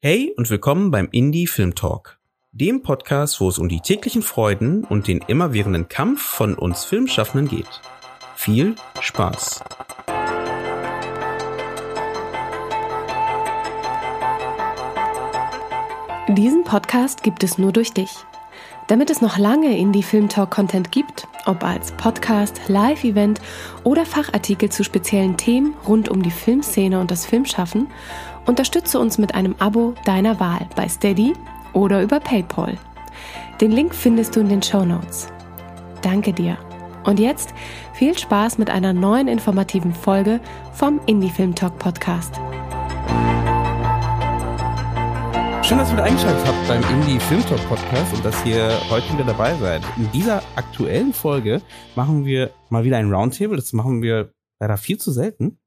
[0.00, 2.20] Hey und willkommen beim Indie Film Talk,
[2.52, 7.48] dem Podcast, wo es um die täglichen Freuden und den immerwährenden Kampf von uns Filmschaffenden
[7.48, 7.80] geht.
[8.36, 9.60] Viel Spaß!
[16.28, 18.12] Diesen Podcast gibt es nur durch dich.
[18.86, 23.40] Damit es noch lange Indie Film Talk Content gibt, ob als Podcast, Live-Event
[23.82, 27.88] oder Fachartikel zu speziellen Themen rund um die Filmszene und das Filmschaffen,
[28.48, 31.34] unterstütze uns mit einem Abo deiner Wahl bei Steady
[31.74, 32.78] oder über PayPal.
[33.60, 35.28] Den Link findest du in den Show Notes.
[36.02, 36.56] Danke dir.
[37.04, 37.52] Und jetzt
[37.92, 40.40] viel Spaß mit einer neuen informativen Folge
[40.72, 42.36] vom Indie Film Talk Podcast.
[45.62, 49.12] Schön, dass ihr wieder eingeschaltet habt beim Indie Film Talk Podcast und dass ihr heute
[49.12, 49.82] wieder dabei seid.
[49.98, 51.60] In dieser aktuellen Folge
[51.94, 53.56] machen wir mal wieder ein Roundtable.
[53.56, 55.58] Das machen wir leider viel zu selten.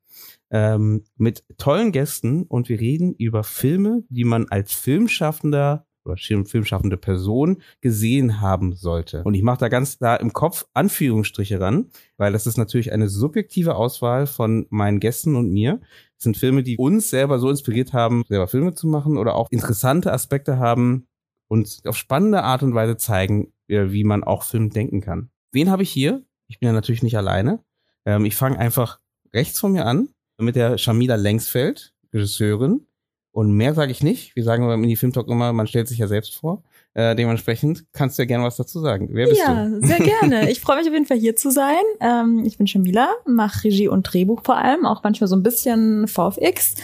[0.52, 6.98] Ähm, mit tollen Gästen und wir reden über Filme, die man als Filmschaffender oder filmschaffende
[6.98, 9.24] Person gesehen haben sollte.
[9.24, 13.08] Und ich mache da ganz da im Kopf Anführungsstriche ran, weil das ist natürlich eine
[13.08, 15.80] subjektive Auswahl von meinen Gästen und mir.
[16.16, 19.48] Das sind Filme, die uns selber so inspiriert haben, selber Filme zu machen oder auch
[19.52, 21.08] interessante Aspekte haben
[21.48, 25.30] und auf spannende Art und Weise zeigen, wie man auch Film denken kann.
[25.52, 26.24] Wen habe ich hier?
[26.48, 27.64] Ich bin ja natürlich nicht alleine.
[28.06, 29.00] Ähm, ich fange einfach
[29.34, 30.10] rechts von mir an
[30.42, 32.86] mit der Shamila Längsfeld, Regisseurin,
[33.34, 34.36] und mehr sage ich nicht.
[34.36, 36.64] Wir sagen beim Indie Film Talk immer, man stellt sich ja selbst vor.
[36.94, 39.08] Äh, dementsprechend kannst du ja gerne was dazu sagen.
[39.12, 39.80] Wer bist ja, du?
[39.80, 40.52] Ja, sehr gerne.
[40.52, 41.82] Ich freue mich auf jeden Fall hier zu sein.
[42.02, 46.10] Ähm, ich bin Shamila, mache Regie und Drehbuch vor allem, auch manchmal so ein bisschen
[46.10, 46.76] VFX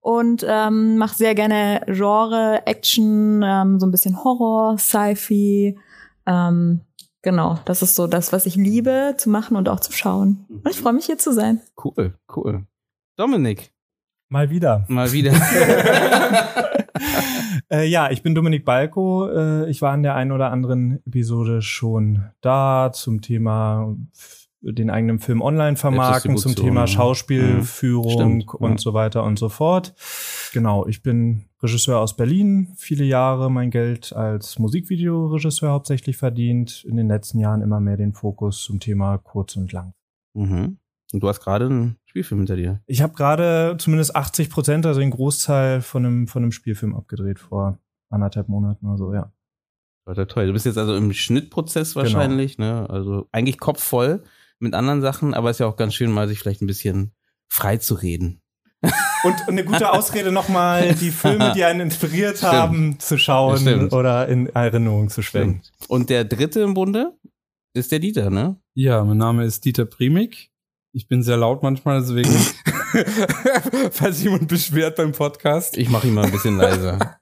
[0.00, 5.78] und ähm, mache sehr gerne Genre, Action, ähm, so ein bisschen Horror, Sci-Fi.
[6.26, 6.80] Ähm,
[7.22, 10.44] genau, das ist so das, was ich liebe zu machen und auch zu schauen.
[10.50, 11.62] Und ich freue mich hier zu sein.
[11.82, 12.66] Cool, cool.
[13.16, 13.74] Dominik,
[14.34, 14.84] Mal wieder.
[14.88, 15.32] Mal wieder.
[17.70, 19.28] äh, ja, ich bin Dominik Balko.
[19.28, 23.94] Äh, ich war in der einen oder anderen Episode schon da zum Thema
[24.60, 28.58] den eigenen Film online vermarkten, zum Thema Schauspielführung mhm.
[28.58, 28.78] und ja.
[28.78, 29.94] so weiter und so fort.
[30.52, 36.96] Genau, ich bin Regisseur aus Berlin, viele Jahre mein Geld als Musikvideoregisseur hauptsächlich verdient, in
[36.96, 39.92] den letzten Jahren immer mehr den Fokus zum Thema kurz und lang.
[40.32, 40.78] Mhm.
[41.14, 42.82] Und du hast gerade einen Spielfilm hinter dir.
[42.86, 47.38] Ich habe gerade zumindest 80 Prozent, also den Großteil von einem, von einem Spielfilm abgedreht
[47.38, 47.78] vor
[48.10, 49.32] anderthalb Monaten oder so, ja.
[50.04, 50.46] Toll, toll.
[50.48, 52.02] Du bist jetzt also im Schnittprozess genau.
[52.02, 52.82] wahrscheinlich, genau.
[52.82, 52.90] ne?
[52.90, 54.24] Also eigentlich kopfvoll
[54.58, 57.12] mit anderen Sachen, aber ist ja auch ganz schön, mal sich vielleicht ein bisschen
[57.48, 58.42] frei zu reden.
[59.22, 62.52] Und eine gute Ausrede nochmal, die Filme, die einen inspiriert Stimmt.
[62.52, 65.62] haben, zu schauen oder in Erinnerung zu schwelgen.
[65.86, 67.16] Und der dritte im Bunde
[67.72, 68.56] ist der Dieter, ne?
[68.74, 70.50] Ja, mein Name ist Dieter Primig.
[70.96, 72.30] Ich bin sehr laut manchmal, deswegen,
[73.90, 75.76] falls jemand beschwert beim Podcast.
[75.76, 77.16] Ich mache ihn mal ein bisschen leiser.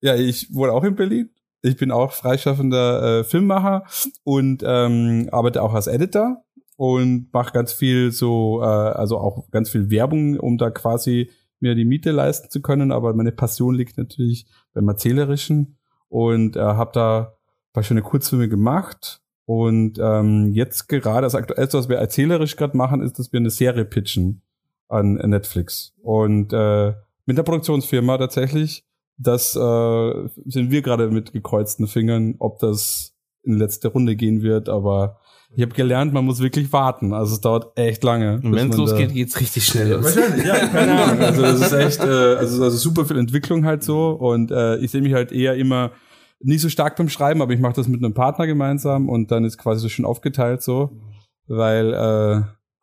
[0.00, 1.30] ja, ich wohne auch in Berlin.
[1.62, 3.82] Ich bin auch freischaffender äh, Filmmacher
[4.22, 6.44] und ähm, arbeite auch als Editor
[6.76, 11.74] und mache ganz viel so, äh, also auch ganz viel Werbung, um da quasi mir
[11.74, 12.92] die Miete leisten zu können.
[12.92, 18.48] Aber meine Passion liegt natürlich beim Erzählerischen und äh, habe da ein paar schöne Kurzfilme
[18.48, 23.40] gemacht und ähm, jetzt gerade, das Aktuellste, was wir erzählerisch gerade machen, ist, dass wir
[23.40, 24.42] eine Serie pitchen
[24.88, 25.92] an Netflix.
[26.02, 26.94] Und äh,
[27.26, 28.84] mit der Produktionsfirma tatsächlich,
[29.16, 34.68] das äh, sind wir gerade mit gekreuzten Fingern, ob das in letzte Runde gehen wird,
[34.68, 35.18] aber
[35.56, 37.12] ich habe gelernt, man muss wirklich warten.
[37.12, 38.40] Also es dauert echt lange.
[38.42, 40.16] Und wenn es losgeht, geht's richtig schnell los.
[40.16, 41.20] Wahrscheinlich, ja, keine Ahnung.
[41.20, 44.10] Also das ist echt, äh, also, also super viel Entwicklung halt so.
[44.10, 45.92] Und äh, ich sehe mich halt eher immer
[46.44, 49.44] nicht so stark beim Schreiben, aber ich mache das mit einem Partner gemeinsam und dann
[49.44, 50.90] ist quasi so schön aufgeteilt so,
[51.46, 52.42] weil äh,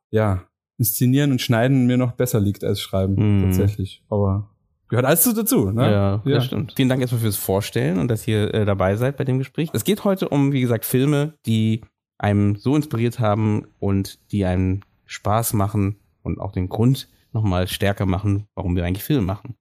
[0.10, 0.44] ja
[0.78, 3.44] inszenieren und schneiden mir noch besser liegt als schreiben mhm.
[3.44, 4.04] tatsächlich.
[4.10, 4.50] Aber
[4.88, 5.72] gehört alles dazu.
[5.72, 5.84] Ne?
[5.84, 6.74] Ja, ja, das stimmt.
[6.76, 9.70] Vielen Dank erstmal fürs Vorstellen und dass ihr äh, dabei seid bei dem Gespräch.
[9.74, 11.82] Es geht heute um, wie gesagt, Filme, die
[12.18, 18.08] einem so inspiriert haben und die einen Spaß machen und auch den Grund nochmal stärker
[18.08, 19.56] machen, warum wir eigentlich Filme machen.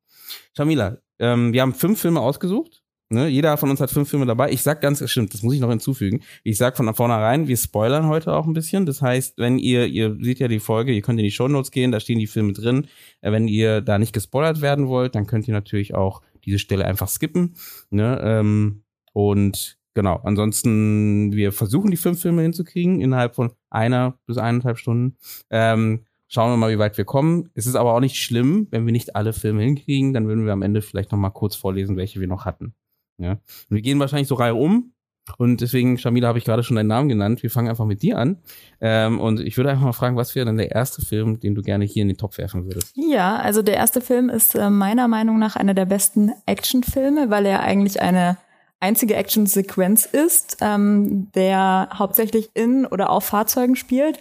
[0.57, 2.80] Shamila, ähm, wir haben fünf Filme ausgesucht
[3.13, 4.53] Ne, jeder von uns hat fünf Filme dabei.
[4.53, 6.21] Ich sag ganz, stimmt, das muss ich noch hinzufügen.
[6.45, 8.87] Ich sag von vornherein, wir spoilern heute auch ein bisschen.
[8.87, 11.73] Das heißt, wenn ihr, ihr seht ja die Folge, ihr könnt in die Show Notes
[11.73, 12.87] gehen, da stehen die Filme drin.
[13.21, 16.85] Äh, wenn ihr da nicht gespoilert werden wollt, dann könnt ihr natürlich auch diese Stelle
[16.85, 17.57] einfach skippen.
[17.91, 18.21] Ne?
[18.23, 24.79] Ähm, und genau, ansonsten, wir versuchen die fünf Filme hinzukriegen innerhalb von einer bis eineinhalb
[24.79, 25.17] Stunden.
[25.51, 27.51] Ähm, schauen wir mal, wie weit wir kommen.
[27.55, 30.53] Es ist aber auch nicht schlimm, wenn wir nicht alle Filme hinkriegen, dann würden wir
[30.53, 32.73] am Ende vielleicht noch mal kurz vorlesen, welche wir noch hatten.
[33.21, 33.33] Ja.
[33.33, 34.93] Und wir gehen wahrscheinlich so Reihe um.
[35.39, 37.43] Und deswegen, Shamila, habe ich gerade schon deinen Namen genannt.
[37.43, 38.39] Wir fangen einfach mit dir an.
[38.81, 41.63] Ähm, und ich würde einfach mal fragen, was wäre denn der erste Film, den du
[41.63, 42.93] gerne hier in den Topf werfen würdest?
[42.97, 47.47] Ja, also der erste Film ist äh, meiner Meinung nach einer der besten Actionfilme, weil
[47.47, 48.39] er eigentlich eine
[48.81, 54.19] einzige Actionsequenz ist, ähm, der hauptsächlich in oder auf Fahrzeugen spielt.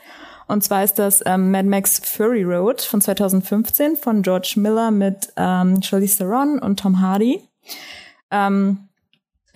[0.48, 5.32] Und zwar ist das ähm, Mad Max Fury Road von 2015 von George Miller mit
[5.38, 7.42] ähm, Charlize Theron und Tom Hardy.
[8.32, 8.89] Ähm,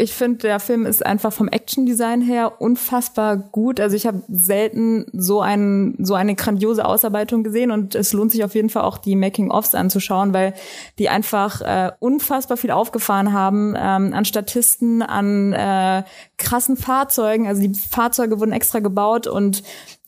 [0.04, 3.80] ich finde, der Film ist einfach vom Action-Design her unfassbar gut.
[3.80, 8.44] Also ich habe selten so, ein, so eine grandiose Ausarbeitung gesehen und es lohnt sich
[8.44, 10.54] auf jeden Fall auch die Making-ofs anzuschauen, weil
[11.00, 16.04] die einfach äh, unfassbar viel aufgefahren haben ähm, an Statisten, an äh,
[16.38, 17.48] krassen Fahrzeugen.
[17.48, 19.64] Also die Fahrzeuge wurden extra gebaut und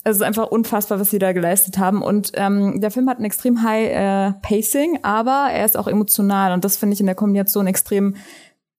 [0.07, 2.03] es ist einfach unfassbar, was sie da geleistet haben.
[2.03, 6.53] Und ähm, der Film hat ein extrem high äh, Pacing, aber er ist auch emotional
[6.53, 8.15] und das finde ich in der Kombination extrem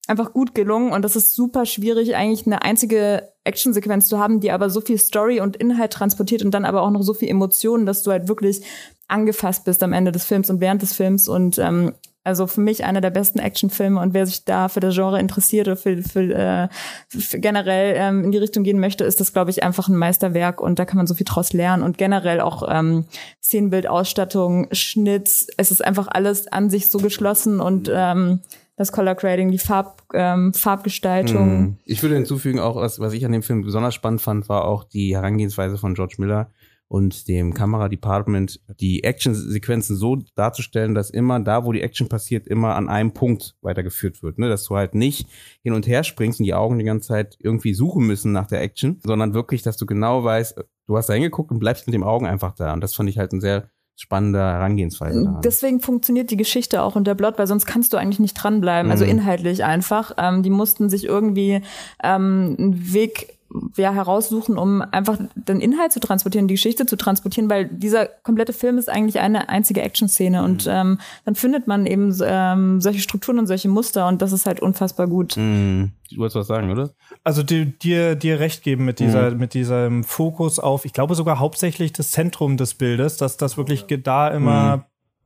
[0.07, 4.51] einfach gut gelungen und das ist super schwierig, eigentlich eine einzige Actionsequenz zu haben, die
[4.51, 7.85] aber so viel Story und Inhalt transportiert und dann aber auch noch so viel Emotionen,
[7.85, 8.61] dass du halt wirklich
[9.07, 11.93] angefasst bist am Ende des Films und während des Films und ähm,
[12.27, 15.67] also für mich einer der besten Actionfilme und wer sich da für das Genre interessiert
[15.67, 16.67] oder für, für, äh,
[17.07, 20.59] für generell ähm, in die Richtung gehen möchte, ist das, glaube ich, einfach ein Meisterwerk
[20.59, 23.05] und da kann man so viel draus lernen und generell auch ähm,
[23.41, 28.41] Szenenbild, Ausstattung, Schnitt, es ist einfach alles an sich so geschlossen und ähm,
[28.77, 31.49] das Color Grading, die Farb, ähm, Farbgestaltung.
[31.49, 31.77] Hm.
[31.83, 34.83] Ich würde hinzufügen, auch was, was ich an dem Film besonders spannend fand, war auch
[34.83, 36.51] die Herangehensweise von George Miller
[36.87, 42.75] und dem Kameradepartment, die Actionsequenzen so darzustellen, dass immer da, wo die Action passiert, immer
[42.75, 44.37] an einem Punkt weitergeführt wird.
[44.37, 44.47] Ne?
[44.47, 45.27] Dass du halt nicht
[45.63, 48.61] hin und her springst und die Augen die ganze Zeit irgendwie suchen müssen nach der
[48.61, 52.03] Action, sondern wirklich, dass du genau weißt, du hast da hingeguckt und bleibst mit dem
[52.03, 52.73] Augen einfach da.
[52.73, 55.41] Und das fand ich halt ein sehr spannende Herangehensweise daran.
[55.41, 58.91] Deswegen funktioniert die Geschichte auch unter Blot, weil sonst kannst du eigentlich nicht dranbleiben.
[58.91, 59.09] Also mhm.
[59.09, 60.11] Also inhaltlich einfach.
[60.17, 61.61] Ähm, die mussten sich irgendwie
[62.03, 63.36] ähm, einen Weg
[63.77, 68.53] ja, heraussuchen, um einfach den Inhalt zu transportieren, die Geschichte zu transportieren, weil dieser komplette
[68.53, 70.71] Film ist eigentlich eine einzige Action-Szene und mhm.
[70.73, 74.59] ähm, dann findet man eben ähm, solche Strukturen und solche Muster und das ist halt
[74.59, 75.37] unfassbar gut.
[75.37, 75.91] Mhm.
[76.09, 76.91] Du wolltest was sagen, oder?
[77.23, 79.37] Also dir, dir, dir recht geben mit dieser, mhm.
[79.37, 83.85] mit diesem Fokus auf, ich glaube sogar hauptsächlich das Zentrum des Bildes, dass das wirklich
[84.03, 84.81] da immer mhm.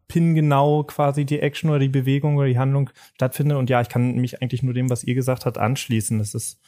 [0.08, 3.58] pingenau quasi die Action oder die Bewegung oder die Handlung stattfindet.
[3.58, 6.20] Und ja, ich kann mich eigentlich nur dem, was ihr gesagt habt, anschließen.
[6.20, 6.60] Das ist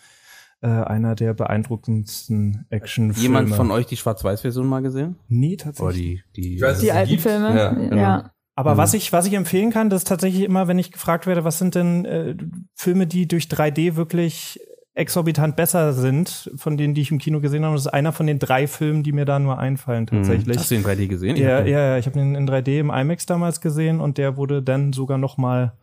[0.63, 3.21] äh, einer der beeindruckendsten Actionfilme.
[3.21, 5.17] Jemand von euch die Schwarz-Weiß-Version mal gesehen?
[5.27, 6.23] Nee, tatsächlich.
[6.23, 7.21] Oh, die, die, die alten gibt.
[7.21, 7.57] Filme?
[7.57, 7.95] Ja, genau.
[7.97, 8.31] ja.
[8.55, 8.77] Aber mhm.
[8.77, 11.59] was ich, was ich empfehlen kann, das ist tatsächlich immer, wenn ich gefragt werde, was
[11.59, 12.35] sind denn äh,
[12.75, 14.59] Filme, die durch 3D wirklich
[14.93, 17.75] exorbitant besser sind, von denen, die ich im Kino gesehen habe.
[17.75, 20.17] Das ist einer von den drei Filmen, die mir da nur einfallen, mhm.
[20.17, 20.57] tatsächlich.
[20.57, 21.35] Hast du ihn in 3D gesehen?
[21.35, 24.61] Ja, ja, ja, ich habe ihn in 3D im IMAX damals gesehen und der wurde
[24.61, 25.73] dann sogar noch mal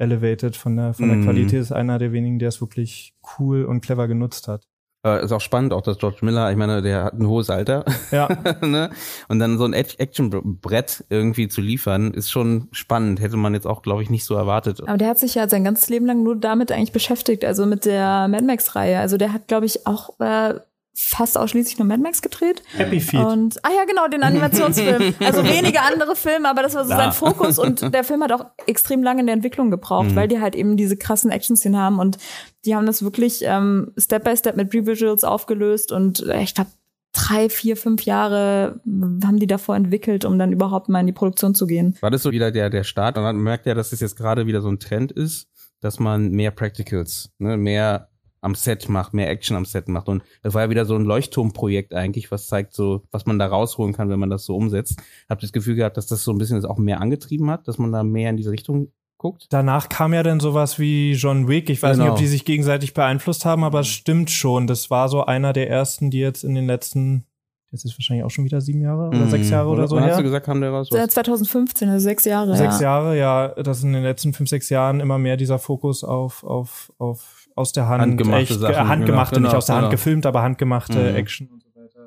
[0.00, 1.24] elevated von der, von der mhm.
[1.24, 1.60] Qualität.
[1.60, 4.66] Ist einer der wenigen, der es wirklich cool und clever genutzt hat.
[5.02, 7.86] Äh, ist auch spannend, auch dass George Miller, ich meine, der hat ein hohes Alter.
[8.10, 8.28] Ja.
[8.60, 8.90] ne?
[9.28, 13.20] Und dann so ein Action-Brett irgendwie zu liefern, ist schon spannend.
[13.20, 14.82] Hätte man jetzt auch, glaube ich, nicht so erwartet.
[14.86, 17.86] Aber der hat sich ja sein ganzes Leben lang nur damit eigentlich beschäftigt, also mit
[17.86, 18.98] der Mad Max-Reihe.
[18.98, 20.54] Also der hat, glaube ich, auch äh,
[20.94, 22.62] fast ausschließlich nur Mad Max gedreht.
[22.76, 23.24] Happy Feet.
[23.24, 25.14] Und, ah ja, genau, den Animationsfilm.
[25.20, 27.58] also wenige andere Filme, aber das war so sein Fokus.
[27.58, 30.16] Und der Film hat auch extrem lange in der Entwicklung gebraucht, mhm.
[30.16, 31.98] weil die halt eben diese krassen Action-Szenen haben.
[31.98, 32.18] Und
[32.64, 35.92] die haben das wirklich ähm, Step by Step mit Revisuals aufgelöst.
[35.92, 36.70] Und äh, ich glaube,
[37.12, 41.54] drei, vier, fünf Jahre haben die davor entwickelt, um dann überhaupt mal in die Produktion
[41.54, 41.96] zu gehen.
[42.00, 43.16] War das so wieder der, der Start?
[43.16, 45.48] Und man merkt ja, dass es jetzt gerade wieder so ein Trend ist,
[45.80, 48.09] dass man mehr Practicals, ne, mehr
[48.40, 50.08] am Set macht, mehr Action am Set macht.
[50.08, 53.46] Und das war ja wieder so ein Leuchtturmprojekt eigentlich, was zeigt so, was man da
[53.46, 55.00] rausholen kann, wenn man das so umsetzt.
[55.28, 57.68] Habt ihr das Gefühl gehabt, dass das so ein bisschen das auch mehr angetrieben hat,
[57.68, 59.46] dass man da mehr in diese Richtung guckt?
[59.50, 61.70] Danach kam ja dann sowas wie John Wick.
[61.70, 62.04] Ich weiß genau.
[62.04, 62.26] nicht, ob genau.
[62.26, 64.66] die sich gegenseitig beeinflusst haben, aber es stimmt schon.
[64.66, 67.26] Das war so einer der ersten, die jetzt in den letzten
[67.72, 69.30] Jetzt ist wahrscheinlich auch schon wieder sieben Jahre oder mm.
[69.30, 69.94] sechs Jahre oder, oder so.
[69.94, 70.12] Wann her.
[70.14, 70.88] hast du gesagt, kam der raus?
[70.90, 72.56] Seit 2015, also sechs Jahre.
[72.56, 72.98] Sechs ja.
[72.98, 73.48] Jahre, ja.
[73.62, 77.72] Dass in den letzten fünf, sechs Jahren immer mehr dieser Fokus auf, auf, auf aus
[77.72, 79.90] der Hand, handgemachte echt, Sachen, handgemachte, genau, nicht aus der Hand genau.
[79.92, 81.16] gefilmt, aber handgemachte mhm.
[81.16, 82.00] Action und so weiter.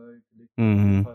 [0.57, 1.07] Mhm.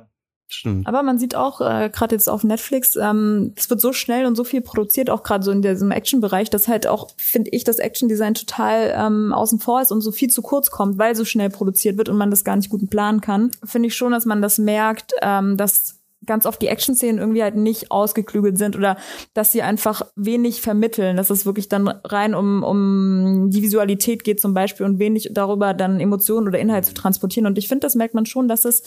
[0.51, 0.87] Stimmt.
[0.87, 4.35] Aber man sieht auch, äh, gerade jetzt auf Netflix, ähm, es wird so schnell und
[4.35, 7.79] so viel produziert, auch gerade so in diesem Action-Bereich, dass halt auch, finde ich, das
[7.79, 11.51] Action-Design total ähm, außen vor ist und so viel zu kurz kommt, weil so schnell
[11.51, 13.51] produziert wird und man das gar nicht gut planen kann.
[13.63, 15.98] Finde ich schon, dass man das merkt, ähm, dass
[16.29, 18.97] ganz oft die Action-Szenen irgendwie halt nicht ausgeklügelt sind oder
[19.35, 24.41] dass sie einfach wenig vermitteln, dass es wirklich dann rein um, um die Visualität geht
[24.41, 27.47] zum Beispiel und wenig darüber dann Emotionen oder Inhalt zu transportieren.
[27.47, 28.85] Und ich finde, das merkt man schon, dass es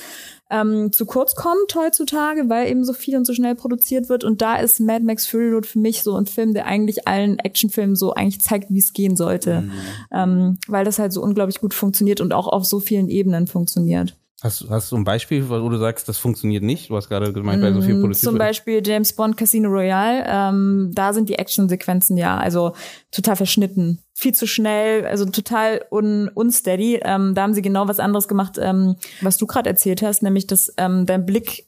[0.50, 4.24] ähm, zu kurz kommt heutzutage, weil eben so viel und so schnell produziert wird.
[4.24, 7.40] Und da ist Mad Max Fury Road für mich so ein Film, der eigentlich allen
[7.40, 9.62] Actionfilmen so eigentlich zeigt, wie es gehen sollte.
[9.62, 9.72] Mhm.
[10.12, 14.16] Ähm, weil das halt so unglaublich gut funktioniert und auch auf so vielen Ebenen funktioniert.
[14.42, 16.90] Hast, hast du ein Beispiel, wo du sagst, das funktioniert nicht?
[16.90, 20.26] Du hast gerade gemeint, bei so viel mm, produziert Zum Beispiel James Bond Casino Royale.
[20.28, 22.74] Ähm, da sind die Actionsequenzen ja also
[23.12, 24.00] total verschnitten.
[24.16, 27.00] Viel zu schnell, also total un, unsteady.
[27.04, 30.48] Ähm, da haben sie genau was anderes gemacht, ähm, was du gerade erzählt hast, nämlich
[30.48, 31.68] dass ähm, dein Blick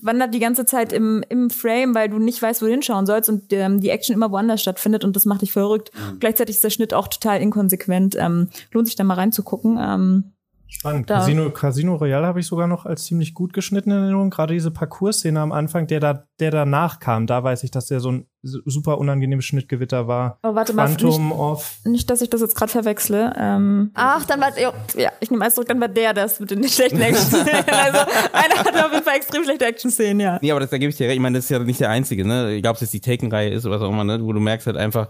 [0.00, 3.28] wandert die ganze Zeit im, im Frame, weil du nicht weißt, wo du hinschauen sollst
[3.28, 5.90] und ähm, die Action immer woanders stattfindet und das macht dich verrückt.
[5.94, 6.20] Mhm.
[6.20, 8.16] Gleichzeitig ist der Schnitt auch total inkonsequent.
[8.18, 9.78] Ähm, lohnt sich da mal reinzugucken.
[9.78, 10.32] Ähm,
[10.72, 11.10] Spannend.
[11.10, 11.18] Da.
[11.18, 14.30] Casino, Casino Royale habe ich sogar noch als ziemlich gut geschnittene Erinnerung.
[14.30, 18.00] Gerade diese Parcours-Szene am Anfang, der da, der danach kam, da weiß ich, dass der
[18.00, 20.38] so ein super unangenehmes Schnittgewitter war.
[20.42, 23.32] Oh, warte Quantum mal, nicht, of nicht, dass ich das jetzt gerade verwechsle.
[23.38, 24.72] Ähm, ach, dann war, ja,
[25.20, 27.64] ich nehme alles zurück, dann war der das mit den schlechten Action-Szenen.
[27.68, 27.98] also,
[28.32, 30.38] einer hatte auf jeden Fall extrem schlechte Action-Szenen, ja.
[30.42, 31.16] Nee, aber das, da gebe ich dir recht.
[31.16, 32.48] Ich meine, das ist ja nicht der einzige, ne?
[32.48, 34.24] Egal, ob es jetzt die Taken-Reihe ist oder was auch immer, ne?
[34.24, 35.08] Wo du merkst halt einfach,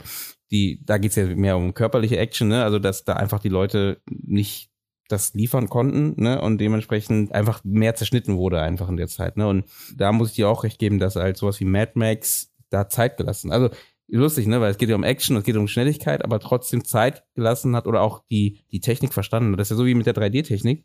[0.50, 2.64] die, da geht's ja mehr um körperliche Action, ne?
[2.64, 4.71] Also, dass da einfach die Leute nicht
[5.12, 9.46] das liefern konnten, ne, und dementsprechend einfach mehr zerschnitten wurde einfach in der Zeit, ne,
[9.46, 9.64] und
[9.96, 13.16] da muss ich dir auch recht geben, dass halt sowas wie Mad Max da Zeit
[13.16, 13.70] gelassen, also
[14.08, 17.24] lustig, ne, weil es geht ja um Action, es geht um Schnelligkeit, aber trotzdem Zeit
[17.34, 19.56] gelassen hat oder auch die, die Technik verstanden.
[19.56, 20.84] Das ist ja so wie mit der 3D-Technik,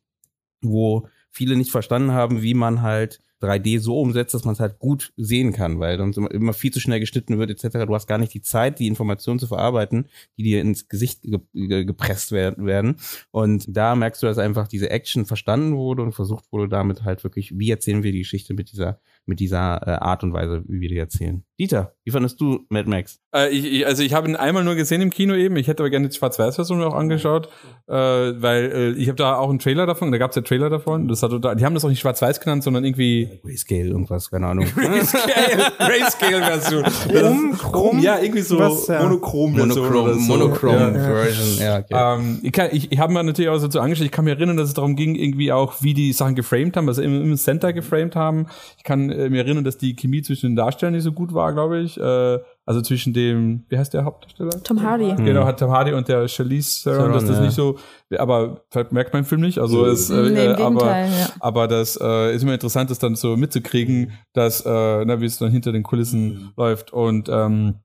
[0.62, 4.79] wo viele nicht verstanden haben, wie man halt 3D so umsetzt, dass man es halt
[4.79, 7.86] gut sehen kann, weil sonst immer viel zu schnell geschnitten wird etc.
[7.86, 11.39] Du hast gar nicht die Zeit, die Informationen zu verarbeiten, die dir ins Gesicht ge
[11.53, 12.98] ge gepresst werden.
[13.32, 17.24] Und da merkst du, dass einfach diese Action verstanden wurde und versucht wurde, damit halt
[17.24, 20.79] wirklich, wie erzählen wir die Geschichte mit dieser mit dieser äh, Art und Weise, wie
[20.82, 21.44] wir die erzählen.
[21.59, 23.19] Dieter, wie fandest du Mad Max?
[23.33, 25.57] Äh, ich, ich, also ich habe ihn einmal nur gesehen im Kino eben.
[25.57, 27.49] Ich hätte aber gerne die Schwarz-Weiß-Version auch angeschaut,
[27.87, 30.11] äh, weil äh, ich habe da auch einen Trailer davon.
[30.11, 31.07] Da gab es ja Trailer davon.
[31.07, 34.67] Das hat, die haben das auch nicht Schwarz-Weiß genannt, sondern irgendwie Grayscale irgendwas, keine Ahnung.
[34.75, 36.83] Grayscale-Version.
[37.09, 39.57] Chrom, Chrom, ja irgendwie so Monochrom-Version.
[39.57, 40.37] Monochrom, so.
[40.37, 41.79] Monochrom-Version, ja.
[41.79, 42.19] ja, okay.
[42.19, 44.05] ähm, ich kann, ich, ich habe mir natürlich auch so angeschaut.
[44.05, 46.87] Ich kann mich erinnern, dass es darum ging, irgendwie auch, wie die Sachen geframed haben,
[46.87, 48.45] also im, im Center geframed haben.
[48.77, 51.47] Ich kann äh, mir erinnern, dass die Chemie zwischen den Darstellern nicht so gut war,
[51.51, 52.00] glaube ich.
[52.00, 54.62] Äh, also zwischen dem, wie heißt der Hauptdarsteller?
[54.63, 55.16] Tom Hardy.
[55.24, 57.44] Genau, hat Tom Hardy und der Charlize Theron, dass das ja.
[57.44, 57.77] nicht so,
[58.18, 59.60] aber vielleicht merkt man im Film nicht.
[59.60, 61.30] Also es, äh, nee, aber, ja.
[61.39, 65.38] aber das äh, ist immer interessant, das dann so mitzukriegen, dass, äh, na, wie es
[65.38, 66.51] dann hinter den Kulissen mhm.
[66.58, 67.75] läuft und ähm,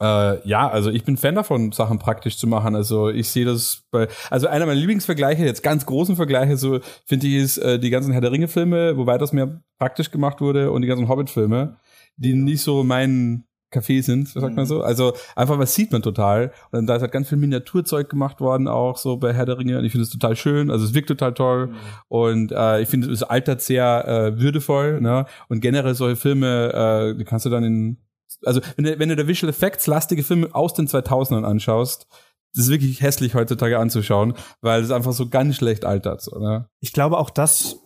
[0.00, 2.74] äh, ja, also ich bin Fan davon, Sachen praktisch zu machen.
[2.74, 7.26] Also ich sehe das bei, also einer meiner Lieblingsvergleiche, jetzt ganz großen Vergleiche, so finde
[7.26, 10.82] ich, ist äh, die ganzen Herr der Ringe-Filme, wobei das mehr praktisch gemacht wurde und
[10.82, 11.76] die ganzen Hobbit-Filme,
[12.20, 14.76] die nicht so mein Café sind, sagt man so.
[14.76, 14.82] Mhm.
[14.82, 16.52] Also einfach, was sieht man total.
[16.72, 19.78] Und da ist halt ganz viel Miniaturzeug gemacht worden, auch so bei Herr der Ringe.
[19.78, 20.70] Und ich finde es total schön.
[20.70, 21.68] Also es wirkt total toll.
[21.68, 21.74] Mhm.
[22.08, 25.00] Und äh, ich finde, es altert sehr äh, würdevoll.
[25.00, 25.24] Ne?
[25.48, 27.98] Und generell solche Filme, äh, die kannst du dann in
[28.44, 32.06] also wenn du, wenn du da Visual Effects lastige Filme aus den 2000ern anschaust,
[32.54, 36.22] das ist wirklich hässlich heutzutage anzuschauen, weil es einfach so ganz schlecht altert.
[36.22, 36.68] So, ne?
[36.80, 37.76] Ich glaube auch das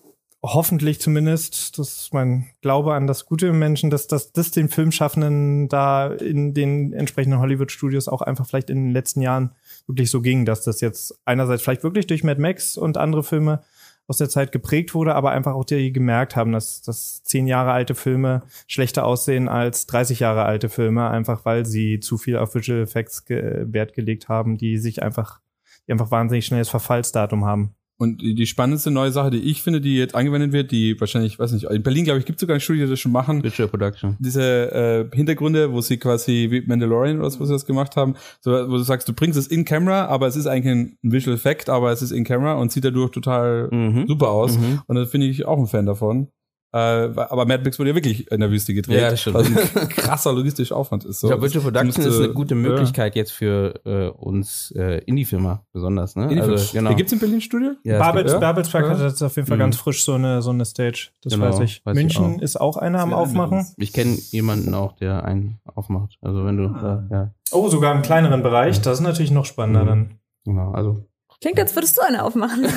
[0.52, 4.68] hoffentlich zumindest, das ist mein Glaube an das Gute im Menschen, dass, dass das den
[4.68, 9.52] Filmschaffenden da in den entsprechenden Hollywood-Studios auch einfach vielleicht in den letzten Jahren
[9.86, 13.62] wirklich so ging, dass das jetzt einerseits vielleicht wirklich durch Mad Max und andere Filme
[14.06, 17.72] aus der Zeit geprägt wurde, aber einfach auch die gemerkt haben, dass, dass zehn Jahre
[17.72, 22.54] alte Filme schlechter aussehen als 30 Jahre alte Filme, einfach weil sie zu viel auf
[22.54, 25.40] Visual Effects ge Wert gelegt haben, die sich einfach,
[25.86, 27.74] die einfach wahnsinnig schnelles Verfallsdatum haben.
[27.96, 31.52] Und die spannendste neue Sache, die ich finde, die jetzt angewendet wird, die wahrscheinlich, weiß
[31.52, 33.44] nicht, in Berlin, glaube ich, gibt es sogar eine Studie, die das schon machen.
[33.44, 34.16] Visual Production.
[34.18, 38.14] Diese äh, Hintergründe, wo sie quasi wie Mandalorian oder was, wo sie das gemacht haben,
[38.40, 41.36] so, wo du sagst, du bringst es in Camera, aber es ist eigentlich ein Visual
[41.36, 44.08] Effect, aber es ist in Camera und sieht dadurch total mhm.
[44.08, 44.58] super aus.
[44.58, 44.82] Mhm.
[44.86, 46.28] Und da finde ich auch ein Fan davon.
[46.74, 49.00] Äh, aber Mad Max wurde ja wirklich in der Wüste gedreht.
[49.00, 49.36] Ja, das stimmt.
[49.36, 51.20] Was ein krasser logistischer Aufwand ist.
[51.20, 51.28] So.
[51.28, 53.20] Ich glaube, Virtual Production ist eine gute Möglichkeit ja.
[53.20, 56.16] jetzt für äh, uns äh, Indie-Filmer besonders.
[56.16, 56.24] Ne?
[56.24, 56.92] Indie also, genau.
[56.96, 57.74] Gibt's in Berlin Studio?
[57.84, 58.38] Ja, Babels, ja?
[58.40, 58.90] Babelsberg ja.
[58.90, 59.60] hat jetzt auf jeden Fall mhm.
[59.60, 61.10] ganz frisch so eine, so eine Stage.
[61.22, 61.86] Das genau, weiß ich.
[61.86, 63.64] Weiß München ich ist auch einer am Aufmachen.
[63.76, 66.18] Ich kenne jemanden auch, der einen aufmacht.
[66.22, 67.06] Also wenn du, ah.
[67.08, 67.34] ja.
[67.52, 68.80] Oh, sogar im kleineren Bereich.
[68.80, 69.88] Das ist natürlich noch spannender mhm.
[69.88, 70.10] dann.
[70.44, 71.04] Genau, also
[71.44, 72.62] Klingt, als würdest du eine aufmachen.
[72.62, 72.72] das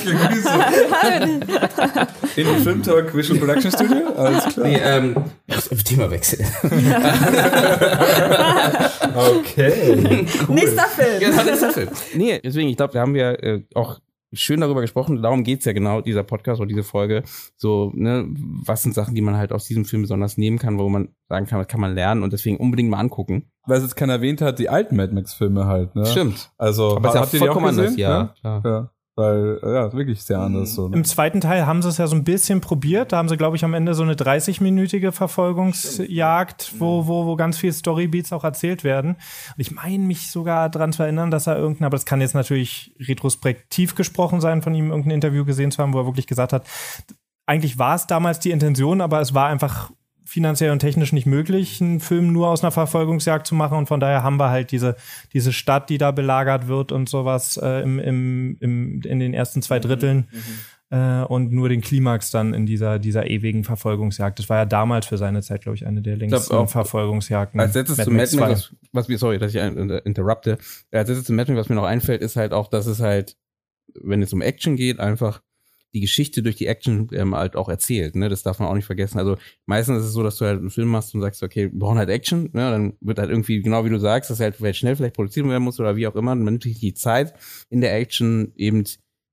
[0.00, 0.48] klingt wie so.
[2.40, 4.08] In dem Filmtalk Visual Production Studio?
[4.16, 4.66] Alles klar.
[4.66, 5.14] Nee, ähm,
[5.84, 6.46] Themawechsel.
[9.14, 10.26] okay.
[10.48, 10.54] Cool.
[10.54, 11.20] Nächster Film.
[11.20, 11.90] Genau, nächster Film.
[12.14, 14.00] Nee, deswegen, ich glaube, da haben wir äh, auch
[14.34, 15.22] schön darüber gesprochen.
[15.22, 17.22] Darum geht's ja genau, dieser Podcast oder diese Folge.
[17.56, 20.88] So, ne, was sind Sachen, die man halt aus diesem Film besonders nehmen kann, wo
[20.88, 23.50] man sagen kann, was kann man lernen und deswegen unbedingt mal angucken.
[23.66, 26.06] Weil es jetzt keiner erwähnt hat, die alten Mad Max-Filme halt, ne?
[26.06, 26.50] Stimmt.
[26.58, 27.68] Also, Aber es ist ja habt ihr die auch gesehen?
[27.68, 28.34] anders, ja.
[28.40, 28.62] klar.
[28.64, 28.90] ja.
[29.16, 30.88] Weil, ja, wirklich sehr anders so.
[30.88, 30.96] Ne?
[30.96, 33.12] Im zweiten Teil haben sie es ja so ein bisschen probiert.
[33.12, 37.56] Da haben sie, glaube ich, am Ende so eine 30-minütige Verfolgungsjagd, wo, wo, wo ganz
[37.56, 39.10] viel Storybeats auch erzählt werden.
[39.10, 42.34] Und ich meine mich sogar daran zu erinnern, dass er irgendein, aber das kann jetzt
[42.34, 46.52] natürlich retrospektiv gesprochen sein, von ihm irgendein Interview gesehen zu haben, wo er wirklich gesagt
[46.52, 46.66] hat,
[47.46, 49.92] eigentlich war es damals die Intention, aber es war einfach
[50.24, 53.76] finanziell und technisch nicht möglich, einen Film nur aus einer Verfolgungsjagd zu machen.
[53.78, 54.96] Und von daher haben wir halt diese,
[55.32, 59.62] diese Stadt, die da belagert wird und sowas äh, im, im, im, in den ersten
[59.62, 60.28] zwei Dritteln.
[60.90, 64.38] Äh, und nur den Klimax dann in dieser, dieser ewigen Verfolgungsjagd.
[64.38, 67.58] Das war ja damals für seine Zeit, glaube ich, eine der längsten auch- Verfolgungsjagden.
[67.60, 68.76] Als letztes Mad zu Mad Max, 2.
[68.92, 69.68] was, mir, sorry, dass ich äh,
[70.04, 70.58] interrupte.
[70.92, 73.36] Als letztes zu Mad Max, was mir noch einfällt, ist halt auch, dass es halt,
[74.00, 75.40] wenn es um Action geht, einfach
[75.94, 78.16] die Geschichte durch die Action ähm, halt auch erzählt.
[78.16, 78.28] Ne?
[78.28, 79.18] Das darf man auch nicht vergessen.
[79.18, 79.36] Also
[79.66, 81.98] meistens ist es so, dass du halt einen Film machst und sagst, okay, wir brauchen
[81.98, 82.50] halt Action.
[82.52, 82.70] Ne?
[82.70, 85.78] Dann wird halt irgendwie, genau wie du sagst, dass halt schnell vielleicht produziert werden muss
[85.78, 86.34] oder wie auch immer.
[86.34, 87.34] Man nimmt sich die Zeit
[87.70, 88.84] in der Action eben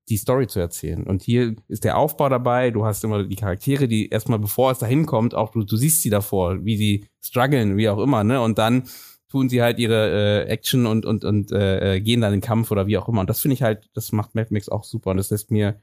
[0.08, 1.04] die Story zu erzählen.
[1.04, 2.70] Und hier ist der Aufbau dabei.
[2.70, 6.02] Du hast immer die Charaktere, die erstmal, bevor es dahin kommt, auch du, du siehst
[6.02, 8.22] sie davor, wie sie strugglen, wie auch immer.
[8.22, 8.40] Ne?
[8.40, 8.84] Und dann
[9.30, 12.46] tun sie halt ihre äh, Action und und und äh, äh, gehen dann in den
[12.46, 13.22] Kampf oder wie auch immer.
[13.22, 15.80] Und das finde ich halt, das macht Mad Max auch super und das lässt mir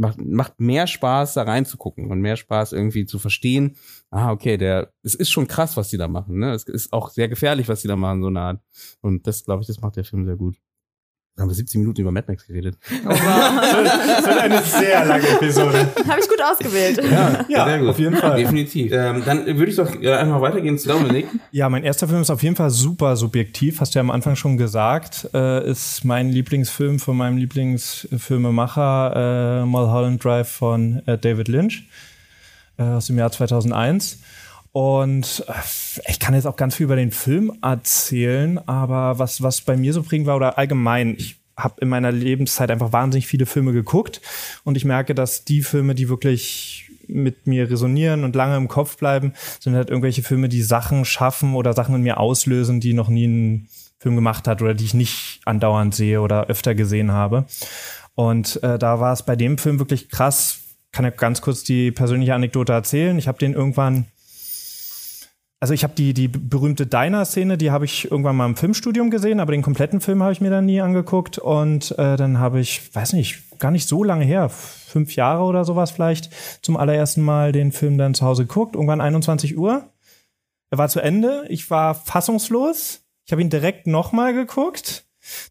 [0.00, 3.76] macht, macht mehr Spaß, da reinzugucken und mehr Spaß irgendwie zu verstehen.
[4.10, 6.38] Ah, okay, der, es ist schon krass, was die da machen.
[6.38, 6.52] Ne?
[6.52, 8.62] Es ist auch sehr gefährlich, was die da machen, so eine Art.
[9.02, 10.56] Und das, glaube ich, das macht der Film sehr gut.
[11.40, 12.76] Da haben wir 17 Minuten über Mad Max geredet.
[13.02, 15.88] Das wird eine sehr lange Episode.
[16.06, 17.00] Habe ich gut ausgewählt.
[17.48, 17.88] Ja, sehr gut.
[17.88, 18.36] auf jeden Fall.
[18.36, 18.92] Definitiv.
[18.92, 21.28] Ähm, dann würde ich doch äh, einfach weitergehen zu Dominik.
[21.50, 24.36] Ja, mein erster Film ist auf jeden Fall super subjektiv, hast du ja am Anfang
[24.36, 25.30] schon gesagt.
[25.32, 31.88] Äh, ist mein Lieblingsfilm von meinem Lieblingsfilmemacher äh, Mulholland Drive von äh, David Lynch
[32.78, 34.18] äh, aus dem Jahr 2001.
[34.72, 35.52] Und äh,
[36.08, 39.92] ich kann jetzt auch ganz viel über den Film erzählen, aber was, was bei mir
[39.92, 44.20] so prägend war oder allgemein, ich habe in meiner Lebenszeit einfach wahnsinnig viele Filme geguckt
[44.64, 48.96] und ich merke, dass die Filme, die wirklich mit mir resonieren und lange im Kopf
[48.96, 53.08] bleiben, sind halt irgendwelche Filme, die Sachen schaffen oder Sachen in mir auslösen, die noch
[53.08, 57.46] nie ein Film gemacht hat oder die ich nicht andauernd sehe oder öfter gesehen habe.
[58.14, 60.60] Und äh, da war es bei dem Film wirklich krass.
[60.92, 63.18] Kann ja ganz kurz die persönliche Anekdote erzählen.
[63.18, 64.06] Ich habe den irgendwann
[65.60, 69.40] also ich habe die, die berühmte Diner-Szene, die habe ich irgendwann mal im Filmstudium gesehen,
[69.40, 71.36] aber den kompletten Film habe ich mir dann nie angeguckt.
[71.36, 75.66] Und äh, dann habe ich, weiß nicht, gar nicht so lange her, fünf Jahre oder
[75.66, 76.30] sowas vielleicht,
[76.62, 78.74] zum allerersten Mal den Film dann zu Hause geguckt.
[78.74, 79.92] Irgendwann 21 Uhr.
[80.70, 81.44] Er war zu Ende.
[81.50, 83.02] Ich war fassungslos.
[83.26, 85.04] Ich habe ihn direkt nochmal geguckt.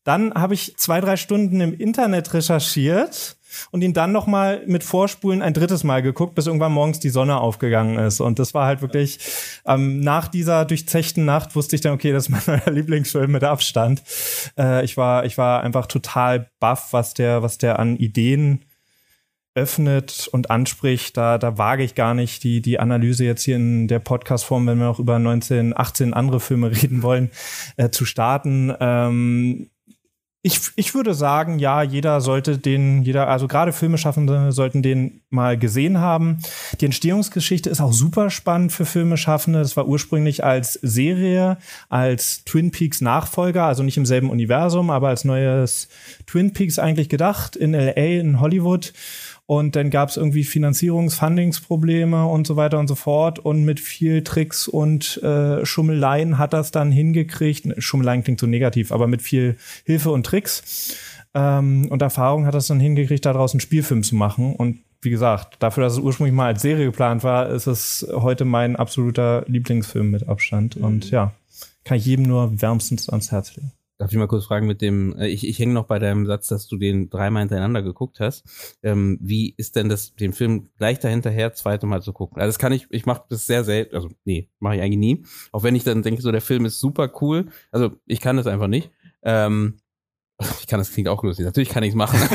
[0.03, 3.37] Dann habe ich zwei, drei Stunden im Internet recherchiert
[3.71, 7.39] und ihn dann nochmal mit Vorspulen ein drittes Mal geguckt, bis irgendwann morgens die Sonne
[7.39, 8.19] aufgegangen ist.
[8.19, 9.19] Und das war halt wirklich,
[9.65, 13.43] ähm, nach dieser durchzechten Nacht wusste ich dann, okay, das ist mein neuer Lieblingsfilm mit
[13.43, 14.03] Abstand.
[14.57, 18.65] Äh, ich war, ich war einfach total baff, was der, was der an Ideen
[19.55, 23.87] öffnet und anspricht, da, da wage ich gar nicht die, die Analyse jetzt hier in
[23.87, 27.29] der Podcast-Form, wenn wir noch über 19, 18 andere Filme reden wollen,
[27.77, 28.73] äh, zu starten.
[28.79, 29.69] Ähm,
[30.41, 35.57] ich, ich würde sagen, ja, jeder sollte den, jeder, also gerade Filmeschaffende sollten den mal
[35.57, 36.37] gesehen haben.
[36.79, 39.59] Die Entstehungsgeschichte ist auch super spannend für Filmeschaffende.
[39.59, 41.57] Das war ursprünglich als Serie,
[41.89, 45.89] als Twin Peaks Nachfolger, also nicht im selben Universum, aber als neues
[46.25, 48.93] Twin Peaks eigentlich gedacht in LA, in Hollywood.
[49.49, 53.39] Und dann gab es irgendwie Finanzierungs-, Fundingsprobleme und so weiter und so fort.
[53.39, 57.67] Und mit viel Tricks und äh, Schummeleien hat das dann hingekriegt.
[57.79, 60.93] Schummeleien klingt so negativ, aber mit viel Hilfe und Tricks
[61.33, 64.53] ähm, und Erfahrung hat das dann hingekriegt, daraus einen Spielfilm zu machen.
[64.53, 68.45] Und wie gesagt, dafür, dass es ursprünglich mal als Serie geplant war, ist es heute
[68.45, 70.77] mein absoluter Lieblingsfilm mit Abstand.
[70.77, 71.31] Und ja,
[71.85, 73.71] kann ich jedem nur wärmstens ans Herz legen.
[73.99, 76.47] Darf ich mal kurz fragen mit dem, äh, ich, ich hänge noch bei deinem Satz,
[76.47, 78.77] dass du den dreimal hintereinander geguckt hast.
[78.81, 82.39] Ähm, wie ist denn das, den Film gleich dahinterher zweite Mal zu gucken?
[82.39, 85.25] Also das kann ich, ich mache das sehr selten, also nee, mache ich eigentlich nie.
[85.51, 87.49] Auch wenn ich dann denke, so der Film ist super cool.
[87.71, 88.89] Also ich kann das einfach nicht.
[89.21, 89.81] Ähm,
[90.61, 91.45] ich kann, das klingt auch lustig.
[91.45, 92.17] Natürlich kann ich es machen.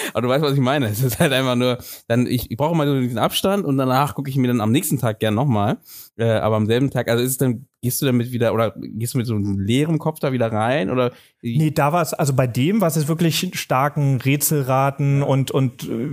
[0.12, 0.86] Aber du weißt, was ich meine.
[0.86, 4.14] Es ist halt einfach nur, dann, ich, ich brauche mal so diesen Abstand und danach
[4.14, 5.78] gucke ich mir dann am nächsten Tag gern nochmal.
[6.16, 9.14] Äh, aber am selben Tag, also ist es dann gehst du damit wieder oder gehst
[9.14, 11.12] du mit so einem leeren Kopf da wieder rein oder
[11.42, 16.08] Nee, da war es also bei dem was es wirklich starken Rätselraten und und äh,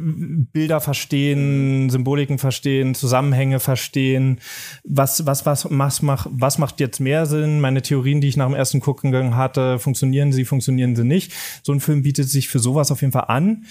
[0.53, 4.39] Bilder verstehen, Symboliken verstehen, Zusammenhänge verstehen.
[4.86, 7.60] Was was was was macht was macht jetzt mehr Sinn?
[7.60, 11.34] Meine Theorien, die ich nach dem ersten Gucken hatte, funktionieren sie, funktionieren sie nicht?
[11.63, 13.65] So ein Film bietet sich für sowas auf jeden Fall an.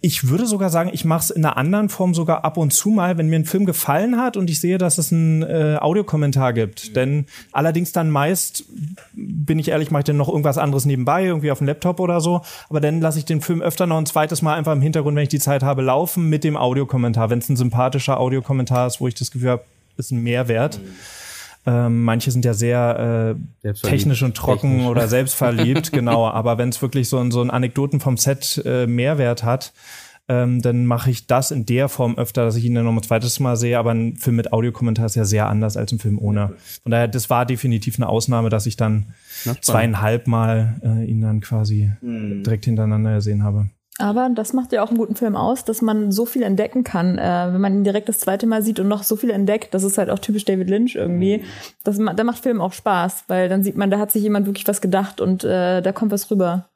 [0.00, 2.90] Ich würde sogar sagen, ich mache es in einer anderen Form sogar ab und zu
[2.90, 6.52] mal, wenn mir ein Film gefallen hat und ich sehe, dass es einen äh, Audiokommentar
[6.52, 6.90] gibt.
[6.90, 6.94] Mhm.
[6.94, 8.64] Denn allerdings dann meist,
[9.14, 12.20] bin ich ehrlich, mache ich dann noch irgendwas anderes nebenbei, irgendwie auf dem Laptop oder
[12.20, 12.42] so.
[12.68, 15.24] Aber dann lasse ich den Film öfter noch ein zweites Mal einfach im Hintergrund, wenn
[15.24, 17.30] ich die Zeit habe, laufen mit dem Audiokommentar.
[17.30, 19.64] Wenn es ein sympathischer Audiokommentar ist, wo ich das Gefühl habe,
[19.96, 20.78] ist ein Mehrwert.
[20.78, 20.94] Mhm.
[21.68, 24.86] Ähm, manche sind ja sehr äh, technisch und trocken technisch.
[24.88, 26.26] oder selbstverliebt, genau.
[26.26, 29.74] Aber wenn es wirklich so, ein so ein Anekdoten vom Set äh, Mehrwert hat,
[30.28, 33.02] ähm, dann mache ich das in der Form öfter, dass ich ihn dann noch ein
[33.02, 33.78] zweites Mal sehe.
[33.78, 36.54] Aber ein Film mit Audiokommentar ist ja sehr anders als ein Film ohne.
[36.82, 39.12] Von daher, das war definitiv eine Ausnahme, dass ich dann
[39.60, 42.44] zweieinhalb Mal äh, ihn dann quasi mhm.
[42.44, 43.68] direkt hintereinander gesehen habe.
[43.98, 47.18] Aber das macht ja auch einen guten Film aus, dass man so viel entdecken kann,
[47.18, 49.74] äh, wenn man ihn direkt das zweite Mal sieht und noch so viel entdeckt.
[49.74, 51.38] Das ist halt auch typisch David Lynch irgendwie.
[51.38, 51.42] Mhm.
[51.82, 54.68] Das, da macht Film auch Spaß, weil dann sieht man, da hat sich jemand wirklich
[54.68, 56.68] was gedacht und äh, da kommt was rüber.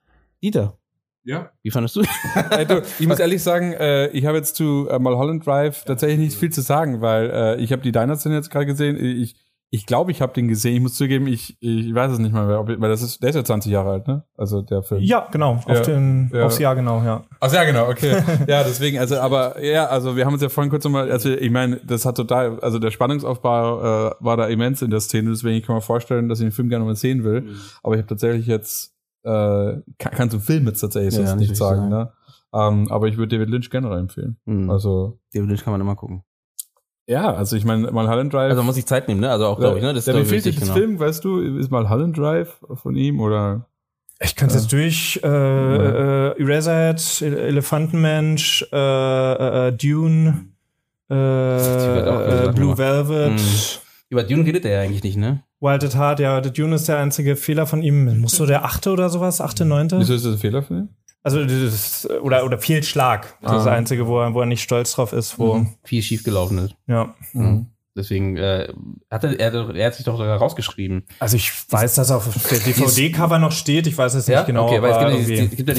[0.43, 0.77] Dieter.
[1.25, 1.53] Ja.
[1.63, 2.03] Wie fandest du?
[2.51, 6.37] also, ich muss ehrlich sagen, äh, ich habe jetzt zu äh, Mulholland Drive tatsächlich nicht
[6.37, 8.97] viel zu sagen, weil äh, ich habe die Diner-Szene jetzt gerade gesehen.
[8.97, 9.37] Ich
[9.75, 10.75] ich glaube, ich habe den gesehen.
[10.77, 13.37] Ich muss zugeben, ich, ich weiß es nicht mal mehr, weil das ist, der ist
[13.37, 14.23] ja 20 Jahre alt, ne?
[14.37, 15.01] Also der Film.
[15.01, 15.53] Ja, genau.
[15.55, 16.45] Auf ja, den, ja.
[16.45, 17.25] Aufs Jahr genau, ja.
[17.41, 18.23] Aufs Jahr genau, okay.
[18.47, 21.51] ja, deswegen, also, aber ja, also wir haben uns ja vorhin kurz nochmal, also ich
[21.51, 25.57] meine, das hat total, also der Spannungsaufbau äh, war da immens in der Szene, deswegen
[25.57, 27.41] ich kann mir vorstellen, dass ich den Film gerne mal sehen will.
[27.41, 27.57] Mhm.
[27.83, 31.89] Aber ich habe tatsächlich jetzt, äh, kann, kann zum Film jetzt tatsächlich ja, nicht sagen,
[31.89, 32.13] sagen, ne?
[32.51, 34.37] Um, ähm, aber ich würde David Lynch generell empfehlen.
[34.45, 34.69] Mhm.
[34.69, 36.25] Also David Lynch kann man immer gucken.
[37.13, 38.51] Ja, also ich meine, Mulholland Drive.
[38.51, 39.31] Also muss ich Zeit nehmen, ne?
[39.31, 39.93] Also auch, glaube ich, ne?
[39.93, 40.73] Das ja, wie fehlt das genau.
[40.73, 41.41] Film, weißt du?
[41.41, 43.67] Ist Mulholland Drive von ihm oder?
[44.19, 44.61] Ich kann es ja.
[44.61, 45.21] jetzt durch.
[45.23, 46.31] Äh, ja.
[46.31, 50.47] äh, Eraserhead, Elefantenmensch, äh, äh, äh Dune,
[51.11, 53.33] äh, äh Blue Velvet.
[53.33, 53.39] Mhm.
[54.09, 55.43] Über Dune redet er ja eigentlich nicht, ne?
[55.61, 56.43] Wild at Heart, ja.
[56.43, 58.21] The Dune ist der einzige Fehler von ihm.
[58.21, 59.99] Muss so der achte oder sowas, achte, neunte?
[59.99, 60.89] Wieso ist das ein Fehler von ihm?
[61.25, 63.39] Also das, oder oder viel Schlag.
[63.41, 63.59] Das ah.
[63.59, 65.75] ist das Einzige, wo er, wo er nicht stolz drauf ist, wo mhm.
[65.85, 66.75] viel schief gelaufen ist.
[66.87, 67.15] Ja.
[67.33, 67.67] Mhm.
[67.95, 68.73] Deswegen äh,
[69.11, 71.05] hat er, er, er hat sich doch sogar rausgeschrieben.
[71.19, 73.87] Also ich weiß, dass auf der DVD-Cover noch steht.
[73.87, 74.45] Ich weiß es nicht ja?
[74.45, 74.67] genau.
[74.67, 75.75] Okay, aber es gibt, dieses, es gibt ja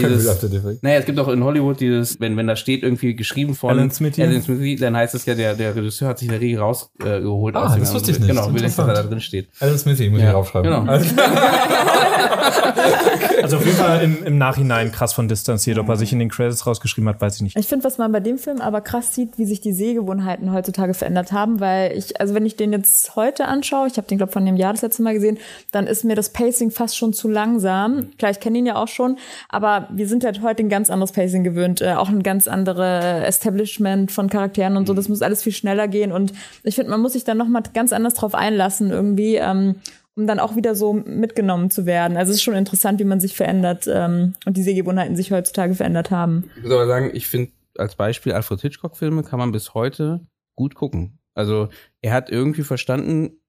[0.49, 0.83] dieses.
[0.83, 3.89] naja, es gibt auch in Hollywood dieses, wenn wenn da steht irgendwie geschrieben von Alan
[3.89, 6.59] Smithy, Alan Smithy dann heißt es ja, der der Regisseur hat sich in der Regel
[6.59, 7.55] rausgeholt.
[7.55, 8.29] Äh, ah, aus das wusste ich nicht.
[8.29, 9.49] Genau, will ich, dass er da drin steht.
[9.59, 10.29] Alan Smithy muss ja.
[10.29, 10.71] ich raufschreiben.
[10.71, 10.85] Genau.
[13.53, 15.77] Also, auf jeden Fall im, im Nachhinein krass von distanziert.
[15.77, 17.57] Ob er sich in den Credits rausgeschrieben hat, weiß ich nicht.
[17.57, 20.93] Ich finde, was man bei dem Film aber krass sieht, wie sich die Sehgewohnheiten heutzutage
[20.93, 24.31] verändert haben, weil ich, also wenn ich den jetzt heute anschaue, ich habe den glaube
[24.31, 25.39] von dem Jahr das letzte Mal gesehen,
[25.71, 28.11] dann ist mir das Pacing fast schon zu langsam.
[28.17, 29.17] Klar, ich kenne ihn ja auch schon,
[29.49, 33.25] aber wir sind halt heute ein ganz anderes Pacing gewöhnt, äh, auch ein ganz andere
[33.25, 34.93] Establishment von Charakteren und so.
[34.93, 36.31] Das muss alles viel schneller gehen und
[36.63, 39.35] ich finde, man muss sich dann noch mal ganz anders drauf einlassen irgendwie.
[39.35, 39.75] Ähm,
[40.15, 42.17] um dann auch wieder so mitgenommen zu werden.
[42.17, 45.73] Also es ist schon interessant, wie man sich verändert ähm, und die Sehgewohnheiten sich heutzutage
[45.75, 46.49] verändert haben.
[46.57, 50.21] Ich muss aber sagen, ich finde als Beispiel Alfred Hitchcock-Filme kann man bis heute
[50.55, 51.19] gut gucken.
[51.33, 51.69] Also
[52.01, 53.39] er hat irgendwie verstanden,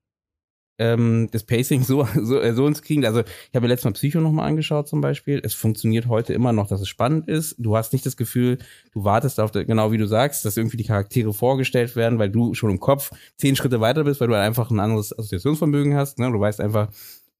[0.78, 3.04] ähm, das Pacing so, so, äh, so ins kriegen.
[3.04, 5.40] Also ich habe mir letztes Mal Psycho nochmal angeschaut zum Beispiel.
[5.42, 7.56] Es funktioniert heute immer noch, dass es spannend ist.
[7.58, 8.58] Du hast nicht das Gefühl,
[8.92, 12.54] du wartest auf, genau wie du sagst, dass irgendwie die Charaktere vorgestellt werden, weil du
[12.54, 16.18] schon im Kopf zehn Schritte weiter bist, weil du einfach ein anderes Assoziationsvermögen hast.
[16.18, 16.30] Ne?
[16.30, 16.88] Du weißt einfach,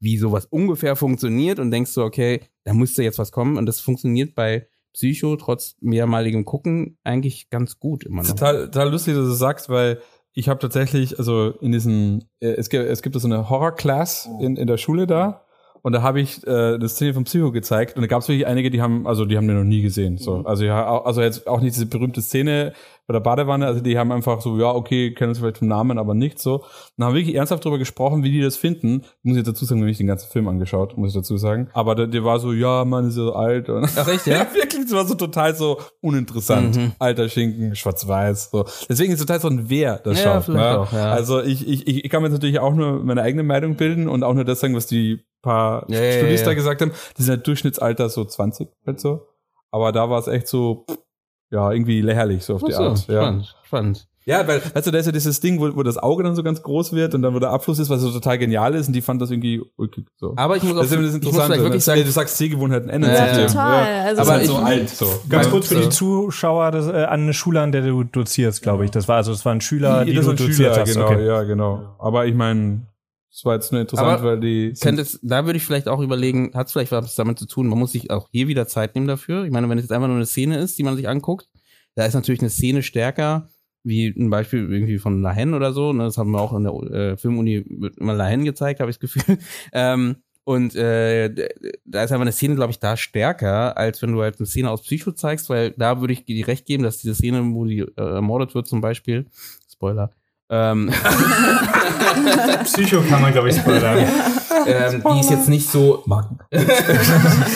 [0.01, 3.57] wie sowas ungefähr funktioniert und denkst so, okay, da müsste jetzt was kommen.
[3.57, 8.31] Und das funktioniert bei Psycho trotz mehrmaligem Gucken eigentlich ganz gut immer noch.
[8.31, 10.01] Total, total lustig, dass du sagst, weil
[10.35, 14.41] ich habe tatsächlich, also in diesen, äh, es gibt, es gibt so eine Horror-Class oh.
[14.43, 15.43] in, in der Schule da.
[15.83, 18.47] Und da habe ich äh, eine Szene vom Psycho gezeigt und da gab es wirklich
[18.47, 20.17] einige, die haben, also die haben den noch nie gesehen.
[20.17, 20.47] So, mhm.
[20.47, 22.73] also ja, also jetzt auch nicht diese berühmte Szene
[23.07, 25.99] bei der Badewanne, also die haben einfach so, ja, okay, kennen uns vielleicht vom Namen,
[25.99, 26.57] aber nicht so.
[26.57, 26.65] Und
[26.97, 29.03] dann haben wirklich ernsthaft darüber gesprochen, wie die das finden.
[29.03, 31.69] Ich muss jetzt dazu sagen, wenn ich den ganzen Film angeschaut, muss ich dazu sagen.
[31.75, 33.69] Aber der, der war so, ja, man ist so alt.
[33.69, 34.47] Und Ach echt, ja?
[34.55, 36.77] wirklich, das war so total so uninteressant.
[36.77, 36.93] Mhm.
[36.99, 38.51] Alter Schinken, schwarz-weiß.
[38.51, 38.65] So.
[38.89, 40.55] Deswegen ist es total so ein Wer das ja, schaut.
[40.55, 40.79] Ne?
[40.79, 41.11] Auch, ja.
[41.11, 44.23] Also ich, ich, ich kann mir jetzt natürlich auch nur meine eigene Meinung bilden und
[44.23, 46.93] auch nur das sagen, was die paar ja, Studis da gesagt haben.
[47.19, 49.27] Die sind halt Durchschnittsalter so 20, halt so.
[49.71, 50.99] Aber da war es echt so, pff,
[51.51, 52.99] ja, irgendwie lächerlich, so auf Ach die so, Art.
[52.99, 53.67] Spannend, ja.
[53.67, 54.09] spannend.
[54.27, 56.43] Ja, weil, weißt du, da ist ja dieses Ding, wo, wo das Auge dann so
[56.43, 58.95] ganz groß wird und dann wo der Abfluss ist, was so total genial ist und
[58.95, 60.33] die fand das irgendwie ulkig, so.
[60.37, 61.81] Aber ich muss auch, das ist das Interessante, wirklich ne?
[61.81, 63.47] sagen, ja, du sagst Sehgewohnheiten ändern ja, sich.
[63.47, 63.87] total.
[63.87, 64.03] Ja.
[64.05, 65.07] Also aber so alt, so.
[65.29, 68.87] Ganz kurz für die Zuschauer, das, äh, an eine Schule, an der du dozierst, glaube
[68.87, 68.91] ich.
[68.91, 70.95] Das war, also, das war ein Schüler, die, die du doziert Schüler, hast.
[70.95, 71.27] Genau, okay.
[71.27, 71.95] ja, genau.
[71.99, 72.87] Aber ich meine,
[73.35, 74.75] Das war jetzt nur interessant, Aber weil die.
[74.81, 77.81] Könntest, da würde ich vielleicht auch überlegen, hat es vielleicht was damit zu tun, man
[77.81, 79.45] muss sich auch hier wieder Zeit nehmen dafür.
[79.45, 81.49] Ich meine, wenn es jetzt einfach nur eine Szene ist, die man sich anguckt,
[81.97, 83.49] da ist natürlich eine Szene stärker,
[83.83, 85.93] wie ein Beispiel irgendwie von Lahen oder so.
[85.93, 86.05] Ne?
[86.05, 87.57] Das haben wir auch in der äh, Filmuni
[87.97, 89.39] immer Lahen gezeigt, habe ich das Gefühl.
[89.73, 91.35] ähm, und äh,
[91.85, 94.71] da ist einfach eine Szene, glaube ich, da stärker, als wenn du halt eine Szene
[94.71, 97.81] aus Psycho zeigst, weil da würde ich dir recht geben, dass diese Szene, wo die
[97.81, 99.27] äh, ermordet wird zum Beispiel,
[99.69, 100.13] Spoiler,
[100.51, 100.91] ähm,
[102.65, 104.07] Psycho kann man, glaube ich, spoilern.
[104.67, 106.05] ähm, die ist jetzt nicht so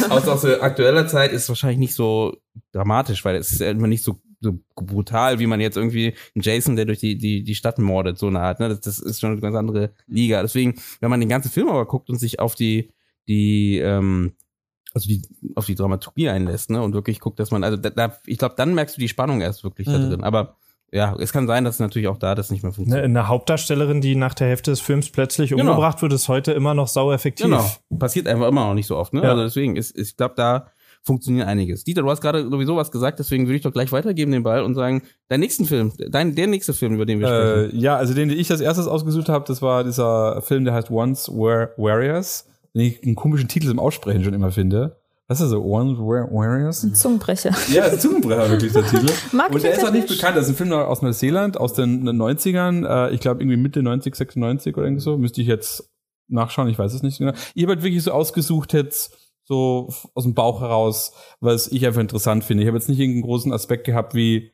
[0.09, 2.37] aus, aus aktueller Zeit ist wahrscheinlich nicht so
[2.73, 6.77] dramatisch, weil es ist immer nicht so, so brutal, wie man jetzt irgendwie einen Jason,
[6.77, 8.61] der durch die, die, die Stadt mordet, so eine Art.
[8.61, 8.69] Ne?
[8.69, 10.41] Das, das ist schon eine ganz andere Liga.
[10.41, 12.91] Deswegen, wenn man den ganzen Film aber guckt und sich auf die,
[13.29, 14.33] die, ähm,
[14.95, 15.23] also die,
[15.55, 18.55] auf die Dramaturgie einlässt, ne, und wirklich guckt, dass man, also da, da ich glaube,
[18.57, 19.93] dann merkst du die Spannung erst wirklich mhm.
[19.93, 20.25] da drin.
[20.25, 20.57] Aber
[20.91, 23.05] ja, es kann sein, dass natürlich auch da das nicht mehr funktioniert.
[23.05, 25.63] Eine, eine Hauptdarstellerin, die nach der Hälfte des Films plötzlich genau.
[25.63, 27.47] umgebracht wird, ist heute immer noch sau effektiv.
[27.47, 27.65] Genau.
[27.99, 29.23] Passiert einfach immer noch nicht so oft, ne?
[29.23, 29.31] Ja.
[29.31, 30.69] Also deswegen ist, ich glaube, da
[31.03, 31.85] funktioniert einiges.
[31.85, 34.63] Dieter, du hast gerade sowieso was gesagt, deswegen würde ich doch gleich weitergeben den Ball
[34.63, 37.81] und sagen, dein nächsten Film, dein, der nächste Film, über den wir äh, sprechen.
[37.81, 40.91] Ja, also den, den ich als erstes ausgesucht habe, das war dieser Film, der heißt
[40.91, 44.97] Once Were Warriors, den ich einen komischen Titel im Aussprechen schon immer finde.
[45.29, 45.63] Was ist das so?
[45.63, 46.83] One Warriors?
[46.83, 47.55] Ein Zungenbrecher.
[47.71, 49.13] Ja, ein Zungenbrecher wirklich der Titel.
[49.53, 50.37] und der ist auch nicht bekannt.
[50.39, 52.87] Das ist ein Film aus Neuseeland, aus den 90ern.
[52.87, 55.19] Äh, ich glaube irgendwie Mitte 90, 96 oder irgendwie so.
[55.19, 55.91] Müsste ich jetzt
[56.29, 57.33] nachschauen, ich weiß es nicht genau.
[57.55, 62.01] Ich habe halt wirklich so ausgesucht jetzt so aus dem Bauch heraus, was ich einfach
[62.01, 62.63] interessant finde.
[62.63, 64.53] Ich habe jetzt nicht irgendeinen großen Aspekt gehabt wie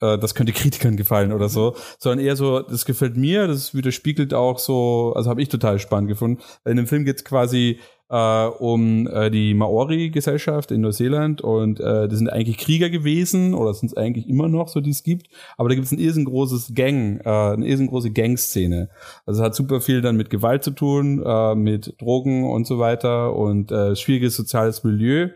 [0.00, 4.34] äh, das könnte Kritikern gefallen oder so, sondern eher so, das gefällt mir, das widerspiegelt
[4.34, 6.42] auch so, also habe ich total spannend gefunden.
[6.64, 7.80] In dem Film geht es quasi
[8.14, 13.74] äh, um äh, die Maori-Gesellschaft in Neuseeland und äh, das sind eigentlich Krieger gewesen oder
[13.74, 15.26] sind es eigentlich immer noch, so die es gibt.
[15.56, 18.88] Aber da gibt es ein riesengroßes Gang, äh, eine riesengroße Gangszene.
[19.26, 22.78] Also es hat super viel dann mit Gewalt zu tun, äh, mit Drogen und so
[22.78, 25.30] weiter und äh, schwieriges soziales Milieu.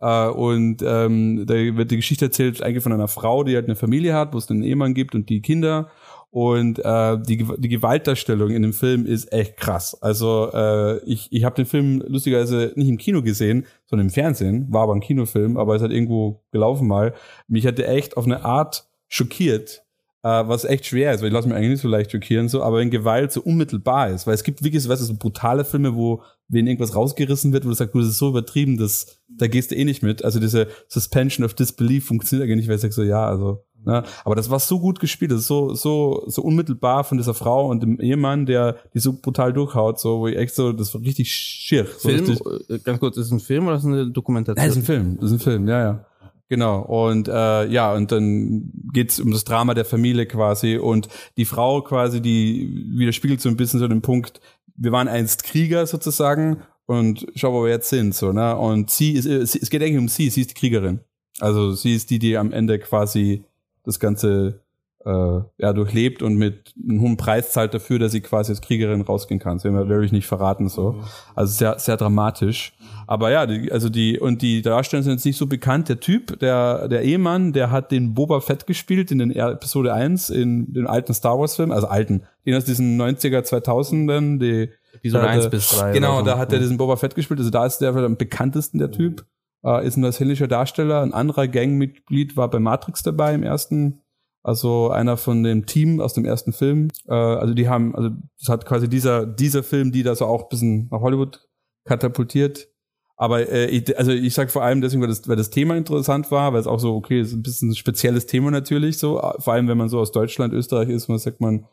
[0.00, 3.76] Uh, und ähm, da wird die Geschichte erzählt eigentlich von einer Frau, die halt eine
[3.76, 5.88] Familie hat, wo es einen Ehemann gibt und die Kinder.
[6.34, 9.96] Und äh, die, die Gewaltdarstellung in dem Film ist echt krass.
[10.02, 14.66] Also äh, ich, ich habe den Film lustigerweise nicht im Kino gesehen, sondern im Fernsehen.
[14.72, 17.14] War aber ein Kinofilm, aber es hat irgendwo gelaufen mal.
[17.46, 19.84] Mich hat der echt auf eine Art schockiert,
[20.24, 22.64] äh, was echt schwer ist, weil ich lasse mich eigentlich nicht so leicht schockieren, so,
[22.64, 25.94] aber wenn Gewalt so unmittelbar ist, weil es gibt wirklich, weißt du, so brutale Filme,
[25.94, 29.46] wo wenn irgendwas rausgerissen wird, wo du sagst, du, das ist so übertrieben, das, da
[29.46, 30.24] gehst du eh nicht mit.
[30.24, 34.02] Also diese Suspension of Disbelief funktioniert eigentlich nicht, weil ich sag so, ja, also Ne?
[34.24, 37.68] Aber das war so gut gespielt, das ist so, so, so unmittelbar von dieser Frau
[37.68, 41.02] und dem Ehemann, der die so brutal durchhaut, so, wo ich echt so, das war
[41.02, 41.86] richtig schier.
[41.86, 42.70] So Film, richtig.
[42.70, 44.66] Äh, ganz kurz, ist es ein Film oder ist es eine Dokumentation?
[44.66, 46.06] Das ist ein Film, das ist ein Film, ja, ja.
[46.48, 46.82] Genau.
[46.82, 50.76] Und äh, ja, und dann geht's um das Drama der Familie quasi.
[50.76, 54.40] Und die Frau quasi, die widerspiegelt so ein bisschen so den Punkt,
[54.76, 58.14] wir waren einst Krieger sozusagen und schau, wo wir jetzt sind.
[58.14, 58.56] So, ne?
[58.56, 61.00] Und sie ist, es geht eigentlich um sie, sie ist die Kriegerin.
[61.40, 63.44] Also sie ist die, die am Ende quasi
[63.84, 64.64] das Ganze
[65.04, 69.02] äh, ja, durchlebt und mit einem hohen Preis zahlt dafür, dass sie quasi als Kriegerin
[69.02, 69.58] rausgehen kann.
[69.58, 70.92] Das will ich nicht verraten so.
[70.92, 71.04] Mhm.
[71.34, 72.72] Also sehr, sehr dramatisch.
[73.06, 75.90] Aber ja, die, also die, und die Darsteller sind jetzt nicht so bekannt.
[75.90, 80.30] Der Typ, der, der Ehemann, der hat den Boba Fett gespielt in den Episode 1
[80.30, 85.28] in den alten Star Wars Film, also alten, den aus diesen 90er, 2000ern, die Episode
[85.28, 85.92] 1 bis 3.
[85.92, 86.24] Genau, so.
[86.24, 87.40] da hat er diesen Boba Fett gespielt.
[87.40, 89.26] Also da ist der am bekanntesten, der Typ
[89.64, 91.02] äh, ist ein neuseeländischer Darsteller.
[91.02, 94.02] Ein anderer Gangmitglied war bei Matrix dabei im ersten,
[94.42, 96.88] also einer von dem Team aus dem ersten Film.
[97.08, 100.42] Äh, also die haben, also das hat quasi dieser, dieser Film, die da so auch
[100.44, 101.48] ein bisschen nach Hollywood
[101.84, 102.68] katapultiert.
[103.16, 106.30] Aber äh, ich, also ich sag vor allem deswegen, weil das, weil das Thema interessant
[106.30, 109.52] war, weil es auch so, okay, ist ein bisschen ein spezielles Thema natürlich, so, vor
[109.52, 111.66] allem wenn man so aus Deutschland, Österreich ist, man sagt man,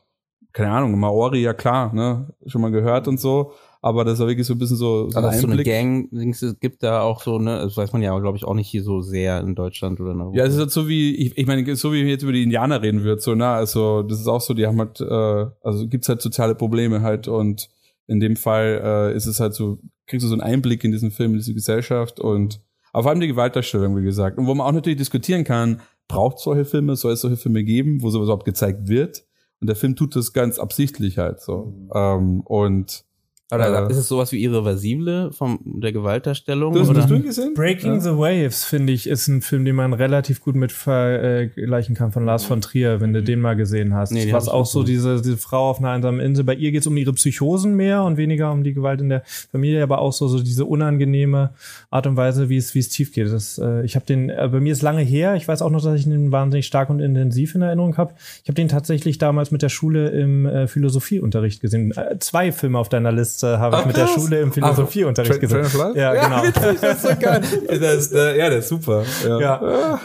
[0.53, 4.45] keine Ahnung, Maori, ja klar, ne, schon mal gehört und so aber das war wirklich
[4.45, 5.41] so ein bisschen so, so ein Einblick.
[5.41, 8.53] so eine Gang gibt da auch so, ne, das weiß man ja, glaube ich, auch
[8.53, 10.31] nicht hier so sehr in Deutschland oder ne.
[10.33, 12.81] Ja, es ist halt so wie, ich, ich meine, so wie jetzt über die Indianer
[12.81, 16.09] reden wird, so, ne, also das ist auch so, die haben halt, äh, also gibt's
[16.09, 17.69] halt soziale Probleme halt und
[18.07, 21.11] in dem Fall äh, ist es halt so, kriegst du so einen Einblick in diesen
[21.11, 22.61] Film, in diese Gesellschaft und
[22.93, 24.37] vor allem die Gewaltdarstellung, wie gesagt.
[24.37, 28.01] Und wo man auch natürlich diskutieren kann, braucht solche Filme, soll es solche Filme geben,
[28.01, 29.23] wo sowas überhaupt gezeigt wird?
[29.61, 31.67] Und der Film tut das ganz absichtlich halt so.
[31.67, 31.89] Mhm.
[31.95, 33.05] Ähm, und
[33.51, 36.73] Oder äh, ist es sowas wie irreversible von der Gewaltdarstellung?
[36.73, 37.01] Du, oder?
[37.01, 37.53] Hast du ihn gesehen?
[37.53, 37.99] Breaking ja.
[37.99, 42.25] the Waves, finde ich, ist ein Film, den man relativ gut mit vergleichen kann von
[42.25, 44.11] Lars von Trier, wenn du den mal gesehen hast.
[44.13, 46.45] Nee, Was auch so diese, diese Frau auf einer einsamen Insel.
[46.45, 49.23] Bei ihr geht es um ihre Psychosen mehr und weniger um die Gewalt in der
[49.51, 51.51] Familie, aber auch so, so diese unangenehme
[51.89, 53.27] Art und Weise, wie es, wie es tief geht.
[53.27, 55.35] Das, äh, ich habe den, äh, bei mir ist lange her.
[55.35, 58.13] Ich weiß auch noch, dass ich ihn wahnsinnig stark und intensiv in Erinnerung habe.
[58.43, 61.91] Ich habe den tatsächlich damals mit der Schule im äh, Philosophieunterricht gesehen.
[61.91, 65.65] Äh, zwei Filme auf deiner Liste habe ich mit der Schule im Philosophieunterricht gesehen.
[65.95, 66.43] Ja, ja, genau.
[66.43, 67.41] Witzig, das ist so geil.
[67.81, 69.03] Das äh, ja, der ist super.
[69.25, 69.39] Ja.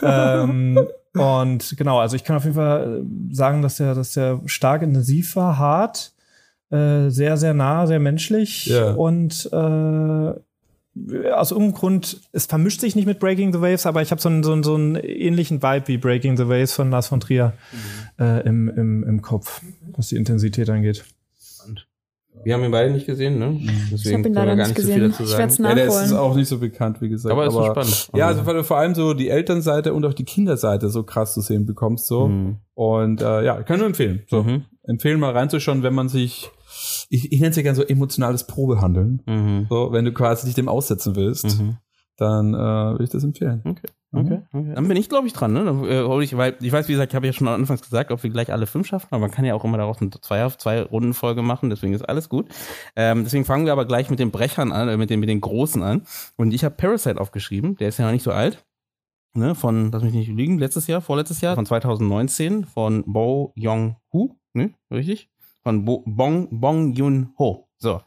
[0.03, 4.41] ja ähm, und genau, also ich kann auf jeden Fall sagen, dass der, dass der
[4.47, 6.13] stark intensiv war, hart,
[6.71, 8.93] äh, sehr, sehr nah, sehr menschlich ja.
[8.93, 10.33] und äh,
[11.31, 14.29] aus irgendeinem Grund, es vermischt sich nicht mit Breaking the Waves, aber ich habe so
[14.29, 17.53] einen, so, einen, so einen ähnlichen Vibe wie Breaking the Waves von Lars von Trier
[17.73, 18.25] mhm.
[18.25, 19.61] äh, im, im, im Kopf,
[19.95, 21.05] was die Intensität angeht.
[22.45, 23.59] Wir haben ihn beide nicht gesehen, ne?
[23.91, 25.13] Deswegen ich habe ihn leider nicht gesehen.
[25.13, 25.79] So ich werde es nachholen.
[25.79, 27.33] Ja, der ist auch nicht so bekannt, wie gesagt.
[27.33, 28.11] Aber, aber ist so spannend.
[28.15, 31.35] Ja, also weil du vor allem so die Elternseite und auch die Kinderseite so krass
[31.35, 32.29] zu sehen bekommst so.
[32.29, 32.57] Mhm.
[32.75, 34.23] Und äh, ja, kann nur empfehlen.
[34.29, 34.65] So mhm.
[34.85, 36.51] empfehlen mal reinzuschauen, wenn man sich
[37.09, 39.23] ich, ich nenne es ja gerne so emotionales Probehandeln.
[39.27, 39.67] Mhm.
[39.69, 41.79] So, wenn du quasi dich dem aussetzen willst, mhm.
[42.17, 43.63] dann äh, würde ich das empfehlen.
[43.65, 43.89] Okay.
[44.13, 44.61] Okay, mhm.
[44.61, 44.73] okay.
[44.75, 45.65] Dann bin ich, glaube ich, dran, ne?
[45.65, 48.11] Dann äh, hol ich, weil ich weiß, wie gesagt, ich habe ja schon anfangs gesagt,
[48.11, 50.49] ob wir gleich alle fünf schaffen, aber man kann ja auch immer daraus eine zwei,
[50.51, 52.49] zwei Runden Folge machen, deswegen ist alles gut.
[52.95, 55.41] Ähm, deswegen fangen wir aber gleich mit den Brechern an, äh, mit den, mit den
[55.41, 56.03] Großen an.
[56.37, 58.65] Und ich habe Parasite aufgeschrieben, der ist ja noch nicht so alt.
[59.35, 64.31] Ne, von, lass mich nicht lügen, letztes Jahr, vorletztes Jahr, von 2019, von Bo Young-Hu,
[64.55, 65.29] ne, richtig?
[65.63, 67.69] Von Bo, Bong, Bong Yun-Ho.
[67.77, 68.01] So.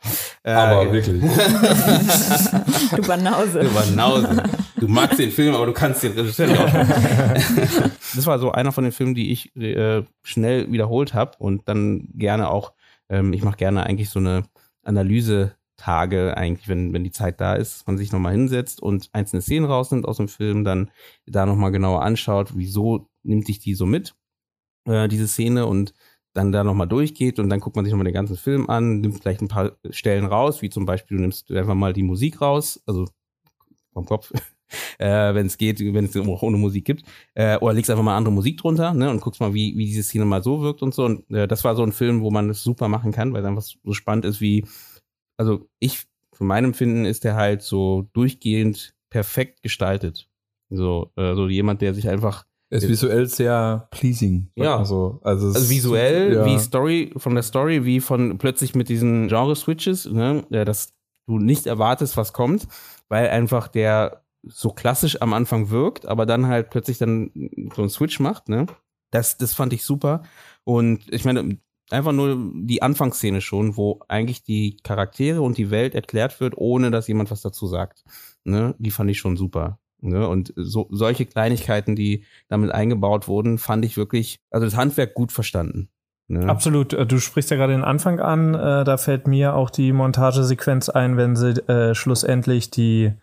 [0.44, 1.22] Aber äh, wirklich.
[2.96, 3.60] du Banause.
[3.60, 4.44] Du Banause.
[4.80, 7.92] Du magst den Film, aber du kannst den Regisseur nicht aussprechen.
[8.16, 12.10] das war so einer von den Filmen, die ich äh, schnell wiederholt habe und dann
[12.14, 12.74] gerne auch,
[13.10, 14.44] ähm, ich mache gerne eigentlich so eine
[14.84, 19.42] Analyse Tage eigentlich, wenn, wenn die Zeit da ist, man sich nochmal hinsetzt und einzelne
[19.42, 20.92] Szenen rausnimmt aus dem Film, dann
[21.26, 24.14] da nochmal genauer anschaut, wieso nimmt sich die so mit,
[24.86, 25.94] äh, diese Szene und
[26.34, 29.22] dann da nochmal durchgeht und dann guckt man sich nochmal den ganzen Film an, nimmt
[29.22, 32.82] vielleicht ein paar Stellen raus, wie zum Beispiel du nimmst einfach mal die Musik raus,
[32.86, 33.08] also
[33.94, 34.32] vom Kopf,
[34.98, 37.04] äh, wenn es geht, wenn es auch ohne Musik gibt,
[37.34, 40.04] äh, oder legst einfach mal andere Musik drunter ne, und guckst mal, wie, wie diese
[40.04, 41.06] Szene mal so wirkt und so.
[41.06, 43.48] Und äh, das war so ein Film, wo man das super machen kann, weil es
[43.48, 44.66] einfach so spannend ist, wie,
[45.38, 50.30] also ich, von meinem Empfinden ist der halt so durchgehend perfekt gestaltet.
[50.70, 54.52] So, äh, so jemand, der sich einfach ist visuell sehr pleasing.
[54.56, 54.78] Ja.
[54.78, 56.46] Also, also, also visuell, ja.
[56.46, 60.94] wie Story, von der Story, wie von plötzlich mit diesen Genre-Switches, ne, dass
[61.28, 62.68] du nicht erwartest, was kommt,
[63.08, 67.32] weil einfach der so klassisch am Anfang wirkt, aber dann halt plötzlich dann
[67.76, 68.68] so einen Switch macht, ne?
[69.12, 70.24] Das, das fand ich super.
[70.64, 71.58] Und ich meine,
[71.90, 76.92] einfach nur die Anfangsszene schon, wo eigentlich die Charaktere und die Welt erklärt wird, ohne
[76.92, 78.04] dass jemand was dazu sagt.
[78.44, 78.76] Ne?
[78.78, 79.80] Die fand ich schon super.
[80.02, 80.28] Ne?
[80.28, 85.32] Und so, solche Kleinigkeiten, die damit eingebaut wurden, fand ich wirklich, also das Handwerk gut
[85.32, 85.90] verstanden.
[86.28, 86.48] Ne?
[86.48, 86.94] Absolut.
[86.94, 88.54] Äh, du sprichst ja gerade den Anfang an.
[88.54, 93.14] Äh, da fällt mir auch die Montagesequenz ein, wenn sie äh, schlussendlich die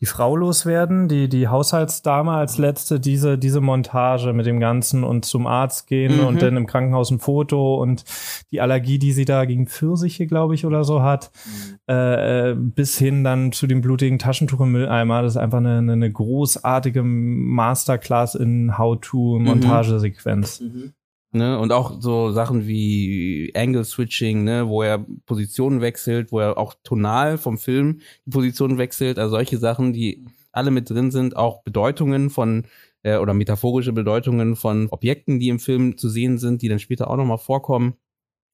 [0.00, 5.24] die Frau loswerden, die, die Haushaltsdame als letzte, diese, diese Montage mit dem Ganzen und
[5.24, 6.26] zum Arzt gehen mhm.
[6.26, 8.04] und dann im Krankenhaus ein Foto und
[8.50, 11.78] die Allergie, die sie da gegen Pfirsiche, glaube ich, oder so hat, mhm.
[11.88, 15.22] äh, äh bis hin dann zu dem blutigen Taschentuch im Mülleimer.
[15.22, 20.60] Das ist einfach eine, eine großartige Masterclass in How-to-Montagesequenz.
[20.60, 20.92] Mhm.
[21.34, 21.58] Ne?
[21.58, 24.68] Und auch so Sachen wie Angle Switching, ne?
[24.68, 29.58] wo er Positionen wechselt, wo er auch tonal vom Film die Positionen wechselt, also solche
[29.58, 32.66] Sachen, die alle mit drin sind, auch Bedeutungen von
[33.02, 37.10] äh, oder metaphorische Bedeutungen von Objekten, die im Film zu sehen sind, die dann später
[37.10, 37.94] auch nochmal vorkommen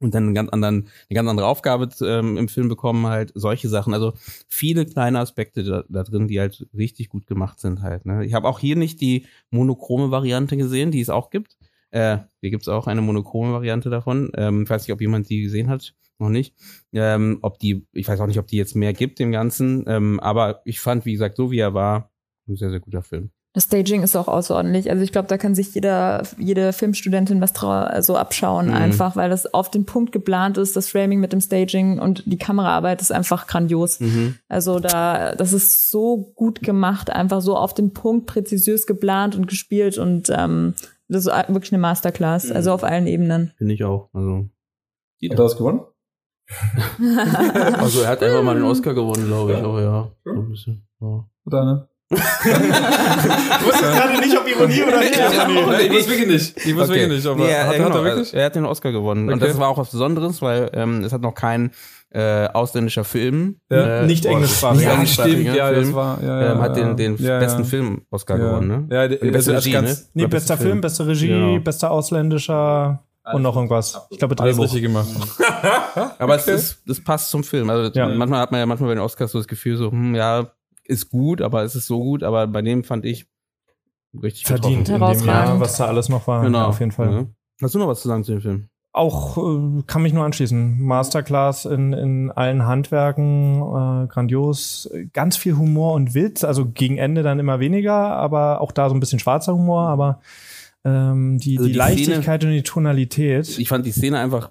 [0.00, 3.68] und dann einen ganz anderen, eine ganz andere Aufgabe ähm, im Film bekommen, halt solche
[3.68, 3.94] Sachen.
[3.94, 4.14] Also
[4.48, 8.06] viele kleine Aspekte da, da drin, die halt richtig gut gemacht sind halt.
[8.06, 8.24] Ne?
[8.24, 11.56] Ich habe auch hier nicht die monochrome Variante gesehen, die es auch gibt.
[11.90, 14.30] Äh, hier gibt's auch eine monochrome Variante davon.
[14.36, 16.54] Ähm, ich weiß nicht, ob jemand die gesehen hat, noch nicht.
[16.92, 19.84] Ähm, ob die, ich weiß auch nicht, ob die jetzt mehr gibt im Ganzen.
[19.86, 22.10] Ähm, aber ich fand, wie gesagt, so wie er war,
[22.48, 23.30] ein sehr, sehr guter Film.
[23.52, 24.90] Das Staging ist auch außerordentlich.
[24.90, 27.52] Also ich glaube, da kann sich jeder, jede Filmstudentin was
[28.06, 28.74] so abschauen, mhm.
[28.74, 32.38] einfach, weil das auf den Punkt geplant ist, das Framing mit dem Staging und die
[32.38, 33.98] Kameraarbeit ist einfach grandios.
[33.98, 34.36] Mhm.
[34.48, 39.48] Also da, das ist so gut gemacht, einfach so auf den Punkt präzisiös geplant und
[39.48, 40.74] gespielt und ähm,
[41.10, 42.56] das ist wirklich eine Masterclass, mhm.
[42.56, 43.52] also auf allen Ebenen.
[43.58, 44.08] Finde ich auch.
[44.12, 44.48] Also.
[45.22, 45.80] Hat er was gewonnen?
[47.78, 49.58] also er hat einfach mal den Oscar gewonnen, glaube ich.
[49.58, 49.64] Ja.
[49.64, 50.88] Aber ja, so ein bisschen.
[51.00, 51.28] Ja.
[51.44, 51.88] Deine?
[52.10, 55.16] du wusstest gerade nicht, ob Ironie oder nicht.
[55.16, 56.56] Ja, nee, ich wusste wirklich nicht.
[56.56, 57.02] Ich wusste okay.
[57.02, 57.26] wirklich nicht.
[57.26, 58.34] Aber nee, er, hat, genau, hat er wirklich?
[58.34, 59.24] Er hat den Oscar gewonnen.
[59.24, 59.32] Okay.
[59.34, 61.70] Und das war auch was Besonderes, weil ähm, es hat noch kein
[62.12, 63.60] äh, ausländischer Film.
[63.70, 64.82] Ja, äh, nicht englischsprachig.
[64.82, 67.64] Ja, stimmt, ja, Film, das war, ja, ähm, hat den, den ja, besten ja.
[67.66, 68.44] Film Oscar Ja.
[68.50, 68.94] gewonnen, ne?
[68.96, 70.06] Ja, der- Und beste also Regie, ganz- ne?
[70.14, 71.60] Nee, bester Film, beste Regie, Genau.
[71.60, 74.00] bester ausländischer und noch irgendwas.
[74.10, 74.64] Ich glaube, Alles Drehbuch.
[74.74, 75.06] richtig gemacht.
[76.18, 77.70] Aber es ist, das passt zum Film.
[77.70, 78.08] Also Ja.
[78.08, 80.50] manchmal hat man ja manchmal bei den Oscars so das Gefühl, so, hm, ja,
[80.84, 83.26] ist gut, aber es ist so gut, aber bei dem fand ich
[84.20, 85.60] richtig Verdient in dem Jahr, Herausragend.
[85.60, 86.42] was da alles noch war.
[86.42, 86.58] Genau.
[86.58, 87.12] Ja, auf jeden Fall.
[87.12, 87.26] Ja.
[87.62, 88.68] Hast du noch was zu sagen zu dem Film?
[88.92, 90.82] Auch äh, kann mich nur anschließen.
[90.82, 97.22] Masterclass in, in allen Handwerken, äh, grandios, ganz viel Humor und Witz, also gegen Ende
[97.22, 100.20] dann immer weniger, aber auch da so ein bisschen schwarzer Humor, aber
[100.84, 103.58] ähm, die, Also die, die Leichtigkeit und die Tonalität.
[103.58, 104.50] Ich fand die Szene einfach,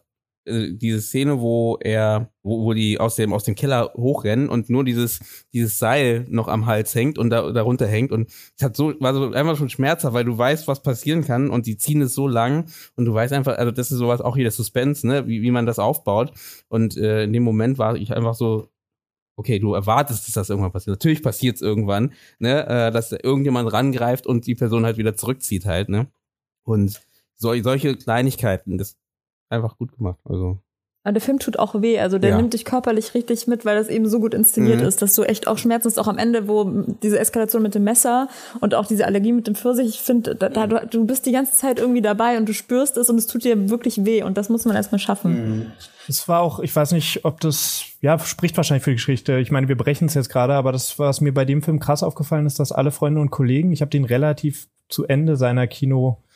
[0.49, 4.69] äh, diese Szene, wo er, wo, wo die aus dem, aus dem Keller hochrennen und
[4.69, 5.19] nur dieses,
[5.53, 9.13] dieses Seil noch am Hals hängt und da, darunter hängt und es hat so, war
[9.13, 12.27] so einfach schon schmerzhaft, weil du weißt, was passieren kann und die ziehen es so
[12.27, 15.51] lang und du weißt einfach, also das ist sowas auch wieder Suspense, ne, wie, wie
[15.51, 16.33] man das aufbaut
[16.67, 18.69] und äh, in dem Moment war ich einfach so,
[19.39, 20.95] okay, du erwartest, dass das irgendwann passiert.
[20.97, 25.15] Natürlich passiert es irgendwann, ne, äh, dass da irgendjemand rangreift und die Person halt wieder
[25.15, 26.07] zurückzieht halt, ne.
[26.63, 27.01] Und
[27.35, 28.97] sol solche Kleinigkeiten, das
[29.49, 30.19] einfach gut gemacht.
[30.25, 30.59] Also
[31.05, 32.35] Aber der Film tut auch weh, also der Ja.
[32.35, 34.85] nimmt dich körperlich richtig mit, weil das eben so gut inszeniert Mhm.
[34.87, 36.65] ist, dass du echt auch Schmerzen hast, auch am Ende, wo
[37.01, 38.27] diese Eskalation mit dem Messer
[38.59, 41.31] und auch diese Allergie mit dem Pfirsich, ich finde, da, da, du, du bist die
[41.31, 44.37] ganze Zeit irgendwie dabei und du spürst es und es tut dir wirklich weh und
[44.37, 45.71] das muss man erstmal schaffen.
[46.09, 49.37] Es war auch, ich weiß nicht, ob das, ja, spricht wahrscheinlich für die Geschichte.
[49.39, 52.03] Ich meine, wir brechen es jetzt gerade, aber das, was mir bei dem Film krass
[52.03, 56.27] aufgefallen ist, dass alle Freunde und Kollegen, ich habe den relativ zu Ende seiner Kinolaufzeit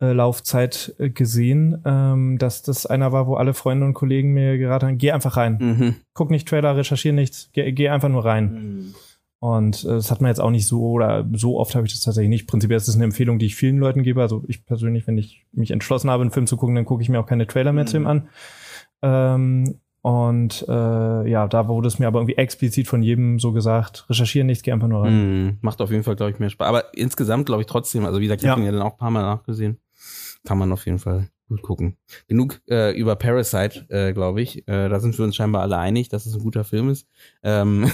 [0.00, 4.98] äh, gesehen, ähm, dass das einer war, wo alle Freunde und Kollegen mir geraten haben,
[4.98, 5.58] geh einfach rein.
[5.60, 5.94] mhm.
[6.14, 8.94] Guck nicht Trailer, recherchier nichts, geh, geh einfach nur rein.
[9.42, 12.02] Und äh, das hat man jetzt auch nicht so oder so oft habe ich das
[12.02, 12.46] tatsächlich nicht.
[12.46, 14.20] Prinzipiell ist das eine Empfehlung, die ich vielen Leuten gebe.
[14.20, 17.08] Also ich persönlich, wenn ich mich entschlossen habe, einen Film zu gucken, dann gucke ich
[17.08, 18.28] mir auch keine Trailer mehr zu ihm an.
[19.02, 24.06] Ähm, und äh, ja, da wurde es mir aber irgendwie explizit von jedem so gesagt,
[24.08, 25.44] recherchieren nichts, geh einfach nur rein.
[25.44, 25.58] Mhm.
[25.60, 26.66] Macht auf jeden Fall, glaube ich, mehr Spaß.
[26.68, 28.52] Aber insgesamt glaube ich trotzdem, also wie gesagt, ich Ja.
[28.52, 29.78] habe ihn ja dann auch ein paar Mal nachgesehen.
[30.46, 31.96] Kann man auf jeden Fall gut gucken.
[32.28, 34.66] Genug äh, über Parasite, äh, glaube ich.
[34.68, 37.06] Äh, da sind wir uns scheinbar alle einig, dass es ein guter Film ist.
[37.42, 37.90] Ähm,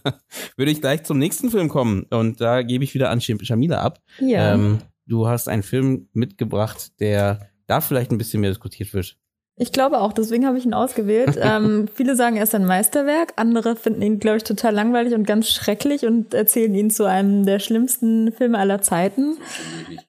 [0.56, 2.04] würde ich gleich zum nächsten Film kommen.
[2.10, 4.00] Und da gebe ich wieder an Sham- Shamila ab.
[4.20, 4.54] Ja.
[4.54, 9.18] Ähm, du hast einen Film mitgebracht, der da vielleicht ein bisschen mehr diskutiert wird.
[9.56, 11.38] Ich glaube auch, deswegen habe ich ihn ausgewählt.
[11.40, 15.26] ähm, viele sagen, er ist ein Meisterwerk, andere finden ihn, glaube ich, total langweilig und
[15.26, 19.36] ganz schrecklich und erzählen ihn zu einem der schlimmsten Filme aller Zeiten.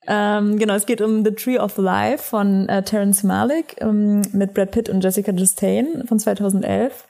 [0.07, 4.55] Ähm, genau, es geht um The Tree of Life von äh, Terrence Malick ähm, mit
[4.55, 7.05] Brad Pitt und Jessica Chastain von 2011.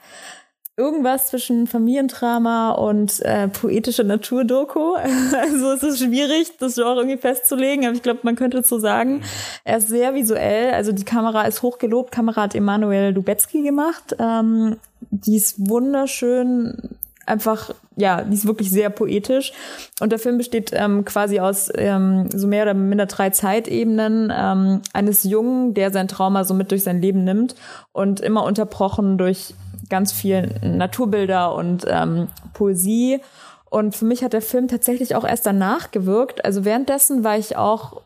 [0.77, 4.95] Irgendwas zwischen Familiendrama und äh, poetische Naturdoku.
[5.33, 8.77] Also es ist schwierig, das Genre irgendwie festzulegen, aber ich glaube, man könnte es so
[8.79, 9.21] sagen.
[9.63, 12.11] Er ist sehr visuell, also die Kamera ist hochgelobt.
[12.11, 14.15] Kamera hat Emanuel Lubetzky gemacht.
[14.19, 14.77] Ähm,
[15.11, 19.53] die ist wunderschön, einfach, ja, die ist wirklich sehr poetisch.
[19.99, 24.81] Und der Film besteht ähm, quasi aus ähm, so mehr oder minder drei Zeitebenen ähm,
[24.93, 27.55] eines Jungen, der sein Trauma so mit durch sein Leben nimmt
[27.93, 29.53] und immer unterbrochen durch
[29.89, 33.21] ganz viel Naturbilder und ähm, Poesie.
[33.69, 36.45] Und für mich hat der Film tatsächlich auch erst danach gewirkt.
[36.45, 38.01] Also währenddessen war ich auch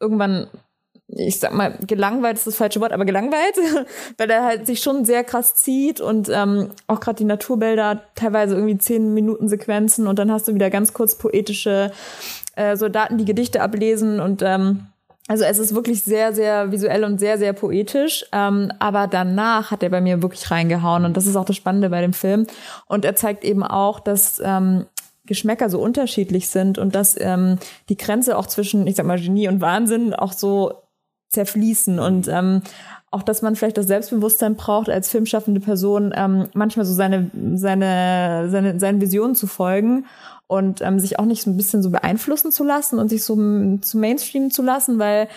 [0.00, 0.48] irgendwann
[1.06, 3.86] ich sag mal, gelangweilt ist das falsche Wort, aber gelangweilt,
[4.18, 8.54] weil er halt sich schon sehr krass zieht und ähm, auch gerade die Naturbilder, teilweise
[8.54, 11.92] irgendwie zehn Minuten Sequenzen und dann hast du wieder ganz kurz poetische
[12.56, 14.86] äh, Soldaten, die Gedichte ablesen und ähm,
[15.26, 18.26] also es ist wirklich sehr, sehr visuell und sehr, sehr poetisch.
[18.32, 21.88] Ähm, aber danach hat er bei mir wirklich reingehauen und das ist auch das Spannende
[21.88, 22.46] bei dem Film.
[22.86, 24.86] Und er zeigt eben auch, dass ähm,
[25.26, 27.58] Geschmäcker so unterschiedlich sind und dass ähm,
[27.88, 30.82] die Grenze auch zwischen, ich sag mal, Genie und Wahnsinn auch so
[31.30, 32.62] zerfließen und ähm,
[33.14, 38.48] auch, dass man vielleicht das Selbstbewusstsein braucht, als filmschaffende Person ähm, manchmal so seine, seine,
[38.50, 40.04] seine, seinen Visionen zu folgen
[40.46, 43.34] und ähm, sich auch nicht so ein bisschen so beeinflussen zu lassen und sich so
[43.80, 45.28] zu Mainstream zu lassen, weil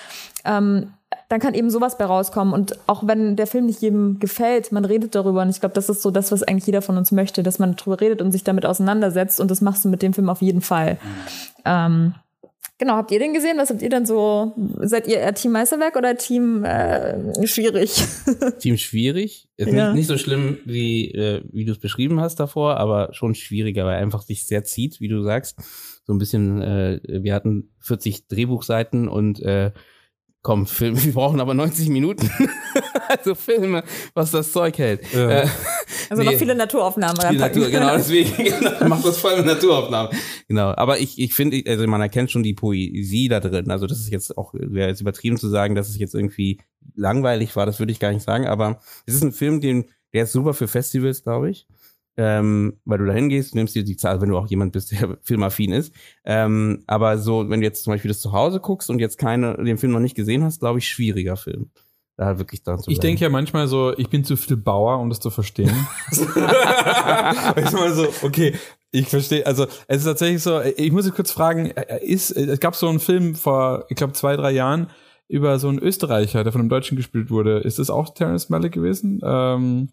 [0.43, 0.91] ähm,
[1.30, 2.53] dann kann eben sowas bei rauskommen.
[2.53, 5.41] Und auch wenn der Film nicht jedem gefällt, man redet darüber.
[5.41, 7.75] Und ich glaube, das ist so das, was eigentlich jeder von uns möchte, dass man
[7.75, 9.39] darüber redet und sich damit auseinandersetzt.
[9.39, 10.97] Und das machst du mit dem Film auf jeden Fall.
[11.65, 12.15] Ähm,
[12.78, 13.57] genau, habt ihr den gesehen?
[13.57, 14.53] Was habt ihr denn so?
[14.82, 18.03] Seid ihr eher Team Meisterwerk oder Team äh, schwierig?
[18.59, 19.49] Team schwierig.
[19.57, 19.88] Ist Ja.
[19.88, 23.86] nicht, nicht so schlimm, wie, äh, wie du es beschrieben hast davor, aber schon schwieriger,
[23.86, 25.57] weil er einfach sich sehr zieht, wie du sagst.
[26.05, 29.71] So ein bisschen, äh, wir hatten 40 Drehbuchseiten und äh,
[30.42, 32.30] komm, Film, wir brauchen aber 90 Minuten.
[33.10, 33.84] also Filme,
[34.14, 35.02] was das Zeug hält.
[35.14, 35.30] Ja.
[35.44, 35.48] Äh,
[36.10, 36.32] Also Nee.
[36.32, 37.60] noch viele Naturaufnahmen reinpacken.
[37.62, 38.32] Natur, genau, deswegen
[38.62, 40.12] genau, macht das voll mit Naturaufnahmen.
[40.48, 43.70] Genau, aber ich, ich finde, also man erkennt schon die Poesie da drin.
[43.72, 46.60] Also das ist jetzt auch, wäre jetzt übertrieben zu sagen, dass es jetzt irgendwie
[46.96, 50.24] langweilig war, das würde ich gar nicht sagen, aber es ist ein Film, den, Der
[50.24, 51.68] ist super für Festivals, glaube ich.
[52.20, 55.18] Ähm, weil du da hingehst, nimmst dir die Zahl, wenn du auch jemand bist, der
[55.24, 55.93] filmaffin ist.
[56.26, 59.55] Ähm, aber so, wenn du jetzt zum Beispiel das zu Hause guckst und jetzt keine,
[59.63, 61.70] den Film noch nicht gesehen hast, glaube ich, schwieriger Film.
[62.15, 65.09] Da wirklich dran zu Ich denke ja manchmal so, ich bin zu viel Bauer, um
[65.09, 65.70] das zu verstehen.
[66.11, 66.18] ich
[67.72, 68.55] mal so, okay,
[68.89, 71.68] ich verstehe, also es ist tatsächlich so, ich muss dich kurz fragen,
[72.01, 74.88] ist, es gab so einen Film vor, ich glaube, zwei, drei Jahren
[75.28, 77.59] über so einen Österreicher, der von einem Deutschen gespielt wurde.
[77.59, 79.22] Ist das auch Terence Malick gewesen?
[79.24, 79.89] Ähm,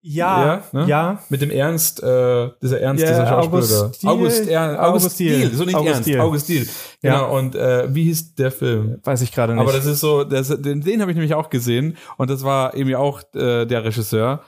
[0.00, 0.86] ja, ja, ne?
[0.86, 1.22] ja.
[1.28, 3.90] Mit dem Ernst, äh, dieser Ernst, ja, dieser Schauspieler.
[3.92, 6.20] August, August, er, August Diel, so nicht August Ernst, Diel.
[6.20, 6.68] August Diel.
[7.02, 7.24] Genau, ja.
[7.24, 9.00] und äh, wie hieß der Film?
[9.02, 9.62] Weiß ich gerade nicht.
[9.62, 12.74] Aber das ist so, das, den, den habe ich nämlich auch gesehen und das war
[12.74, 14.42] eben auch äh, der Regisseur.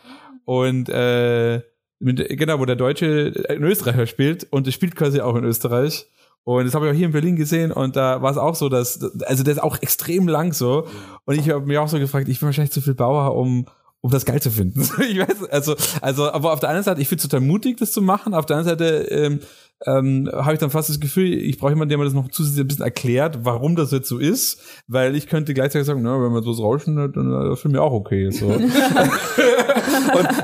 [0.45, 1.63] Und äh,
[1.99, 6.09] mit, genau, wo der Deutsche in Österreicher spielt und es spielt quasi auch in Österreich.
[6.45, 8.71] Und das habe ich auch hier in Berlin gesehen und da war es auch so,
[8.71, 10.87] dass, also der ist auch extrem lang so.
[11.27, 13.67] Und ich habe mich auch so gefragt, ich bin wahrscheinlich zu viel Bauer, um
[14.01, 14.81] um das geil zu finden.
[15.09, 17.93] ich weiß, also, also, aber auf der einen Seite, ich finde es total mutig, das
[17.93, 18.35] zu machen.
[18.35, 19.41] Auf der anderen Seite ähm,
[19.87, 22.65] ähm, habe ich dann fast das Gefühl, ich brauche jemanden, der mir das noch zusätzlich
[22.65, 26.33] ein bisschen erklärt, warum das jetzt so ist, weil ich könnte gleichzeitig sagen, na, wenn
[26.33, 28.31] man so rauschen, dann ist für mich auch okay.
[28.31, 28.47] So.
[28.49, 28.69] und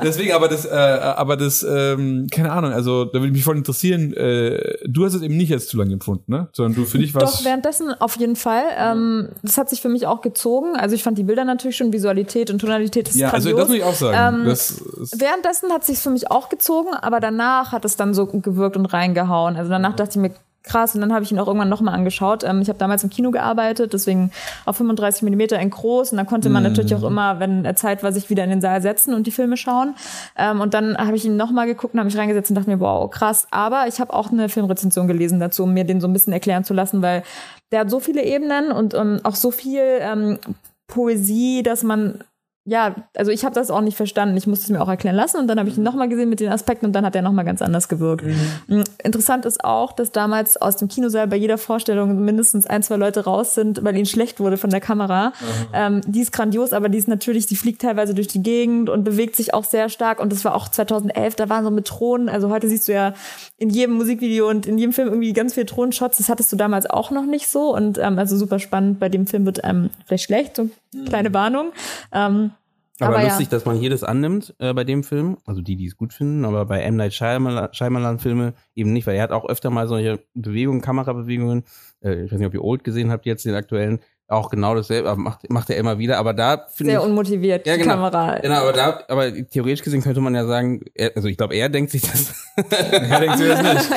[0.03, 4.13] deswegen, aber das, äh, aber das, ähm, keine Ahnung, also da würde mich voll interessieren,
[4.13, 6.47] äh, du hast es eben nicht als zu lange empfunden, ne?
[6.53, 7.37] Sondern du für dich was.
[7.37, 8.63] Doch, währenddessen auf jeden Fall.
[8.75, 10.75] Ähm, das hat sich für mich auch gezogen.
[10.75, 13.53] Also ich fand die Bilder natürlich schon, Visualität und Tonalität ist Ja, grandios.
[13.53, 14.39] also das muss ich auch sagen.
[14.39, 14.81] Ähm, das
[15.15, 18.87] währenddessen hat sich für mich auch gezogen, aber danach hat es dann so gewirkt und
[18.87, 19.55] reingehauen reingehauen.
[19.55, 20.31] Also danach dachte ich mir,
[20.63, 20.95] krass.
[20.95, 22.43] Und dann habe ich ihn auch irgendwann nochmal angeschaut.
[22.43, 24.31] Ähm, ich habe damals im Kino gearbeitet, deswegen
[24.65, 26.11] auf 35 Millimeter in groß.
[26.11, 26.69] Und da konnte man mhm.
[26.69, 29.31] natürlich auch immer, wenn er Zeit war, sich wieder in den Saal setzen und die
[29.31, 29.95] Filme schauen.
[30.37, 32.79] Ähm, und dann habe ich ihn nochmal geguckt und habe mich reingesetzt und dachte mir,
[32.79, 33.47] wow, krass.
[33.51, 36.65] Aber ich habe auch eine Filmrezension gelesen dazu, um mir den so ein bisschen erklären
[36.65, 37.23] zu lassen, weil
[37.71, 40.39] der hat so viele Ebenen und ähm, auch so viel ähm,
[40.87, 42.23] Poesie, dass man
[42.67, 44.35] ja, also ich habe das auch nicht verstanden.
[44.35, 46.41] Ich musste es mir auch erklären lassen und dann habe ich ihn nochmal gesehen mit
[46.41, 48.25] den Aspekten und dann hat er nochmal ganz anders gewirkt.
[48.25, 48.79] Mhm.
[48.79, 52.97] Mm, interessant ist auch, dass damals aus dem Kinosaal bei jeder Vorstellung mindestens ein, zwei
[52.97, 55.29] Leute raus sind, weil ihnen schlecht wurde von der Kamera.
[55.29, 55.33] Mhm.
[55.71, 59.05] Ähm, die ist grandios, aber die ist natürlich, die fliegt teilweise durch die Gegend und
[59.05, 62.27] bewegt sich auch sehr stark und das war auch 2011, da waren so mit Thronen,
[62.27, 63.13] also heute siehst du ja
[63.57, 66.85] in jedem Musikvideo und in jedem Film irgendwie ganz viele Thronenshots, das hattest du damals
[66.89, 70.25] auch noch nicht so und ähm, also super spannend, bei dem Film wird ähm, vielleicht
[70.25, 70.69] schlecht, so
[71.07, 71.71] kleine Warnung.
[72.11, 72.51] Ähm,
[72.99, 73.51] aber, aber lustig, ja.
[73.51, 76.45] dass man hier das annimmt äh, bei dem Film, also die, die es gut finden,
[76.45, 76.95] aber bei M.
[76.95, 81.63] Night Shyamalan, Shyamalan Filme eben nicht, weil er hat auch öfter mal solche Bewegungen, Kamerabewegungen,
[82.01, 85.09] äh, ich weiß nicht, ob ihr Old gesehen habt jetzt, den aktuellen, auch genau dasselbe,
[85.09, 86.99] aber macht, macht er immer wieder, aber da finde ich...
[86.99, 88.39] Sehr unmotiviert, ja, die genau, Kamera.
[88.39, 91.69] Genau, aber da, aber theoretisch gesehen könnte man ja sagen, er, also ich glaube, er
[91.69, 92.33] denkt sich das.
[92.91, 93.89] er denkt sich das nicht.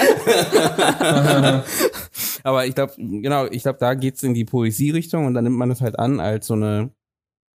[2.45, 5.69] aber ich glaube, genau, ich glaube, da geht's in die Poesie-Richtung und dann nimmt man
[5.69, 6.91] das halt an als so eine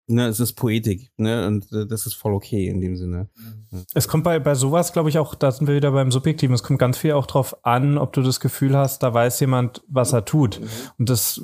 [0.06, 3.28] ne, es ist Poetik, ne, und äh, das ist voll okay in dem Sinne.
[3.36, 3.84] Mhm.
[3.94, 6.62] Es kommt bei, bei sowas, glaube ich, auch, da sind wir wieder beim Subjektiven, es
[6.62, 10.12] kommt ganz viel auch drauf an, ob du das Gefühl hast, da weiß jemand, was
[10.12, 10.60] er tut.
[10.60, 10.66] Mhm.
[10.98, 11.40] Und das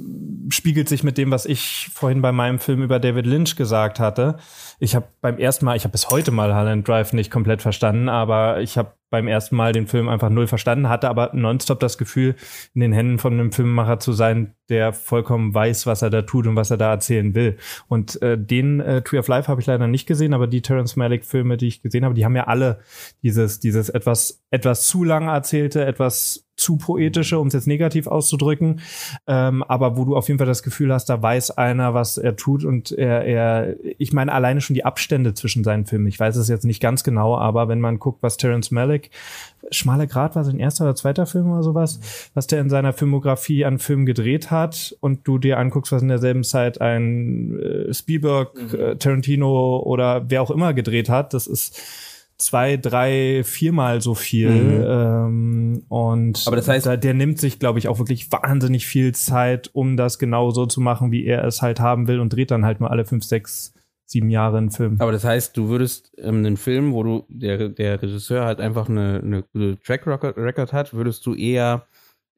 [0.49, 4.37] spiegelt sich mit dem, was ich vorhin bei meinem Film über David Lynch gesagt hatte.
[4.79, 8.09] Ich habe beim ersten Mal, ich habe bis heute mal Holland Drive nicht komplett verstanden,
[8.09, 11.99] aber ich habe beim ersten Mal den Film einfach null verstanden, hatte aber nonstop das
[11.99, 12.37] Gefühl,
[12.75, 16.47] in den Händen von einem Filmemacher zu sein, der vollkommen weiß, was er da tut
[16.47, 17.57] und was er da erzählen will.
[17.89, 20.97] Und äh, den äh, Tree of Life habe ich leider nicht gesehen, aber die Terrence
[20.97, 22.81] Malick Filme, die ich gesehen habe, die haben ja alle
[23.23, 28.81] dieses dieses etwas etwas zu lang erzählte, etwas zu poetische, um es jetzt negativ auszudrücken,
[29.27, 32.37] ähm, aber wo du auf jeden Fall das Gefühl hast, da weiß einer, was er
[32.37, 36.07] tut und er, er, ich meine alleine schon die Abstände zwischen seinen Filmen.
[36.07, 39.11] Ich weiß es jetzt nicht ganz genau, aber wenn man guckt, was Terence Malick,
[39.71, 42.01] Schmale Grad war sein erster oder zweiter Film oder sowas,
[42.35, 46.09] was der in seiner Filmografie an Filmen gedreht hat und du dir anguckst, was in
[46.09, 48.79] derselben Zeit ein äh, Spielberg, mhm.
[48.79, 51.81] äh, Tarantino oder wer auch immer gedreht hat, das ist
[52.41, 54.51] zwei, drei, viermal so viel.
[54.51, 54.85] Mhm.
[54.87, 59.15] Ähm, und Aber das heißt, der, der nimmt sich, glaube ich, auch wirklich wahnsinnig viel
[59.15, 62.51] Zeit, um das genau so zu machen, wie er es halt haben will und dreht
[62.51, 63.75] dann halt nur alle fünf, sechs,
[64.11, 64.97] sieben Jahre einen Film.
[64.99, 68.89] Aber das heißt, du würdest ähm, einen Film, wo du der, der Regisseur halt einfach
[68.89, 71.87] eine, eine Track Record hat, würdest du eher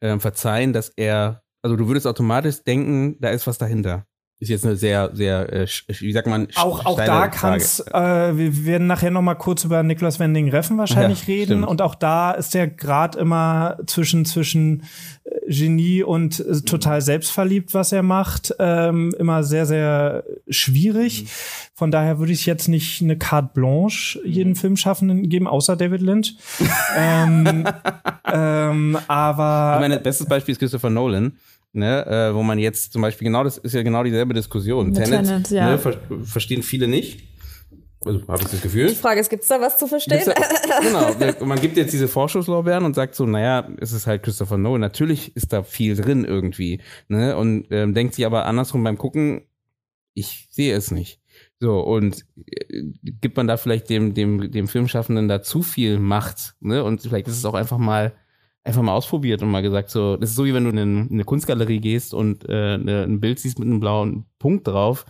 [0.03, 4.07] ähm, verzeihen, dass er, also du würdest automatisch denken, da ist was dahinter.
[4.43, 5.67] Ist jetzt eine sehr, sehr, äh,
[6.01, 9.85] wie sagt man, auch, auch da kann's, äh, wir werden nachher noch mal kurz über
[9.85, 11.69] Niklas Wending Reffen wahrscheinlich ja, reden stimmt.
[11.69, 14.83] und auch da ist der Grad immer zwischen zwischen
[15.23, 21.23] äh, Genie und äh, total selbstverliebt, was er macht, ähm, immer sehr sehr schwierig.
[21.23, 21.29] Mhm.
[21.75, 26.37] Von daher würde ich jetzt nicht eine Carte Blanche jeden Filmschaffenden geben, außer David Lynch.
[26.99, 27.65] ähm,
[28.25, 31.37] ähm, aber ich meine, bestes Beispiel ist Christopher Nolan
[31.73, 34.87] ne, äh, wo man jetzt zum Beispiel genau das ist ja genau dieselbe Diskussion.
[34.87, 35.71] Mit Tenet, Tenet, ja.
[35.71, 37.29] ne, ver verstehen viele nicht.
[38.05, 38.89] Also habe ich das Gefühl.
[38.89, 40.23] Die Frage ist, gibt es da was zu verstehen?
[40.69, 44.59] Da, genau, man gibt jetzt diese Vorschusslorbeeren und sagt so, naja, es ist halt Christopher
[44.59, 44.81] Nolan.
[44.81, 46.81] Natürlich ist da viel drin irgendwie.
[47.09, 47.37] Ne?
[47.37, 49.43] Und ähm, denkt sich aber andersrum beim Gucken,
[50.15, 51.21] ich sehe es nicht.
[51.61, 52.83] So, und äh,
[53.21, 56.83] gibt man da vielleicht dem, dem, dem Filmschaffenden da zu viel Macht, ne?
[56.83, 58.15] Und vielleicht ist es auch einfach mal,
[58.65, 61.01] einfach mal ausprobiert und mal gesagt, so, das ist so wie wenn du in eine,
[61.03, 65.05] in eine Kunstgalerie gehst und äh, ein Bild siehst mit einem blauen Punkt drauf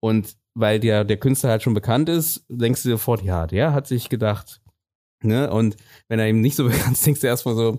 [0.00, 3.86] und weil der, der Künstler halt schon bekannt ist, denkst du sofort, ja, der hat
[3.86, 4.60] sich gedacht,
[5.22, 5.50] ne?
[5.50, 5.76] Und
[6.08, 7.78] wenn er eben nicht so bekannt ist, denkst du erstmal so,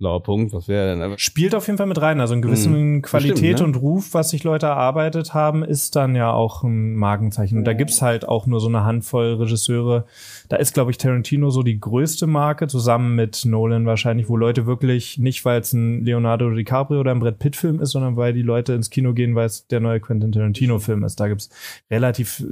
[0.00, 1.18] blauer Punkt, was wäre denn?
[1.18, 2.20] Spielt auf jeden Fall mit rein.
[2.20, 3.02] Also in gewissen mhm.
[3.02, 3.64] Qualität Bestimmt, ne?
[3.66, 7.58] und Ruf, was sich Leute erarbeitet haben, ist dann ja auch ein Markenzeichen.
[7.58, 10.06] Und da gibt's halt auch nur so eine Handvoll Regisseure.
[10.48, 14.66] Da ist, glaube ich, Tarantino so die größte Marke, zusammen mit Nolan wahrscheinlich, wo Leute
[14.66, 18.42] wirklich nicht, weil es ein Leonardo DiCaprio oder ein Brett Pitt-Film ist, sondern weil die
[18.42, 21.20] Leute ins Kino gehen, weil es der neue Quentin Tarantino-Film ist.
[21.20, 21.50] Da gibt's
[21.90, 22.42] relativ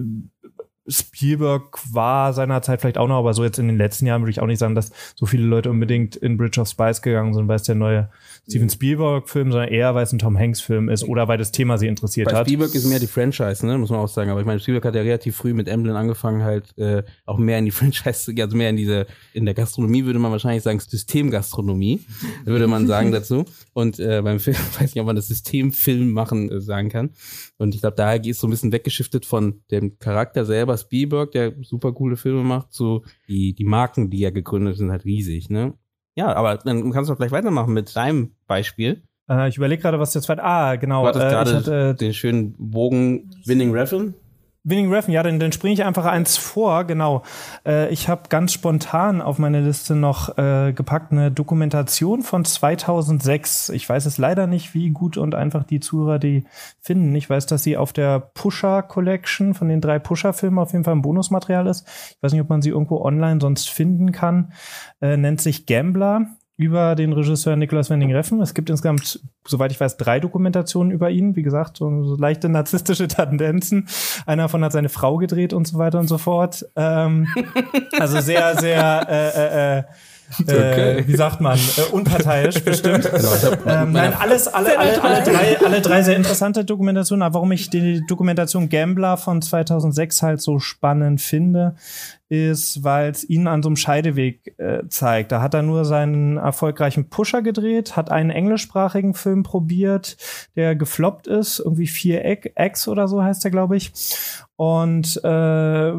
[0.89, 4.41] Spielberg war seinerzeit vielleicht auch noch, aber so jetzt in den letzten Jahren würde ich
[4.41, 7.57] auch nicht sagen, dass so viele Leute unbedingt in Bridge of Spice gegangen sind, weil
[7.57, 8.09] es der neue
[8.49, 11.87] Steven Spielberg-Film, sondern eher, weil es ein Tom Hanks-Film ist oder weil das Thema sie
[11.87, 12.47] interessiert Bei hat.
[12.47, 14.31] Spielberg ist mehr die Franchise, ne, muss man auch sagen.
[14.31, 17.59] Aber ich meine, Spielberg hat ja relativ früh mit Emblem angefangen, halt äh, auch mehr
[17.59, 22.01] in die Franchise, also mehr in diese, in der Gastronomie würde man wahrscheinlich sagen, Systemgastronomie,
[22.45, 23.45] würde man sagen dazu.
[23.75, 27.11] Und äh, beim Film weiß nicht, ob man das Systemfilm machen äh, sagen kann.
[27.59, 31.53] Und ich glaube, daher ist so ein bisschen weggeschiftet von dem Charakter selber, Spielberg, der
[31.63, 35.75] super coole Filme macht, zu die, die Marken, die er gegründet sind, halt riesig, ne?
[36.19, 39.05] Ja, aber dann kannst du gleich weitermachen mit deinem Beispiel.
[39.31, 40.41] Äh, ich überlege gerade, was jetzt weit.
[40.41, 41.03] Ah, genau.
[41.03, 44.15] Du hattest äh, gerade hatte, den schönen Bogen Winning Refn.
[44.69, 47.23] Winning Refn, ja, dann, dann springe ich einfach eins vor, genau.
[47.67, 53.71] Äh, ich habe ganz spontan auf meine Liste noch äh, gepackt eine Dokumentation von 2006.
[53.71, 56.45] Ich weiß es leider nicht, wie gut und einfach die Zuhörer die
[56.81, 57.15] finden.
[57.15, 60.95] Ich weiß, dass sie auf der Pusher Collection von den drei Pusher-Filmen auf jeden Fall
[60.95, 61.87] ein Bonusmaterial ist.
[62.17, 64.53] Ich weiß nicht, ob man sie irgendwo online sonst finden kann.
[65.01, 68.43] Äh, nennt sich Gambler über den Regisseur Nicolas Wending Reffen.
[68.43, 71.37] Es gibt insgesamt, soweit ich weiß, drei Dokumentationen über ihn.
[71.37, 73.87] Wie gesagt, so, so leichte narzisstische Tendenzen.
[74.27, 76.67] Einer davon hat seine Frau gedreht und so weiter und so fort.
[76.75, 77.29] Ähm,
[78.01, 79.83] also sehr, sehr äh, äh, äh,
[80.41, 80.99] Okay.
[80.99, 83.09] Äh, wie sagt man, äh, unparteiisch bestimmt.
[83.19, 87.23] Genau, ähm, nein, alles, alle, alle, alle, drei, alle drei sehr interessante Dokumentationen.
[87.23, 91.75] Aber warum ich die Dokumentation Gambler von 2006 halt so spannend finde,
[92.29, 95.33] ist, weil es ihn an so einem Scheideweg äh, zeigt.
[95.33, 100.17] Da hat er nur seinen erfolgreichen Pusher gedreht, hat einen englischsprachigen Film probiert,
[100.55, 102.23] der gefloppt ist, irgendwie vier
[102.57, 103.93] X oder so heißt der, glaube ich.
[104.57, 105.93] Und äh,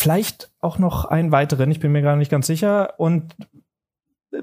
[0.00, 2.94] vielleicht auch noch einen weiteren, ich bin mir gar nicht ganz sicher.
[2.98, 3.36] Und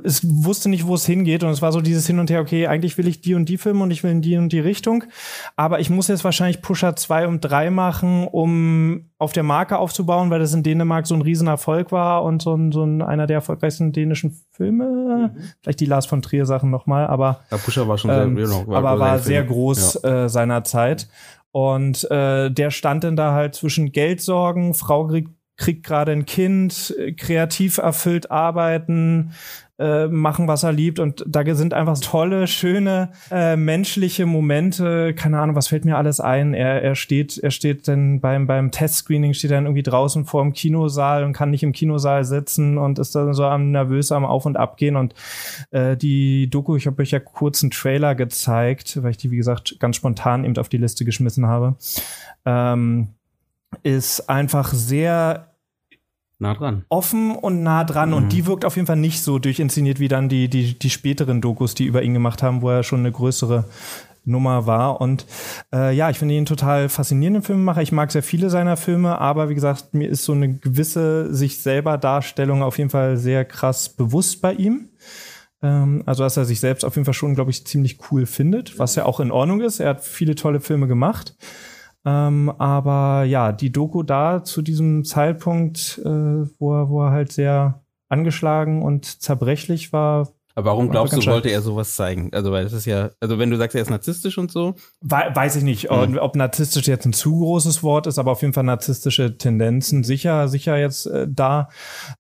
[0.03, 1.43] es wusste nicht, wo es hingeht.
[1.43, 3.57] Und es war so dieses Hin und Her, okay, eigentlich will ich die und die
[3.57, 5.05] Filme und ich will in die und die Richtung.
[5.55, 10.29] Aber ich muss jetzt wahrscheinlich Pusher 2 und 3 machen, um auf der Marke aufzubauen,
[10.29, 13.37] weil das in Dänemark so ein Riesenerfolg war und so ein, so ein einer der
[13.37, 15.31] erfolgreichsten dänischen Filme.
[15.33, 15.41] Mhm.
[15.61, 17.39] Vielleicht die Lars von Trier Sachen nochmal, aber.
[17.49, 20.25] Ja, Pusher war schon ähm, sehr, genau, war aber war sehr groß ja.
[20.25, 21.07] äh, seiner Zeit.
[21.51, 26.95] Und äh, der stand dann da halt zwischen Geldsorgen, Frau kriegt kriegt gerade ein Kind,
[26.97, 29.31] äh, kreativ erfüllt arbeiten,
[29.79, 30.99] äh, machen, was er liebt.
[30.99, 35.13] Und da sind einfach tolle, schöne, äh, menschliche Momente.
[35.13, 36.53] Keine Ahnung, was fällt mir alles ein?
[36.53, 40.53] Er, er steht, er steht dann beim, beim Testscreening, steht dann irgendwie draußen vor dem
[40.53, 44.45] Kinosaal und kann nicht im Kinosaal sitzen und ist dann so am nervös am Auf-
[44.45, 44.95] und Abgehen.
[44.95, 45.13] Und
[45.71, 49.37] äh, die Doku, ich habe euch ja kurz einen Trailer gezeigt, weil ich die, wie
[49.37, 51.75] gesagt, ganz spontan eben auf die Liste geschmissen habe.
[52.45, 53.09] Ähm,
[53.83, 55.53] ist einfach sehr
[56.39, 56.85] nah dran.
[56.89, 58.09] Offen und nah dran.
[58.09, 58.15] Mhm.
[58.15, 61.41] Und die wirkt auf jeden Fall nicht so durchinszeniert wie dann die, die, die späteren
[61.41, 63.65] Dokus, die über ihn gemacht haben, wo er schon eine größere
[64.27, 65.01] Nummer war.
[65.01, 65.25] Und
[65.73, 67.81] äh, ja, ich finde ihn total faszinierenden Filmemacher.
[67.81, 71.59] Ich mag sehr viele seiner Filme, aber wie gesagt, mir ist so eine gewisse sich
[71.59, 74.89] selber Darstellung auf jeden Fall sehr krass bewusst bei ihm.
[75.63, 78.77] Ähm, also, dass er sich selbst auf jeden Fall schon, glaube ich, ziemlich cool findet,
[78.77, 79.79] was ja auch in Ordnung ist.
[79.79, 81.35] Er hat viele tolle Filme gemacht.
[82.05, 86.09] Ähm, aber ja, die Doku da zu diesem Zeitpunkt, äh,
[86.59, 91.49] wo, er, wo er halt sehr angeschlagen und zerbrechlich war, aber warum glaubst du, wollte
[91.49, 92.31] er sowas zeigen?
[92.33, 94.73] Also, weil das ist ja, also wenn du sagst, er ist narzisstisch und so.
[95.01, 96.17] Weiß ich nicht, mhm.
[96.17, 100.47] ob narzisstisch jetzt ein zu großes Wort ist, aber auf jeden Fall narzisstische Tendenzen sicher,
[100.47, 101.69] sicher jetzt äh, da.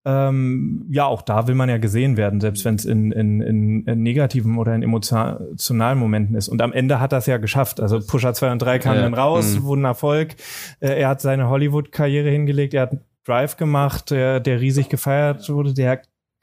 [0.05, 3.85] Ähm, ja, auch da will man ja gesehen werden, selbst wenn es in, in, in,
[3.87, 6.47] in, negativen oder in emotionalen Momenten ist.
[6.47, 7.79] Und am Ende hat er es ja geschafft.
[7.79, 9.01] Also Pusher 2 und 3 kamen ja.
[9.01, 9.63] dann raus, mhm.
[9.63, 10.35] wurden Erfolg.
[10.79, 15.73] Äh, er hat seine Hollywood-Karriere hingelegt, er hat Drive gemacht, der, der riesig gefeiert wurde,
[15.73, 15.89] der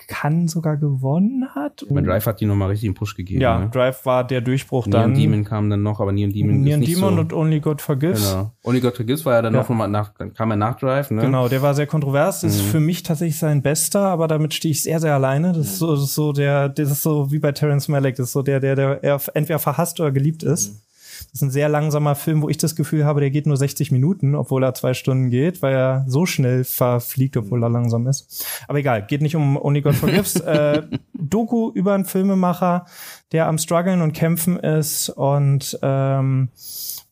[0.06, 1.84] kann sogar gewonnen hat.
[1.90, 3.40] Mein Drive hat die nochmal richtig einen Push gegeben.
[3.40, 3.70] Ja, ne?
[3.70, 5.14] Drive war der Durchbruch Neon dann.
[5.14, 7.80] Demon kam dann noch, aber Neon Demon Neon ist nicht Demon so, und Only God
[7.82, 8.30] Forgives.
[8.30, 8.50] Genau.
[8.62, 9.60] Only God Forgives war ja dann Ja.
[9.60, 11.22] noch mal nach, dann kam er nach Drive, ne?
[11.22, 12.40] Genau, der war sehr kontrovers.
[12.42, 12.68] Das ist Mhm.
[12.70, 15.52] für mich tatsächlich sein bester, aber damit stehe ich sehr, sehr alleine.
[15.52, 18.16] Das ist so, das ist so der, das ist so wie bei Terrence Malick.
[18.16, 20.83] Das ist so der, der, der er entweder verhasst oder geliebt ist.
[21.26, 23.90] Das ist ein sehr langsamer Film, wo ich das Gefühl habe, der geht nur 60
[23.90, 28.46] Minuten, obwohl er zwei Stunden geht, weil er so schnell verfliegt, obwohl er langsam ist.
[28.68, 30.36] Aber egal, geht nicht um Only God Forgives.
[30.40, 30.82] äh,
[31.14, 32.86] Doku über einen Filmemacher,
[33.32, 36.50] der am struggeln und kämpfen ist und ähm,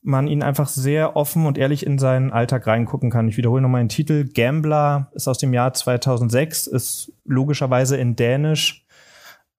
[0.02, 3.28] man ihn einfach sehr offen und ehrlich in seinen Alltag reingucken kann.
[3.28, 4.28] Ich wiederhole nochmal den Titel.
[4.32, 8.84] Gambler ist aus dem Jahr 2006, ist logischerweise in Dänisch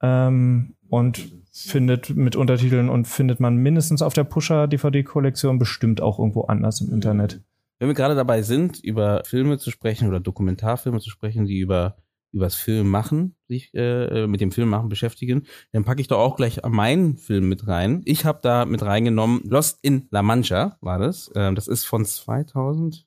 [0.02, 6.42] ähm, und findet mit Untertiteln und findet man mindestens auf der Pusher-DVD-Kollektion bestimmt auch irgendwo
[6.46, 7.42] anders im Internet.
[7.80, 11.98] Wenn wir gerade dabei sind, über Filme zu sprechen oder Dokumentarfilme zu sprechen, die über
[12.32, 16.36] übers Film machen, sich äh, mit dem Film machen beschäftigen, dann packe ich doch auch
[16.36, 18.02] gleich meinen Film mit rein.
[18.06, 21.32] Ich habe da mit reingenommen Lost in La Mancha war das.
[21.36, 23.06] Ähm, das ist von 2000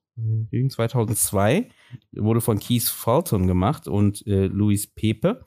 [0.50, 1.68] gegen 2002
[2.12, 5.44] wurde von Keith Fulton gemacht und äh, Louis Pepe.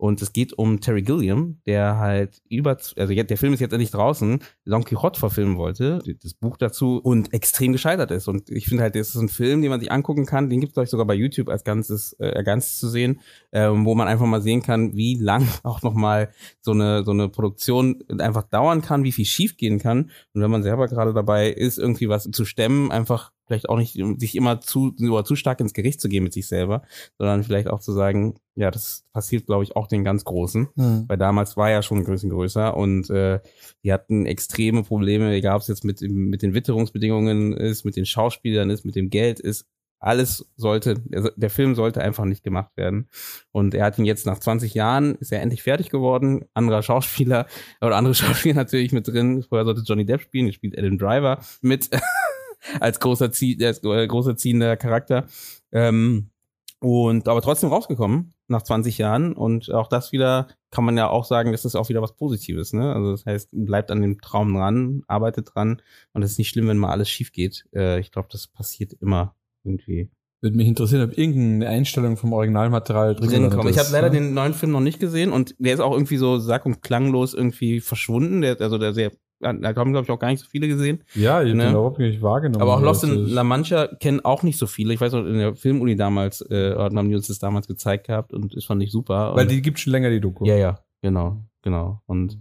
[0.00, 3.90] Und es geht um Terry Gilliam, der halt über, also der Film ist jetzt endlich
[3.90, 8.26] draußen, Don Quixote verfilmen wollte, das Buch dazu, und extrem gescheitert ist.
[8.26, 10.72] Und ich finde halt, das ist ein Film, den man sich angucken kann, den gibt
[10.72, 13.20] es euch sogar bei YouTube als ganzes, äh, ganz zu sehen,
[13.52, 16.30] ähm, wo man einfach mal sehen kann, wie lang auch nochmal
[16.62, 20.10] so eine, so eine Produktion einfach dauern kann, wie viel schief gehen kann.
[20.32, 23.98] Und wenn man selber gerade dabei ist, irgendwie was zu stemmen, einfach vielleicht auch nicht
[24.20, 26.82] sich immer zu, oder zu stark ins Gericht zu gehen mit sich selber,
[27.18, 30.68] sondern vielleicht auch zu sagen, ja, das passiert, glaube ich, auch den ganz Großen.
[30.76, 31.04] Hm.
[31.08, 33.40] Weil damals war ja schon ein bisschen größer und äh,
[33.82, 38.06] die hatten extreme Probleme, egal ob es jetzt mit, mit den Witterungsbedingungen ist, mit den
[38.06, 39.66] Schauspielern ist, mit dem Geld ist.
[40.02, 43.08] Alles sollte, also der Film sollte einfach nicht gemacht werden.
[43.52, 46.46] Und er hat ihn jetzt nach 20 Jahren, ist er endlich fertig geworden.
[46.54, 47.46] Anderer Schauspieler
[47.82, 49.42] oder andere Schauspieler natürlich mit drin.
[49.42, 51.90] Vorher sollte Johnny Depp spielen, jetzt spielt Adam Driver mit
[52.80, 55.26] als großer, Zie als äh, großer ziehender Charakter.
[55.72, 56.30] Ähm,
[56.80, 61.24] und aber trotzdem rausgekommen nach 20 Jahren und auch das wieder kann man ja auch
[61.24, 62.94] sagen, das ist auch wieder was Positives, ne?
[62.94, 65.82] Also das heißt, bleibt an dem Traum dran, arbeitet dran
[66.12, 67.66] und es ist nicht schlimm, wenn mal alles schief geht.
[67.74, 73.14] Äh, ich glaube, das passiert immer irgendwie Würde mich interessieren, ob irgendeine Einstellung vom Originalmaterial
[73.14, 74.14] drin, drin nicht Ich habe leider ne?
[74.14, 77.34] den neuen Film noch nicht gesehen und der ist auch irgendwie so sack- und klanglos
[77.34, 78.40] irgendwie verschwunden.
[78.40, 81.02] Der, also der sehr, da haben glaube ich auch gar nicht so viele gesehen.
[81.14, 81.64] Ja, ich ne?
[81.64, 82.62] den überhaupt nicht wahrgenommen.
[82.62, 84.92] Aber auch Lost in La Mancha kennen auch nicht so viele.
[84.92, 88.32] Ich weiß noch, in der Filmuni damals äh, haben die uns das damals gezeigt gehabt
[88.32, 89.34] und das fand ich super.
[89.34, 90.44] Weil und, die gibt schon länger, die Doku.
[90.44, 92.02] ja, ja, genau, genau.
[92.06, 92.38] Und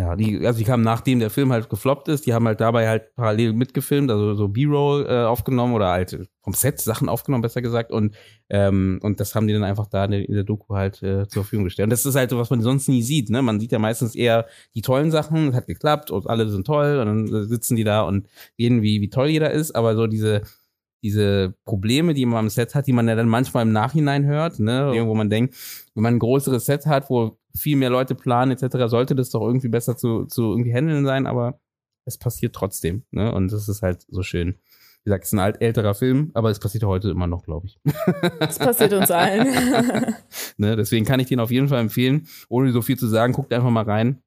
[0.00, 2.88] ja, die, also die kamen nachdem der Film halt gefloppt ist, die haben halt dabei
[2.88, 7.60] halt parallel mitgefilmt, also so B-Roll äh, aufgenommen oder halt vom Set Sachen aufgenommen, besser
[7.60, 7.92] gesagt.
[7.92, 8.16] Und,
[8.48, 11.28] ähm, und das haben die dann einfach da in der, in der Doku halt äh,
[11.28, 11.84] zur Verfügung gestellt.
[11.84, 13.28] Und das ist halt so, was man sonst nie sieht.
[13.28, 13.42] Ne?
[13.42, 16.98] Man sieht ja meistens eher die tollen Sachen, es hat geklappt und alle sind toll
[16.98, 18.26] und dann sitzen die da und
[18.58, 20.40] reden, wie, wie toll jeder ist, aber so diese
[21.02, 24.58] diese Probleme, die man am Set hat, die man ja dann manchmal im Nachhinein hört,
[24.58, 25.54] ne, wo man denkt,
[25.94, 29.42] wenn man ein größeres Set hat, wo viel mehr Leute planen etc., sollte das doch
[29.42, 31.60] irgendwie besser zu, zu irgendwie handeln sein, aber
[32.04, 34.56] es passiert trotzdem, ne, und das ist halt so schön.
[35.02, 37.68] Wie gesagt, es ist ein alt älterer Film, aber es passiert heute immer noch, glaube
[37.68, 37.80] ich.
[38.38, 39.48] Das passiert uns allen.
[40.58, 43.52] ne, deswegen kann ich den auf jeden Fall empfehlen, ohne so viel zu sagen, guckt
[43.52, 44.22] einfach mal rein.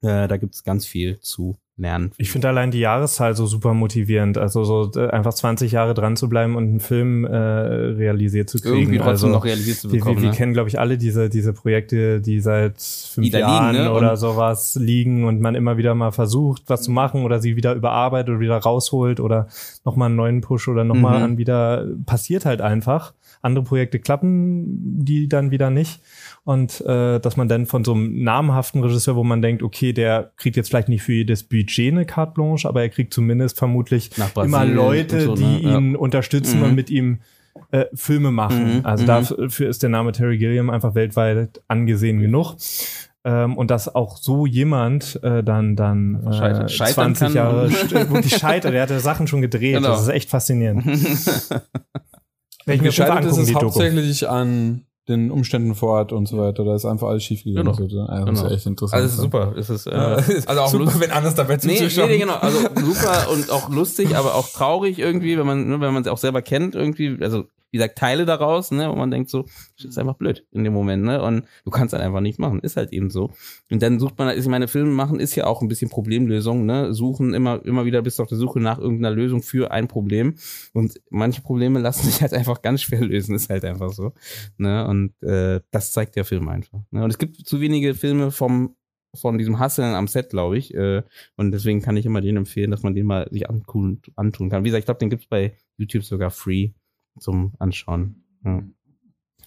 [0.00, 2.12] Äh, da gibt's ganz viel zu lernen.
[2.18, 4.36] Ich finde allein die Jahreszahl so super motivierend.
[4.38, 8.58] Also so äh, einfach 20 Jahre dran zu bleiben und einen Film äh, realisiert zu
[8.60, 8.76] kriegen.
[8.76, 10.16] irgendwie trotzdem also, noch realisiert zu wir, bekommen.
[10.18, 10.36] wir, wir ne?
[10.36, 13.92] kennen, glaube ich, alle diese, diese Projekte, die seit fünf Die da liegen, Jahren ne?
[13.92, 17.56] oder Und- sowas liegen und man immer wieder mal versucht, was zu machen oder sie
[17.56, 19.48] wieder überarbeitet oder wieder rausholt oder
[19.84, 21.24] nochmal einen neuen Push oder nochmal Mhm.
[21.24, 23.14] an wieder passiert halt einfach.
[23.40, 26.00] Andere Projekte klappen, die dann wieder nicht.
[26.44, 30.32] Und äh, dass man dann von so einem namhaften Regisseur, wo man denkt, okay, der
[30.36, 34.10] kriegt jetzt vielleicht nicht für jedes Budget eine Carte Blanche, aber er kriegt zumindest vermutlich
[34.36, 35.60] immer Leute, so, die ne?
[35.62, 35.78] Ja.
[35.78, 36.64] ihn unterstützen Mhm.
[36.64, 37.20] und mit ihm
[37.70, 38.78] äh, Filme machen.
[38.78, 39.06] Mhm, Also mhm.
[39.06, 42.56] dafür ist der Name Terry Gilliam einfach weltweit angesehen genug.
[43.24, 47.34] Ähm, und dass auch so jemand äh, dann dann äh, Scheitern- scheitern 20 kann.
[47.36, 47.70] Jahre
[48.10, 48.74] wirklich scheitert.
[48.74, 49.76] Er hatte Sachen schon gedreht.
[49.76, 49.90] Genau.
[49.90, 50.84] Das ist echt faszinierend.
[50.86, 51.62] Werde
[52.66, 53.66] ich mir Fall Gescheitert ist es die Doku.
[53.66, 56.64] hauptsächlich an den Umständen vor Ort und so weiter.
[56.64, 57.74] Da ist einfach alles schief gegangen.
[57.76, 57.88] Genau.
[57.88, 58.46] So, also Das Genau.
[58.46, 59.02] ist echt interessant.
[59.02, 59.54] Also super.
[59.58, 60.14] Es ist, äh, Ja.
[60.46, 61.00] also auch super, lustig.
[61.02, 62.08] wenn anders dabei Nee, nee, zuzuschauen.
[62.10, 62.34] nee, genau.
[62.36, 66.08] Also super und auch lustig, aber auch traurig irgendwie, wenn man, ne, wenn man es
[66.08, 67.18] auch selber kennt irgendwie.
[67.20, 69.46] Also wie gesagt, Teile daraus, ne, und man denkt so,
[69.76, 72.60] das ist einfach blöd in dem Moment, ne, und du kannst halt einfach nicht machen,
[72.60, 73.30] ist halt eben so.
[73.70, 76.92] Und dann sucht man, ich meine, Filme machen ist ja auch ein bisschen Problemlösung, ne,
[76.92, 80.34] suchen immer, immer wieder bist du auf der Suche nach irgendeiner Lösung für ein Problem
[80.74, 84.12] und manche Probleme lassen sich halt einfach ganz schwer lösen, ist halt einfach so,
[84.58, 88.30] ne, und äh, das zeigt der Film einfach, ne, und es gibt zu wenige Filme
[88.30, 88.76] vom
[89.14, 90.72] von diesem Hasseln am Set, glaube ich.
[90.72, 91.02] Äh,
[91.36, 94.64] und deswegen kann ich immer den empfehlen, dass man den mal sich antun, antun kann.
[94.64, 96.70] Wie gesagt, ich glaube, den gibt's bei YouTube sogar free
[97.18, 98.24] zum Anschauen.
[98.44, 98.62] Ja.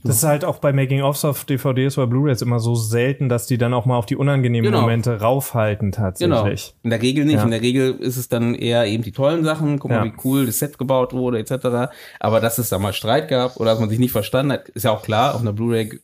[0.06, 3.58] Das ist halt auch bei Making-ofs auf DVDs oder Blu-rays immer so selten, dass die
[3.58, 4.82] dann auch mal auf die unangenehmen genau.
[4.82, 6.30] Momente raufhalten tatsächlich.
[6.38, 6.80] Genau.
[6.84, 7.38] In der Regel nicht.
[7.38, 7.44] Ja.
[7.44, 9.80] In der Regel ist es dann eher eben die tollen Sachen.
[9.80, 10.14] Guck mal, ja.
[10.14, 11.92] wie cool das Set gebaut wurde etc.
[12.20, 14.84] Aber dass es da mal Streit gab oder dass man sich nicht verstanden hat, ist
[14.84, 15.34] ja auch klar.
[15.34, 16.00] Auf einer Blu-ray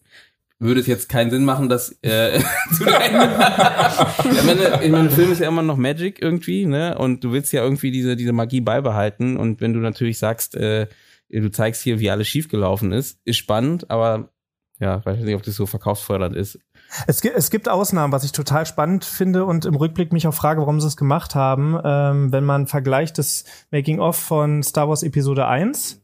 [0.57, 2.39] würde es jetzt keinen Sinn machen, das äh,
[2.73, 6.97] zu ich, meine, ich meine, Film ist ja immer noch Magic irgendwie, ne?
[6.97, 9.37] Und du willst ja irgendwie diese, diese Magie beibehalten.
[9.37, 10.87] Und wenn du natürlich sagst, äh,
[11.31, 14.29] du zeigst hier, wie alles schiefgelaufen ist, ist spannend, aber
[14.79, 16.59] ja, weiß nicht, ob das so verkaufsfördernd ist.
[17.07, 20.33] Es gibt, es gibt Ausnahmen, was ich total spannend finde und im Rückblick mich auch
[20.33, 21.79] frage, warum sie es gemacht haben.
[21.83, 26.01] Ähm, wenn man vergleicht das Making-of von Star Wars Episode 1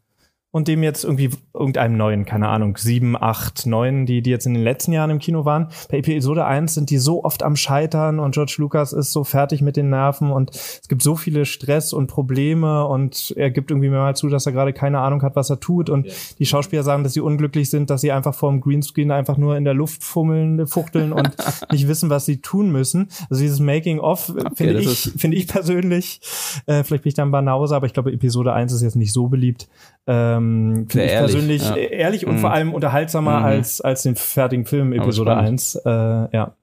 [0.58, 4.56] und dem jetzt irgendwie irgendeinem neuen, keine Ahnung, sieben, acht, neun, die, die jetzt in
[4.56, 5.68] den letzten Jahren im Kino waren.
[5.90, 9.62] Bei Episode eins sind die so oft am Scheitern und George Lucas ist so fertig
[9.62, 13.90] mit den Nerven und es gibt so viele Stress und Probleme und er gibt irgendwie
[13.90, 16.14] mal zu, dass er gerade keine Ahnung hat, was er tut und ja.
[16.40, 19.58] die Schauspieler sagen, dass sie unglücklich sind, dass sie einfach vor dem Greenscreen einfach nur
[19.58, 21.36] in der Luft fummeln, fuchteln und
[21.72, 23.10] nicht wissen, was sie tun müssen.
[23.30, 26.20] Also dieses Making-of okay, finde ich, finde ich persönlich,
[26.66, 29.28] äh, vielleicht bin ich dann Banause, aber ich glaube, Episode eins ist jetzt nicht so
[29.28, 29.68] beliebt.
[30.08, 31.76] Ähm, Finde ich ehrlich, persönlich ja.
[31.76, 32.40] ehrlich und mhm.
[32.40, 33.46] vor allem unterhaltsamer mhm.
[33.46, 35.76] als, als den fertigen Film Episode 1.
[35.76, 36.56] Äh, ja.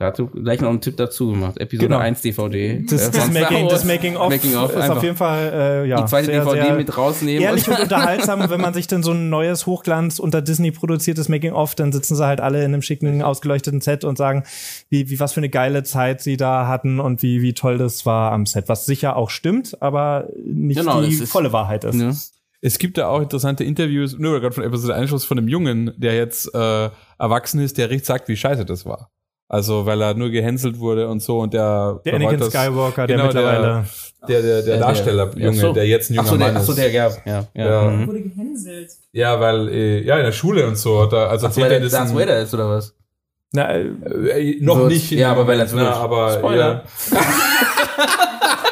[0.00, 1.60] Dazu gleich noch einen Tipp dazu gemacht.
[1.60, 1.98] Episode genau.
[1.98, 2.82] 1 DVD.
[2.88, 4.96] Das, das, Making, das Making of, Making of ist einfach.
[4.96, 7.42] auf jeden Fall äh, ja, die zweite sehr, DVD sehr mit rausnehmen.
[7.42, 11.52] Ehrlich und unterhaltsam, wenn man sich dann so ein neues Hochglanz unter Disney produziertes Making
[11.52, 14.44] of, dann sitzen sie halt alle in einem schicken ausgeleuchteten Set und sagen,
[14.88, 18.06] wie, wie was für eine geile Zeit sie da hatten und wie wie toll das
[18.06, 18.70] war am Set.
[18.70, 22.00] Was sicher auch stimmt, aber nicht genau, die volle Wahrheit ist.
[22.00, 22.12] Ja.
[22.62, 26.14] Es gibt da auch interessante Interviews, nur gerade von Episode Einschluss von einem Jungen, der
[26.14, 29.10] jetzt äh, erwachsen ist, der richtig sagt, wie scheiße das war.
[29.48, 33.32] Also, weil er nur gehänselt wurde und so und der Der Anakin das, Skywalker, genau,
[33.32, 33.84] der mittlerweile
[34.28, 35.72] der der der, Darsteller Junge, so.
[35.72, 36.68] der jetzt ein junger ach so, Mann der, ist.
[36.68, 37.66] Ach so, der ja, ja, ja.
[37.66, 37.90] ja.
[37.90, 38.06] Mhm.
[38.06, 38.90] wurde gehänselt.
[39.12, 41.80] Ja, weil äh, ja in der Schule und so hat er also ach, weil er
[41.88, 42.94] Darth Vader ist oder was?
[43.52, 45.10] Na, äh, äh noch so, nicht.
[45.10, 46.84] Ja, aber weil er na, aber Spoiler.
[47.10, 47.18] Ja.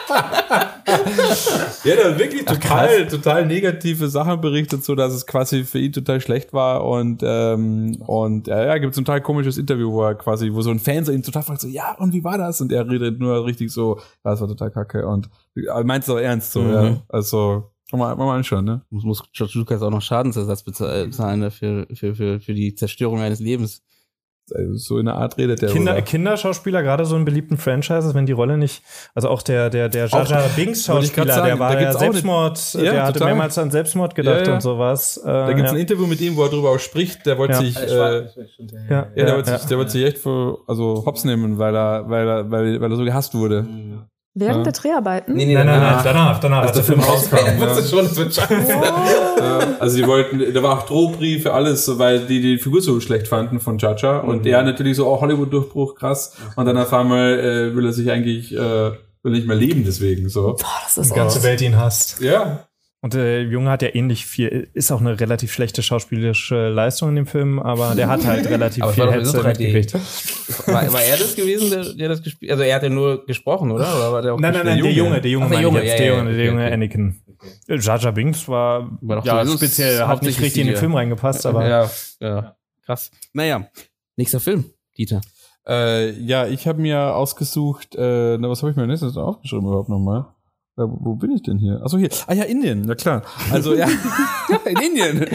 [1.84, 5.92] ja, der wirklich total, Ach, total negative Sachen berichtet, so dass es quasi für ihn
[5.92, 10.02] total schlecht war und ähm, und ja, ja gibt es ein total komisches Interview, wo
[10.02, 12.38] er quasi, wo so ein Fan so ihn total fragt, so ja und wie war
[12.38, 12.60] das?
[12.60, 15.28] Und er redet nur richtig so, ja, das war total kacke und
[15.84, 16.72] meint es auch ernst so, mhm.
[16.72, 18.82] ja, also man, mal anschauen, ne?
[18.90, 23.20] Muss, muss George Lucas auch noch Schadensersatz bezahlen ne, für, für, für, für die Zerstörung
[23.20, 23.82] eines Lebens.
[24.54, 25.70] Also so in einer Art redet der.
[25.70, 28.82] Kinder, Kinderschauspieler, gerade so in beliebten Franchises, wenn die Rolle nicht,
[29.14, 32.92] also auch der, der, der Jaja Binks Schauspieler, sagen, der war ja Selbstmord, eine, ja,
[32.92, 34.54] der hatte mehrmals an Selbstmord gedacht ja, ja.
[34.54, 35.16] und sowas.
[35.18, 37.76] Äh, da gibt's ein Interview mit ihm, wo er darüber auch spricht, der wollte sich,
[37.76, 38.26] äh,
[38.88, 42.28] ja, der wollte sich, der wollte sich echt für, also hops nehmen, weil er, weil
[42.28, 43.62] er, weil, weil er so gehasst wurde.
[43.62, 44.04] Mhm.
[44.40, 44.62] Während ja.
[44.64, 45.34] der Dreharbeiten?
[45.34, 47.36] Nee, nee, nein, nein, nein, danach, danach, als der Film rauskam.
[47.36, 47.82] Ja.
[47.82, 52.58] schon, das wird ja, also die wollten, da war auch Drohbriefe, alles, weil die die
[52.58, 54.50] Figur so schlecht fanden von Jaja und mhm.
[54.50, 56.36] er natürlich so, oh, Hollywood-Durchbruch, krass.
[56.54, 58.58] Und dann auf einmal äh, will er sich eigentlich, äh,
[59.22, 60.54] will nicht mehr leben deswegen, so.
[60.54, 62.20] Boah, das ist Die ganze Welt ihn hasst.
[62.20, 62.67] Ja.
[63.00, 67.14] Und der Junge hat ja ähnlich viel, ist auch eine relativ schlechte schauspielerische Leistung in
[67.14, 69.94] dem Film, aber der hat halt relativ viel Hetze mitgekriegt.
[70.66, 73.70] War, war er das gewesen, der, der das gespielt Also er hat ja nur gesprochen,
[73.70, 73.84] oder?
[73.96, 75.92] oder war der auch nein, nein, nein, der Junge, der Junge, Ach, der Junge, jetzt,
[75.92, 76.74] ja, der Junge, der okay, Junge okay.
[76.74, 77.22] Anakin.
[77.68, 81.68] Jar Jar Binks war, war ja speziell, hat nicht richtig in den Film reingepasst, aber.
[81.68, 83.12] Ja, ja, krass.
[83.32, 83.68] Naja,
[84.16, 84.64] nächster Film,
[84.96, 85.20] Dieter.
[85.68, 89.88] Äh, ja, ich habe mir ausgesucht, äh, na, was habe ich mir nächstes aufgeschrieben überhaupt
[89.88, 90.26] nochmal?
[90.78, 91.80] Äh, wo bin ich denn hier?
[91.82, 92.08] Achso, hier.
[92.26, 93.22] Ah ja, Indien, na klar.
[93.50, 93.88] Also ja,
[94.64, 95.26] in Indien.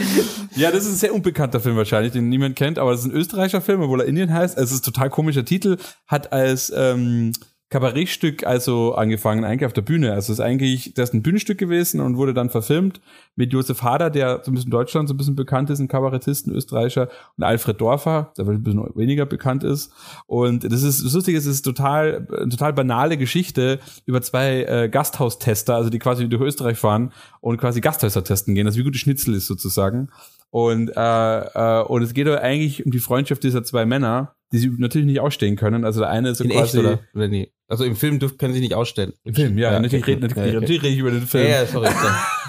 [0.56, 3.12] Ja, das ist ein sehr unbekannter Film wahrscheinlich, den niemand kennt, aber das ist ein
[3.12, 4.58] österreichischer Film, obwohl er Indien heißt.
[4.58, 5.78] Es ist ein total komischer Titel,
[6.08, 7.34] hat als ähm,
[7.74, 10.14] Kabarettstück also angefangen, eigentlich auf der Bühne.
[10.14, 13.02] Also es ist eigentlich, das ist ein Bühnenstück gewesen und wurde dann verfilmt
[13.36, 15.88] mit Josef Hader, der so ein bisschen in Deutschland so ein bisschen bekannt ist, ein
[15.88, 19.92] Kabarettisten, Österreicher, und Alfred Dorfer, der ein bisschen weniger bekannt ist.
[20.28, 24.66] Und das ist, das Lustige ist, es ist total, eine total banale Geschichte über zwei
[24.66, 27.12] äh, Gasthaustester, also die quasi durch Österreich fahren
[27.42, 30.10] und quasi Gasthäuser testen gehen, also wie gut die Schnitzel ist sozusagen.
[30.54, 34.60] Und, äh, äh, und es geht aber eigentlich um die Freundschaft dieser zwei Männer, die
[34.60, 35.84] sie natürlich nicht ausstehen können.
[35.84, 36.78] Also der eine ist so In quasi.
[36.78, 37.00] echt, oder?
[37.16, 37.52] oder nee?
[37.68, 39.14] Also im Film dürfen, können sie nicht ausstellen.
[39.24, 40.12] Im Film, ja, Ja, natürlich, okay.
[40.12, 40.76] reden, natürlich, Ja, okay.
[40.76, 41.46] rede ich über den Film.
[41.50, 41.90] Ja, ja, sorry.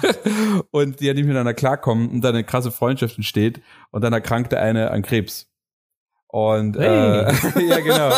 [0.69, 4.51] und die ja nicht miteinander klarkommen und dann eine krasse Freundschaft entsteht und dann erkrankt
[4.51, 5.49] der eine an Krebs.
[6.35, 7.31] Und äh,
[7.69, 8.11] ja, genau.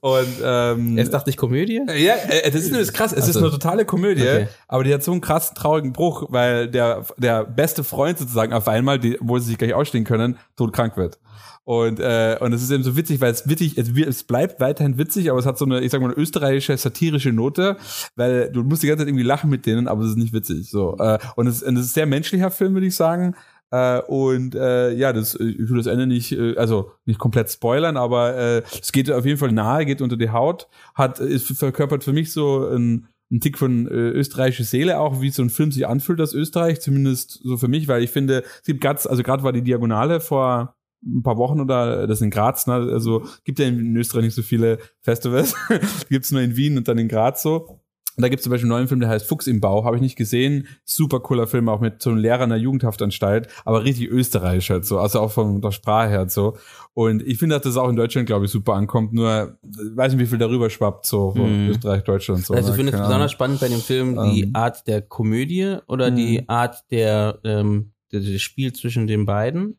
[0.00, 1.82] Und ähm, Jetzt dachte ich Komödie.
[1.94, 3.12] ja, äh, das ist nämlich krass.
[3.12, 4.48] Es Ach ist eine totale Komödie, Okay.
[4.66, 8.66] aber die hat so einen krassen traurigen Bruch, weil der der beste Freund sozusagen auf
[8.66, 11.18] einmal, die, wo sie sich gleich ausstehen können, todkrank wird.
[11.64, 14.96] Und äh, und es ist eben so witzig, weil es witzig, es, es bleibt weiterhin
[14.96, 17.76] witzig, aber es hat so eine, ich sag mal, eine österreichische satirische Note,
[18.16, 20.70] weil du musst die ganze Zeit irgendwie lachen mit denen, aber es ist nicht witzig.
[20.70, 23.34] So äh, und es, und es ist ein sehr menschlicher Film, würde ich sagen.
[23.70, 27.96] Äh, und äh, ja, das, ich will das Ende nicht, äh, also nicht komplett spoilern,
[27.96, 32.02] aber äh, es geht auf jeden Fall nahe, geht unter die Haut, hat, ist verkörpert
[32.02, 35.70] für mich so ein, ein Tick von äh, österreichische Seele auch, wie so ein Film
[35.70, 39.22] sich anfühlt aus Österreich, zumindest so für mich, weil ich finde, es gibt ganz, also
[39.22, 42.74] gerade war die Diagonale vor ein paar Wochen oder das in Graz, ne?
[42.74, 45.54] also gibt ja in Österreich nicht so viele Festivals,
[46.08, 47.79] gibt's nur in Wien und dann in Graz so.
[48.20, 50.02] Und da gibt's zum Beispiel einen neuen Film, der heißt Fuchs im Bau, habe ich
[50.02, 50.66] nicht gesehen.
[50.84, 54.84] Super cooler Film, auch mit so einem Lehrer in einer Jugendhaftanstalt, aber richtig österreichisch halt
[54.84, 56.56] so, also auch von der Sprache her halt so.
[56.92, 59.46] Und ich finde, dass das auch in Deutschland, glaube ich, super ankommt, nur äh,
[59.96, 61.70] weiß nicht, wie viel darüber schwappt, so von Mhm.
[61.70, 62.52] Österreich, Deutschland so.
[62.52, 62.74] Also ne?
[62.76, 64.50] findest du Keine besonders spannend bei dem Film die Ähm.
[64.52, 66.16] Art der Komödie oder Mhm.
[66.16, 69.78] die Art der, ähm, der, das Spiel zwischen den beiden?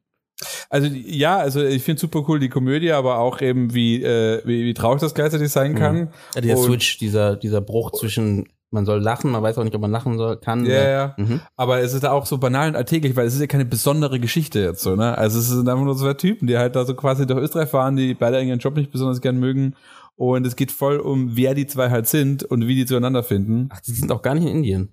[0.69, 4.65] Also ja, also ich finde super cool die Komödie, aber auch eben wie, äh, wie,
[4.65, 6.09] wie traurig das gleichzeitig sein kann.
[6.35, 9.75] Ja, dieser Und- Switch, dieser, dieser Bruch zwischen, man soll lachen, man weiß auch nicht,
[9.75, 10.65] ob man lachen soll, kann.
[10.65, 11.13] Ja, oder- ja.
[11.17, 11.41] Mhm.
[11.57, 14.59] Aber es ist auch so banal und alltäglich, weil es ist ja keine besondere Geschichte
[14.61, 15.17] jetzt so, ne?
[15.17, 17.95] Also es sind einfach nur zwei Typen, die halt da so quasi durch Österreich fahren,
[17.95, 19.75] die beide ihren Job nicht besonders gern mögen.
[20.15, 23.69] Und es geht voll um, wer die zwei halt sind und wie die zueinander finden.
[23.71, 24.89] Ach, die sind auch gar nicht in Indien.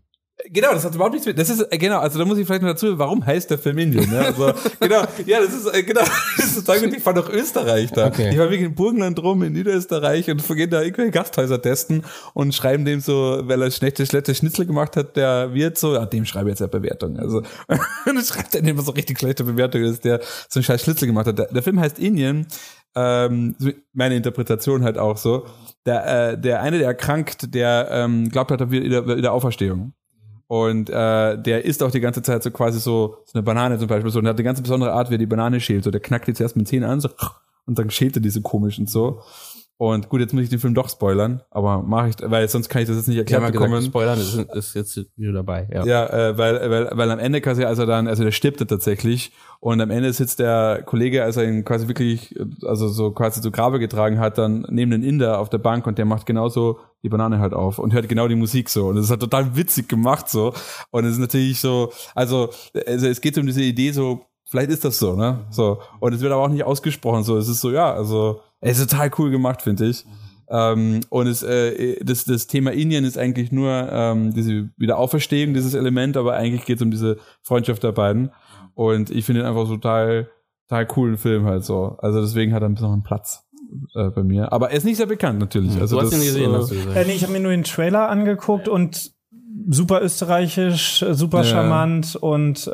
[0.47, 1.37] Genau, das hat überhaupt nichts mit.
[1.37, 3.79] Das ist äh, genau, also da muss ich vielleicht noch dazu, warum heißt der Film
[3.79, 4.09] Indien?
[4.09, 4.19] Ne?
[4.21, 6.03] Also, genau, ja, das ist äh, genau,
[6.37, 6.95] das ist gut.
[6.95, 8.07] Ich fahre nach Österreich da.
[8.07, 8.31] Okay.
[8.31, 12.55] Ich war wirklich in Burgenland rum in Niederösterreich und gehen da irgendwelche Gasthäuser testen und
[12.55, 16.25] schreiben dem so, weil er schlechte, schlechte Schnitzel gemacht hat, der Wirt so, ja, dem
[16.25, 17.19] schreibe ich jetzt eine Bewertung.
[17.19, 20.83] Also und dann schreibt er immer so richtig schlechte Bewertung, dass der so einen scheiß
[20.83, 21.39] Schnitzel gemacht hat.
[21.39, 22.47] Der, der Film heißt Indien.
[22.95, 23.57] Ähm,
[23.93, 25.47] meine Interpretation halt auch so.
[25.85, 29.95] Der, äh, der eine, der erkrankt, der ähm, glaubt halt an wieder, wieder Auferstehung.
[30.49, 33.87] Und äh, der isst auch die ganze Zeit so quasi so, so eine Banane zum
[33.87, 34.19] Beispiel so.
[34.19, 35.85] Und hat eine ganz besondere Art, wie er die Banane schält.
[35.85, 37.11] So, der knackt die zuerst mit den Zähnen an, so
[37.67, 39.21] und dann schält er die so komisch und so.
[39.77, 42.83] Und gut, jetzt muss ich den Film doch spoilern, aber mache ich, weil sonst kann
[42.83, 44.17] ich das jetzt nicht Ich habe erklärt mal gesagt, bekommen.
[44.17, 45.69] Spoilern ist, ist jetzt wieder dabei.
[45.73, 45.85] Ja.
[45.85, 49.31] Ja, äh, weil, weil, weil am Ende quasi, also dann, also der stirbt er tatsächlich
[49.61, 52.35] und am Ende sitzt der Kollege, als er ihn quasi wirklich,
[52.67, 55.97] also so quasi zu Grabe getragen hat, dann neben den Inder auf der Bank und
[55.97, 59.05] der macht genauso die Banane halt auf und hört genau die Musik so und es
[59.05, 60.53] ist halt total witzig gemacht so
[60.91, 62.51] und es ist natürlich so, also,
[62.87, 66.21] also es geht um diese Idee so, vielleicht ist das so, ne, so und es
[66.21, 69.31] wird aber auch nicht ausgesprochen so, es ist so, ja, also es ist total cool
[69.31, 70.05] gemacht, finde ich.
[70.51, 75.75] Ähm, und es, äh, das, das Thema Indien ist eigentlich nur ähm, diese Wiederauferstehung, dieses
[75.75, 78.31] Element, aber eigentlich geht es um diese Freundschaft der beiden.
[78.75, 80.31] Und ich finde ihn einfach so total,
[80.69, 81.97] total coolen Film halt so.
[81.99, 83.48] Also deswegen hat er ein bisschen noch einen Platz
[83.95, 84.53] äh, bei mir.
[84.53, 85.79] Aber er ist nicht sehr bekannt natürlich.
[85.81, 86.97] Also du hast das, ihn gesehen, äh, hast du gesagt.
[86.97, 89.13] Äh, nee, ich habe mir nur den Trailer angeguckt und
[89.69, 91.45] super österreichisch, äh, super Ja.
[91.45, 92.71] charmant und äh,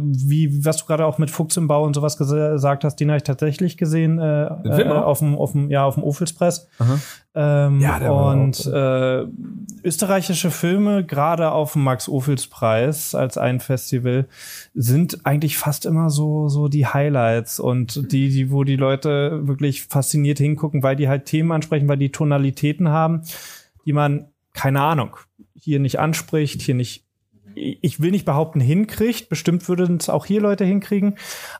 [0.00, 3.08] wie was du gerade auch mit Fuchs im Bau und sowas gesa- gesagt hast, den
[3.10, 6.68] habe ich tatsächlich gesehen äh, äh, auf dem auf dem ja auf dem Ofelspress.
[7.34, 9.24] Ähm, Ja, der war und äh,
[9.86, 14.26] österreichische Filme, gerade auf dem Max-Ophels-Preis als ein Festival,
[14.74, 19.84] sind eigentlich fast immer so, so die Highlights und die, die, wo die Leute wirklich
[19.84, 23.22] fasziniert hingucken, weil die halt Themen ansprechen, weil die Tonalitäten haben,
[23.86, 25.16] die man, keine Ahnung,
[25.60, 27.04] hier nicht anspricht, hier nicht
[27.54, 29.28] ich will nicht behaupten, hinkriegt.
[29.28, 31.16] Bestimmt würden es auch hier Leute hinkriegen,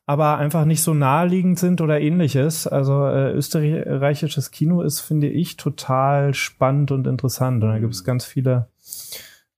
[0.07, 2.67] aber einfach nicht so naheliegend sind oder ähnliches.
[2.67, 7.63] Also äh, österreichisches Kino ist, finde ich, total spannend und interessant.
[7.63, 8.70] Und da gibt es ganz viele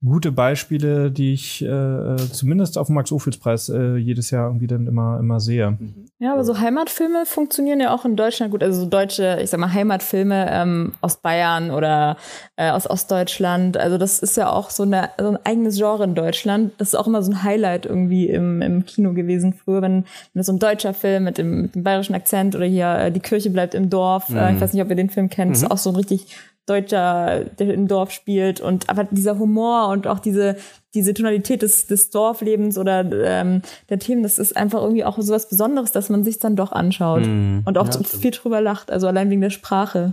[0.04, 5.18] gute Beispiele, die ich äh, zumindest auf dem Max-Ophüls-Preis äh, jedes Jahr irgendwie dann immer,
[5.20, 5.78] immer sehe.
[6.18, 8.62] Ja, aber so Heimatfilme funktionieren ja auch in Deutschland gut.
[8.62, 12.16] Also so deutsche, ich sag mal, Heimatfilme ähm, aus Bayern oder
[12.56, 13.76] äh, aus Ostdeutschland.
[13.76, 16.72] Also das ist ja auch so, eine, so ein eigenes Genre in Deutschland.
[16.78, 20.04] Das ist auch immer so ein Highlight irgendwie im, im Kino gewesen früher, wenn, wenn
[20.34, 23.20] das so ein deutscher Film mit dem, mit dem bayerischen Akzent oder hier äh, Die
[23.20, 24.30] Kirche bleibt im Dorf.
[24.30, 25.52] Äh, ich weiß nicht, ob ihr den Film kennt.
[25.52, 26.26] Das ist auch so ein richtig
[26.66, 30.56] Deutscher, der im Dorf spielt und aber dieser Humor und auch diese
[30.94, 35.32] diese Tonalität des, des Dorflebens oder ähm, der Themen, das ist einfach irgendwie auch so
[35.32, 37.62] was Besonderes, dass man sich dann doch anschaut Mhm.
[37.64, 40.12] und auch so viel drüber lacht, also allein wegen der Sprache.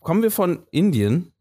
[0.00, 1.32] Kommen wir von Indien,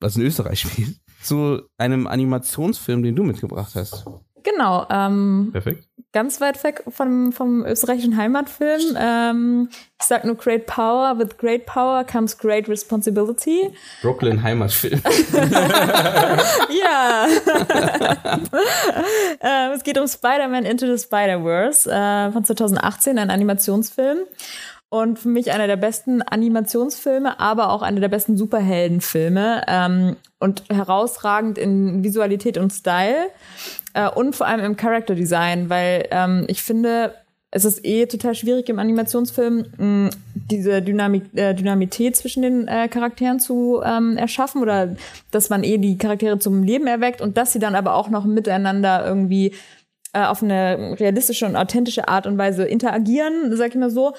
[0.00, 4.04] was in Österreich spielt, zu einem Animationsfilm, den du mitgebracht hast.
[4.42, 5.88] Genau, ähm, Perfekt.
[6.14, 8.96] Ganz weit weg vom, vom österreichischen Heimatfilm.
[8.96, 9.68] Ähm,
[10.00, 11.18] ich sag nur Great Power.
[11.18, 13.70] With great power comes great responsibility.
[14.00, 15.02] Brooklyn Heimatfilm.
[16.70, 17.26] ja.
[19.40, 24.18] ähm, es geht um Spider-Man Into the Spider-Verse äh, von 2018, ein Animationsfilm.
[24.90, 29.62] Und für mich einer der besten Animationsfilme, aber auch einer der besten Superheldenfilme.
[29.66, 33.30] Ähm, und herausragend in Visualität und Style.
[33.94, 37.14] Äh, und vor allem im Character Design, weil ähm, ich finde,
[37.56, 42.88] es ist eh total schwierig im Animationsfilm mh, diese Dynamik, äh, Dynamität zwischen den äh,
[42.88, 44.96] Charakteren zu ähm, erschaffen oder
[45.30, 48.24] dass man eh die Charaktere zum Leben erweckt und dass sie dann aber auch noch
[48.24, 49.54] miteinander irgendwie
[50.12, 54.14] äh, auf eine realistische und authentische Art und Weise interagieren, sag ich mal so.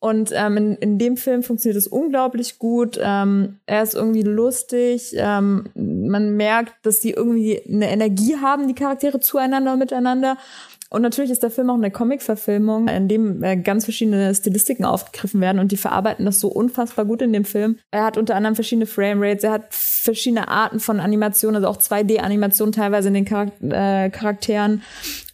[0.00, 2.98] Und ähm, in, in dem Film funktioniert es unglaublich gut.
[3.02, 5.12] Ähm, er ist irgendwie lustig.
[5.14, 10.38] Ähm, man merkt, dass die irgendwie eine Energie haben, die Charaktere zueinander und miteinander.
[10.92, 15.40] Und natürlich ist der Film auch eine Comic-Verfilmung, in dem äh, ganz verschiedene Stilistiken aufgegriffen
[15.40, 17.78] werden und die verarbeiten das so unfassbar gut in dem Film.
[17.92, 22.72] Er hat unter anderem verschiedene Framerates, er hat verschiedene Arten von Animationen, also auch 2D-Animationen
[22.72, 23.26] teilweise in den
[23.70, 24.82] äh, Charakteren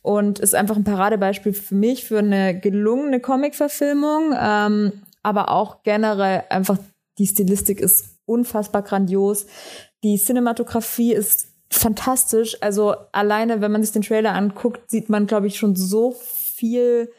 [0.07, 4.93] und ist einfach ein Paradebeispiel für mich für eine gelungene Comic-Verfilmung, ähm,
[5.25, 6.79] aber auch generell einfach
[7.19, 9.47] die Stilistik ist unfassbar grandios.
[10.05, 12.57] Die Cinematografie ist fantastisch.
[12.61, 17.11] Also alleine, wenn man sich den Trailer anguckt, sieht man, glaube ich, schon so viel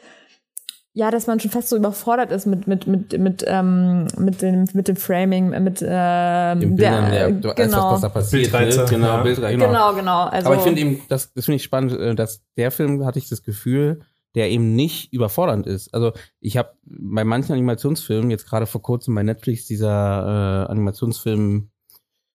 [0.98, 4.64] ja, dass man schon fast so überfordert ist mit mit mit mit ähm, mit dem
[4.72, 7.54] mit dem Framing, mit ähm, Dem Bildern, der, du genau.
[7.54, 8.50] weißt, was da passiert.
[8.50, 8.86] Bildreize, ne?
[8.90, 9.22] Genau, ja.
[9.22, 9.94] Bildreize, genau, genau.
[9.94, 10.24] genau.
[10.24, 13.20] Also, Aber ich finde eben, das, das finde ich spannend, äh, dass der Film hatte
[13.20, 14.00] ich das Gefühl,
[14.34, 15.94] der eben nicht überfordernd ist.
[15.94, 21.70] Also ich habe bei manchen Animationsfilmen, jetzt gerade vor kurzem bei Netflix, dieser äh, Animationsfilm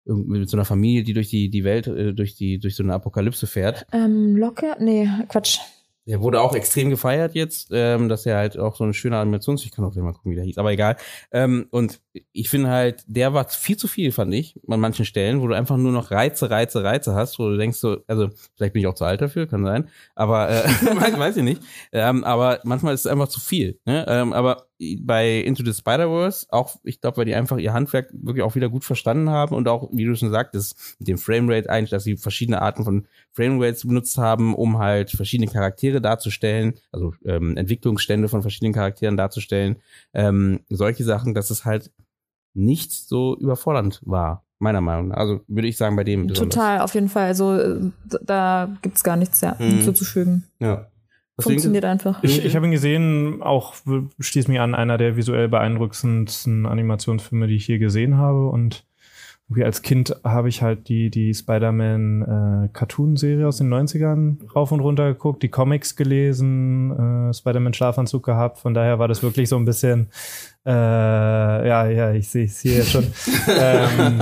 [0.06, 2.94] mit so einer Familie, die durch die, die Welt, äh, durch die, durch so eine
[2.94, 3.86] Apokalypse fährt.
[3.92, 4.78] ähm, locker?
[4.80, 5.60] Nee, Quatsch.
[6.06, 9.64] Der wurde auch extrem gefeiert jetzt, ähm, dass er halt auch so eine schöne Animations,
[9.64, 10.98] ich kann auch mal gucken, wie der hieß, aber egal.
[11.32, 12.02] Ähm, und
[12.32, 15.56] ich finde halt, der war viel zu viel, fand ich, an manchen Stellen, wo du
[15.56, 18.88] einfach nur noch Reize, Reize, Reize hast, wo du denkst so, also vielleicht bin ich
[18.88, 21.62] auch zu alt dafür, kann sein, aber äh, weiß, weiß ich nicht.
[21.92, 23.80] Ähm, aber manchmal ist es einfach zu viel.
[23.86, 24.06] Ne?
[24.08, 24.68] Ähm, aber
[25.02, 28.70] bei Into the Spider-Verse, auch, ich glaube, weil die einfach ihr Handwerk wirklich auch wieder
[28.70, 32.18] gut verstanden haben und auch, wie du schon sagtest, mit dem Framerate eigentlich, dass sie
[32.18, 38.42] verschiedene Arten von Framerates benutzt haben, um halt verschiedene Charaktere darzustellen, also ähm, Entwicklungsstände von
[38.42, 39.78] verschiedenen Charakteren darzustellen.
[40.14, 41.92] Ähm, solche Sachen, dass es halt
[42.54, 45.18] nicht so überfordernd war, meiner Meinung nach.
[45.18, 46.28] Also würde ich sagen, bei dem.
[46.28, 46.56] besonders.
[46.56, 47.26] Total, auf jeden Fall.
[47.26, 47.80] Also äh,
[48.24, 49.64] da gibt's gar nichts ja, Mhm.
[49.64, 50.44] hinzuzufügen.
[50.60, 50.88] Ja.
[51.38, 52.24] Deswegen- Funktioniert einfach.
[52.24, 53.74] Ich, ich habe ihn gesehen, auch
[54.20, 58.48] stieß mich an, einer der visuell beeindruckendsten Animationsfilme, die ich je gesehen habe.
[58.50, 58.86] Und
[59.50, 62.22] irgendwie als Kind habe ich halt die, die Spider-Man
[62.66, 66.92] äh, Cartoon-Serie aus den 90ern rauf und runter geguckt, die Comics gelesen,
[67.30, 68.60] äh, Spider-Man Schlafanzug gehabt.
[68.60, 70.10] Von daher war das wirklich so ein bisschen,
[70.66, 73.04] äh, ja, ja, ich sehe es hier schon.
[73.60, 74.22] ähm,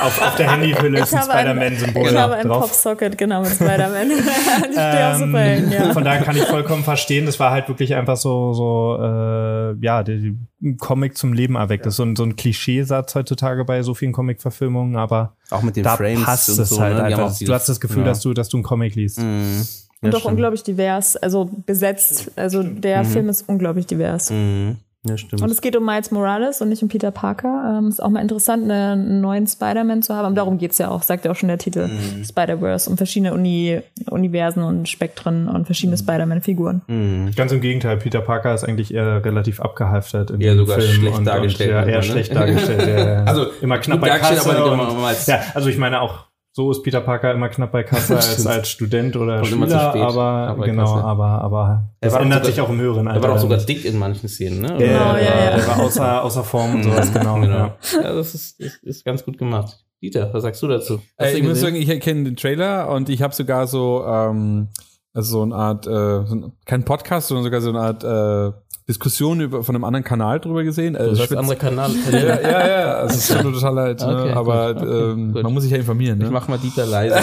[0.00, 2.48] auf, auf der Handyhülle ist ein Spider-Man-Symbol Ich habe ein.
[2.48, 4.10] Popsocket, genau, mit Spider-Man.
[4.10, 5.92] ich stehe auf Superhelden, ja.
[5.92, 7.26] Von daher kann ich vollkommen verstehen.
[7.26, 10.32] Das war halt wirklich einfach so, so äh, ja, der, der
[10.78, 11.84] Comic zum Leben erweckt.
[11.84, 15.76] Das ist so ein, so ein Klischeesatz heutzutage bei so vielen Comic-Verfilmungen, aber Auch mit
[15.76, 17.02] den da Frames passt und es so, halt ne?
[17.02, 17.36] Einfach.
[17.38, 18.08] Du hast das Gefühl, ja.
[18.08, 19.20] dass du, dass du einen Comic liest.
[19.20, 19.60] Mhm.
[20.00, 20.32] Ja, Und auch stimmt.
[20.32, 22.32] unglaublich divers, also besetzt.
[22.36, 24.30] Also der Film ist unglaublich divers.
[24.30, 24.78] Mhm.
[25.04, 25.42] Ja, stimmt.
[25.42, 27.78] Und es geht um Miles Morales und nicht um Peter Parker.
[27.78, 30.36] Ähm, ist auch mal interessant, eine, einen neuen Spider-Man zu haben.
[30.36, 31.90] Darum geht's ja auch, sagt ja auch schon der Titel.
[32.24, 36.82] Spider-Verse, um verschiedene Uni Universen und Spektren und verschiedene Spider-Man-Figuren.
[36.86, 37.32] Mhm.
[37.34, 41.18] Ganz im Gegenteil, Peter Parker ist eigentlich eher relativ abgehalftert in dem sogar Film schlecht
[41.18, 42.02] und, dargestellt Und, ja, eher ne?
[42.02, 42.88] schlecht dargestellt.
[42.88, 43.24] ja, ja.
[43.24, 44.48] Also, immer knapp bei Kasse.
[44.48, 47.82] aber und, immer ja, also ich meine auch so ist Peter Parker immer knapp bei
[47.82, 51.04] Kasse als, als Student oder Kommt immer zu Schüler, spät, aber genau, Kasse.
[51.04, 53.22] aber aber Er das war ändert sogar- sich auch im höheren Er Alter.
[53.22, 54.68] war doch dann sogar dick in manchen Szenen, ne?
[54.72, 55.56] Ja, Genau, ja, ja, ja.
[55.56, 57.34] Der war außer, außer Form und sowas, genau.
[57.40, 57.56] genau.
[57.56, 57.76] Ja.
[58.02, 59.82] Ja, das ist, ist, ist ganz gut gemacht.
[60.02, 61.00] Dieter, was sagst du dazu?
[61.16, 64.68] Äh, ich muss sagen, ich kenne den Trailer und ich habe sogar so, ähm,
[65.14, 65.90] also so eine Art, äh,
[66.26, 68.52] so ein, kein Podcast, sondern sogar so eine Art äh,
[68.88, 70.94] Diskussion über, von einem anderen Kanal drüber gesehen.
[70.94, 71.90] Ich hast find's- andere Kanal.
[72.12, 74.06] ja, ja, ja, also es ist schon total halt, ne?
[74.06, 75.42] Okay, gut, aber okay, ähm, gut.
[75.42, 76.18] man muss sich ja informieren.
[76.18, 76.24] Ne?
[76.26, 77.16] Ich mach mal Dieter leise.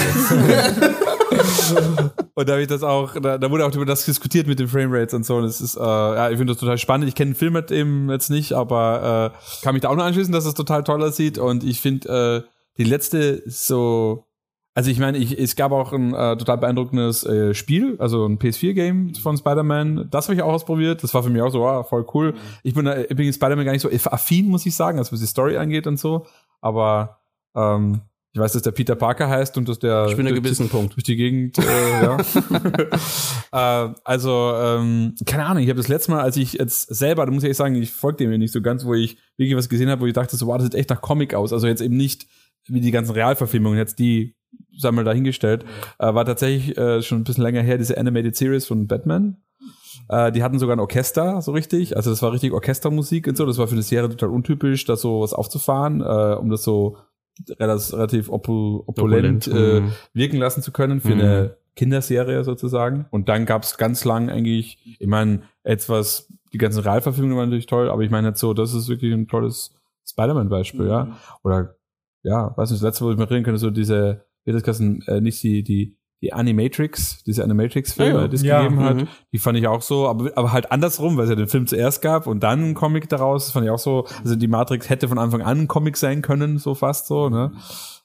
[2.36, 4.68] Und da habe ich das auch, da, da wurde auch über das diskutiert mit den
[4.68, 5.36] Framerates und so.
[5.36, 7.08] Und es ist, äh, ja, ich finde das total spannend.
[7.10, 10.06] Ich kenne den Film mit eben jetzt nicht, aber äh, kann mich da auch nur
[10.06, 11.38] anschließen, dass es total toll aussieht.
[11.38, 14.26] Und ich finde, äh, die letzte so,
[14.80, 18.40] also ich meine, ich, es gab auch ein äh, total beeindruckendes äh, Spiel, also ein
[18.40, 20.08] PS4-Game von Spider-Man.
[20.10, 21.04] Das habe ich auch ausprobiert.
[21.04, 22.34] Das war für mich auch so, wow, voll cool.
[22.64, 25.26] Ich bin äh, übrigens Spider-Man gar nicht so affin, muss ich sagen, also was die
[25.26, 26.28] Story angeht und so.
[26.62, 27.20] Aber
[27.58, 30.70] ähm, Ich weiß, dass der Peter Parker heißt und dass der ich bin durch, gewissen
[30.70, 30.96] Punkt.
[30.96, 32.18] durch die Gegend, äh, ja.
[33.90, 37.34] äh, also, ähm, keine Ahnung, ich habe das letzte Mal, als ich jetzt selber, da
[37.34, 40.00] muss ich sagen, ich folge dem nicht so ganz, wo ich wirklich was gesehen habe,
[40.04, 41.52] wo ich dachte, so, wow, das sieht echt nach Comic aus.
[41.52, 42.28] Also jetzt eben nicht
[42.68, 44.39] wie die ganzen Realverfilmungen, jetzt die
[44.80, 45.66] sagen wir dahingestellt,
[46.00, 49.38] äh, war tatsächlich äh, schon ein bisschen länger her, diese Animated Series von Batman.
[50.08, 51.96] Äh, die hatten sogar ein Orchester, so richtig.
[51.96, 53.46] Also das war richtig Orchestermusik und so.
[53.46, 56.98] Das war für eine Serie total untypisch, da so was aufzufahren, äh, um das so
[57.60, 59.92] relativ opul opulent, opulent äh, mhm.
[60.14, 61.22] wirken lassen zu können für mhm.
[61.22, 63.06] eine Kinderserie sozusagen.
[63.12, 67.90] Und dann gab's ganz lang eigentlich, ich meine, etwas, die ganzen Realverfilmungen waren natürlich toll,
[67.90, 69.76] aber ich meine jetzt so, das ist wirklich ein tolles
[70.10, 70.92] Spider-Man-Beispiel, mhm.
[70.92, 71.18] ja.
[71.44, 71.76] Oder
[72.24, 75.04] ja, weiß nicht, das letzte, wo ich mir reden könnte, so diese, wie das heißen,
[75.08, 79.08] äh, nicht die, die die Animatrix, diese Animatrix-Filme, ja, die es ja, gegeben hat, mhm.
[79.32, 82.02] die fand ich auch so, aber, aber halt andersrum, weil es ja den Film zuerst
[82.02, 85.08] gab und dann ein Comic daraus, das fand ich auch so, also die Matrix hätte
[85.08, 87.54] von Anfang an ein Comic sein können, so fast so, ne?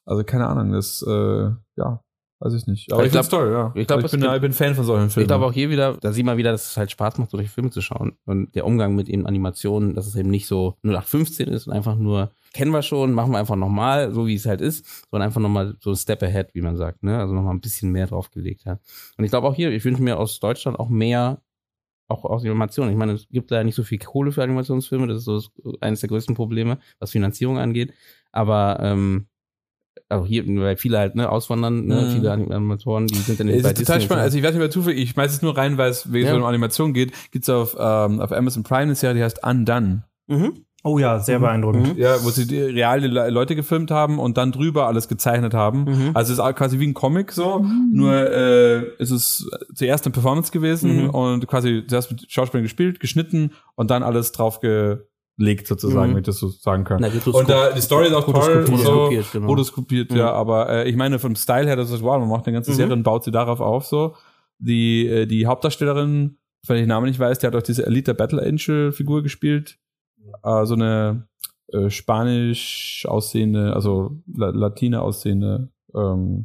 [0.04, 2.04] Also keine Ahnung, das, äh, ja,
[2.38, 2.92] weiß ich nicht.
[2.92, 3.72] Aber, ich, ich glaube toll, ja.
[3.74, 5.24] Ich, glaub, also ich, bin, ich bin Fan von solchen Filmen.
[5.24, 7.48] Ich glaube auch hier wieder, da sieht man wieder, dass es halt Spaß macht, solche
[7.48, 8.12] Filme zu schauen.
[8.26, 11.96] Und der Umgang mit den Animationen, dass es eben nicht so 0815 ist und einfach
[11.96, 15.40] nur kennen wir schon, machen wir einfach nochmal, so wie es halt ist, sondern einfach
[15.40, 17.18] nochmal so ein Step ahead, wie man sagt, ne?
[17.18, 18.80] Also nochmal ein bisschen mehr draufgelegt hat.
[19.18, 21.42] Und ich glaube auch hier, ich wünsche mir aus Deutschland auch mehr,
[22.08, 22.92] auch aus Animationen.
[22.92, 25.42] Ich meine, es gibt da ja nicht so viel Kohle für Animationsfilme, das ist so
[25.80, 27.92] eines der größten Probleme, was Finanzierung angeht.
[28.30, 29.26] Aber ähm,
[30.08, 32.10] auch hier, weil viele halt ne, auswandern, ne, mhm.
[32.12, 34.22] viele Animatoren, die sind dann nicht bei ist total spannend.
[34.22, 36.32] Also ich weiß nicht mehr zufällig, ich schmeiß es nur rein, weil es wegen ja.
[36.32, 40.04] so eine Animation geht, gibt's auf, ähm, auf Amazon Prime eine Serie, die heißt Undone.
[40.26, 40.64] Mhm.
[40.86, 41.42] Oh ja, sehr mhm.
[41.44, 41.94] beeindruckend.
[41.94, 41.98] Mhm.
[41.98, 45.84] Ja, wo sie die reale Leute gefilmt haben und dann drüber alles gezeichnet haben.
[45.84, 46.10] Mhm.
[46.12, 47.88] Also es ist quasi wie ein Comic so, mhm.
[47.90, 51.10] nur äh, es ist zuerst eine Performance gewesen mhm.
[51.10, 56.16] und quasi zuerst mit Schauspielern gespielt, geschnitten und dann alles drauf gelegt sozusagen, mhm.
[56.16, 57.00] wenn ich das so sagen kann.
[57.00, 59.46] Na, und da die Story ist auch toll, so, genau.
[59.46, 62.56] Rotoskopiert, ja, aber äh, ich meine vom Style her, das ist wow, man macht eine
[62.56, 64.16] ganze Serie und baut sie darauf auf so.
[64.58, 66.36] Die äh, die Hauptdarstellerin,
[66.66, 69.78] wenn ich den Namen nicht weiß, die hat auch diese Elite Battle Angel Figur gespielt
[70.42, 71.26] äh, so eine
[71.72, 76.44] äh, spanisch aussehende, also La Latine aussehende, ähm,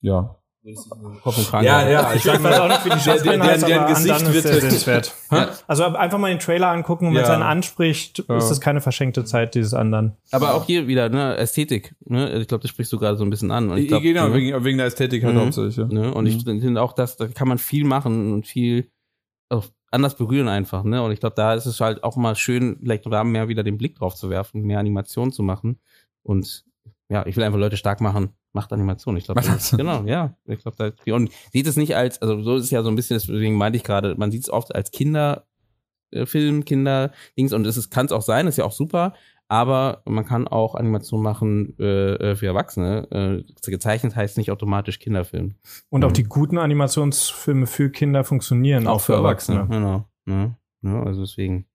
[0.00, 0.36] ja.
[0.62, 5.14] Ja, ja, ich weiß auch nicht, wie die Schauspielerin heißt, aber Gesicht wird sehenswert.
[5.66, 8.36] Also einfach mal den Trailer angucken und wenn es einen anspricht, ja.
[8.36, 10.16] ist es keine verschenkte Zeit, dieses anderen.
[10.32, 13.30] Aber auch hier wieder, ne, Ästhetik, ne, ich glaube, das sprichst du gerade so ein
[13.30, 13.70] bisschen an.
[13.70, 14.34] Und ich glaub, genau, ne?
[14.34, 15.40] wegen, wegen der Ästhetik halt mhm.
[15.40, 15.86] hauptsächlich, ja.
[15.86, 16.12] Ne?
[16.12, 16.30] Und mhm.
[16.30, 18.90] ich finde auch, dass, da kann man viel machen und viel,
[19.48, 21.02] auch anders berühren einfach, ne?
[21.02, 23.78] Und ich glaube, da ist es halt auch mal schön, vielleicht da mehr wieder den
[23.78, 25.80] Blick drauf zu werfen, mehr Animation zu machen.
[26.22, 26.64] Und
[27.08, 29.16] ja, ich will einfach Leute stark machen, macht Animation.
[29.16, 29.42] Ich glaube,
[29.76, 30.36] genau, ja.
[30.46, 32.96] Ich glaube, da und sieht es nicht als, also so ist es ja so ein
[32.96, 38.06] bisschen, deswegen meinte ich gerade, man sieht es oft als Kinderfilm, Kinderdings und es kann
[38.06, 39.14] es auch sein, ist ja auch super,
[39.50, 43.08] aber man kann auch Animation machen äh, äh, für Erwachsene.
[43.10, 45.56] Äh, gezeichnet heißt nicht automatisch Kinderfilm.
[45.88, 49.58] Und auch die guten Animationsfilme für Kinder funktionieren auch, auch für, für Erwachsene.
[49.58, 49.80] Erwachsene.
[49.80, 50.08] Genau.
[50.26, 51.66] Ja, ja, also deswegen.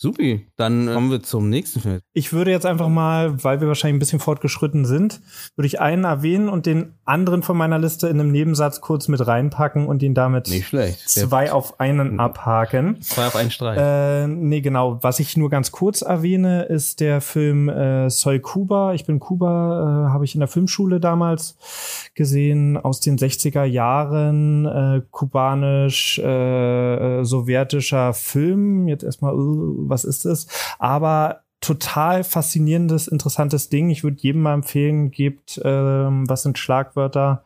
[0.00, 2.00] Supi, dann äh, kommen wir zum nächsten Film.
[2.12, 5.20] Ich würde jetzt einfach mal, weil wir wahrscheinlich ein bisschen fortgeschritten sind,
[5.56, 9.26] würde ich einen erwähnen und den anderen von meiner Liste in einem Nebensatz kurz mit
[9.26, 13.02] reinpacken und ihn damit zwei auf einen abhaken.
[13.02, 13.76] Zwei auf einen Streich.
[13.76, 15.02] Äh, nee, genau.
[15.02, 18.94] Was ich nur ganz kurz erwähne, ist der Film äh, Soy Cuba.
[18.94, 21.56] Ich bin Kuba, äh, habe ich in der Filmschule damals
[22.14, 28.86] gesehen, aus den 60er Jahren, äh, kubanisch, äh, äh, sowjetischer Film.
[28.86, 30.46] Jetzt erstmal, uh, was ist es?
[30.78, 33.90] Aber total faszinierendes, interessantes Ding.
[33.90, 37.44] Ich würde jedem mal empfehlen, gebt, ähm, was sind Schlagwörter?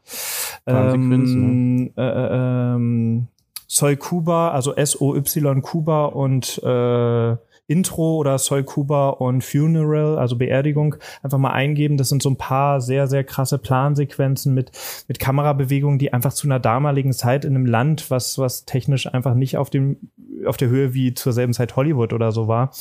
[0.67, 3.29] Ähm, äh, äh, ähm,
[3.67, 7.37] Soy Kuba, also S-O-Y Kuba und äh,
[7.67, 11.97] Intro oder Soy Kuba und Funeral, also Beerdigung, einfach mal eingeben.
[11.97, 14.73] Das sind so ein paar sehr, sehr krasse Plansequenzen mit,
[15.09, 19.35] mit Kamerabewegungen, die einfach zu einer damaligen Zeit in einem Land, was, was technisch einfach
[19.35, 20.11] nicht auf dem,
[20.47, 22.73] auf der Höhe wie zur selben Zeit Hollywood oder so war,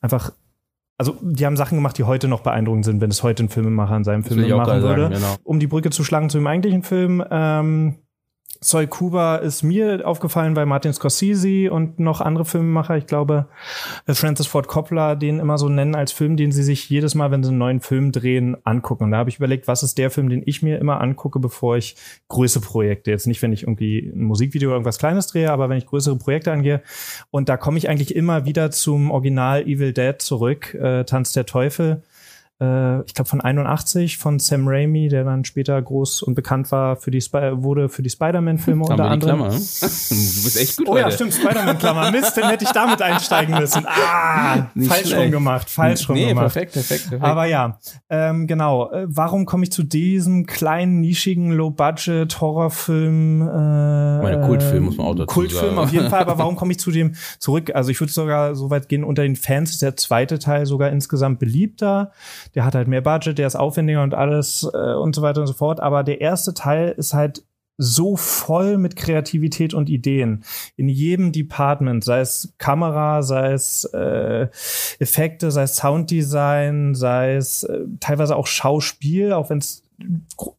[0.00, 0.32] einfach
[1.00, 3.96] also die haben Sachen gemacht, die heute noch beeindruckend sind, wenn es heute ein Filmemacher
[3.96, 5.04] in seinem Film machen würde.
[5.04, 5.34] Sagen, genau.
[5.44, 7.94] Um die Brücke zu schlagen zu dem eigentlichen Film, ähm,
[8.62, 12.98] Soy Cuba ist mir aufgefallen bei Martin Scorsese und noch andere Filmemacher.
[12.98, 13.46] Ich glaube,
[14.06, 17.30] äh, Francis Ford Coppola den immer so nennen als Film, den sie sich jedes Mal,
[17.30, 19.04] wenn sie einen neuen Film drehen, angucken.
[19.04, 21.78] Und da habe ich überlegt, was ist der Film, den ich mir immer angucke, bevor
[21.78, 21.96] ich
[22.28, 25.78] größere Projekte, jetzt nicht, wenn ich irgendwie ein Musikvideo oder irgendwas Kleines drehe, aber wenn
[25.78, 26.82] ich größere Projekte angehe.
[27.30, 31.46] Und da komme ich eigentlich immer wieder zum Original Evil Dead zurück, äh, Tanz der
[31.46, 32.02] Teufel
[32.60, 36.96] äh, ich glaube von 81 von Sam Raimi, der dann später groß und bekannt war
[36.96, 39.38] für die Spy wurde für die Spider-Man-Filme unter anderem.
[39.38, 39.50] Klammer.
[40.10, 40.88] Du bist echt gut.
[40.88, 42.10] Oh ja, stimmt, Spider-Man-Klammer.
[42.10, 43.84] Mist, dann hätte ich damit einsteigen müssen.
[43.86, 46.52] Ah, Nicht falsch rum gemacht, falsch rum nee, gemacht.
[46.52, 47.24] Perfekt, perfekt, perfekt.
[47.24, 47.78] Aber ja,
[48.08, 48.90] ähm, genau.
[48.90, 53.42] Äh, warum komme ich zu diesem kleinen, nischigen, Low-Budget-Horrorfilm?
[53.42, 55.78] Äh, Meine Kultfilm muss man auch dazu Kultfilm sagen.
[55.78, 56.20] auf jeden Fall.
[56.20, 57.74] Aber warum komme ich zu dem zurück?
[57.74, 60.90] Also ich würde sogar so weit gehen, unter den Fans ist der zweite Teil sogar
[60.90, 62.12] insgesamt beliebter
[62.54, 65.46] der hat halt mehr Budget, der ist aufwendiger und alles äh, und so weiter und
[65.46, 65.80] so fort.
[65.80, 67.44] Aber der erste Teil ist halt
[67.82, 70.44] so voll mit Kreativität und Ideen.
[70.76, 74.48] In jedem Department, sei es Kamera, sei es äh,
[74.98, 79.82] Effekte, sei es Sounddesign, sei es äh, teilweise auch Schauspiel, auch wenn es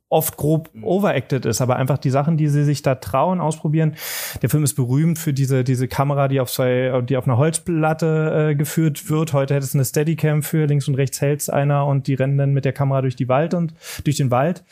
[0.09, 0.83] oft grob mhm.
[0.83, 3.95] overacted ist, aber einfach die Sachen, die sie sich da trauen, ausprobieren.
[4.41, 8.49] Der Film ist berühmt für diese, diese Kamera, die auf zwei, die auf einer Holzplatte
[8.51, 9.33] äh, geführt wird.
[9.33, 12.53] Heute hätte es eine Steadicam für, links und rechts hält's einer und die rennen dann
[12.53, 13.73] mit der Kamera durch die Wald und
[14.03, 14.63] durch den Wald.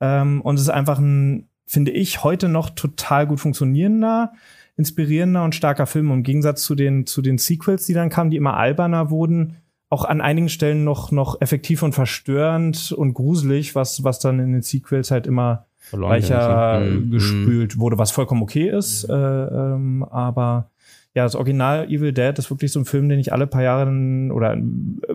[0.00, 4.32] Ähm, und es ist einfach ein, finde ich, heute noch total gut funktionierender
[4.76, 8.38] inspirierender und starker Film im Gegensatz zu den zu den Sequels, die dann kamen, die
[8.38, 9.58] immer alberner wurden
[9.90, 14.52] auch an einigen Stellen noch, noch effektiv und verstörend und gruselig, was, was dann in
[14.52, 17.10] den Sequels halt immer Verloren weicher mhm.
[17.10, 19.08] gespült wurde, was vollkommen okay ist.
[19.08, 19.14] Mhm.
[19.14, 20.70] Äh, ähm, aber
[21.12, 23.90] ja, das Original Evil Dead ist wirklich so ein Film, den ich alle paar Jahre
[24.32, 24.62] oder äh,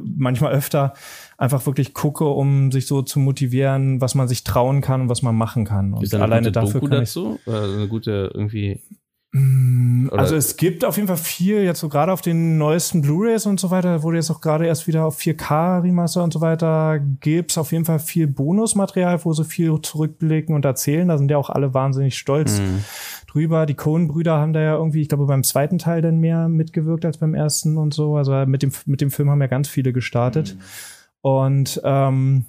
[0.03, 0.93] manchmal öfter
[1.37, 5.21] einfach wirklich gucke, um sich so zu motivieren, was man sich trauen kann und was
[5.21, 5.93] man machen kann.
[5.93, 7.39] Und alleine dafür Doku kann dazu?
[7.39, 7.75] ich dazu?
[7.75, 8.81] eine gute irgendwie
[9.35, 13.45] Oder also es gibt auf jeden Fall viel, jetzt so gerade auf den neuesten Blu-Rays
[13.45, 16.99] und so weiter, wurde jetzt auch gerade erst wieder auf 4K Remaster und so weiter,
[17.19, 21.07] gibt's auf jeden Fall viel Bonusmaterial, wo sie viel zurückblicken und erzählen.
[21.07, 22.85] Da sind ja auch alle wahnsinnig stolz mhm.
[23.27, 23.65] drüber.
[23.65, 27.17] Die Coen-Brüder haben da ja irgendwie, ich glaube, beim zweiten Teil dann mehr mitgewirkt als
[27.17, 28.15] beim ersten und so.
[28.15, 30.55] Also mit dem, mit dem Film haben ja ganz viele gestartet.
[30.55, 30.61] Mhm.
[31.21, 32.45] Und ähm,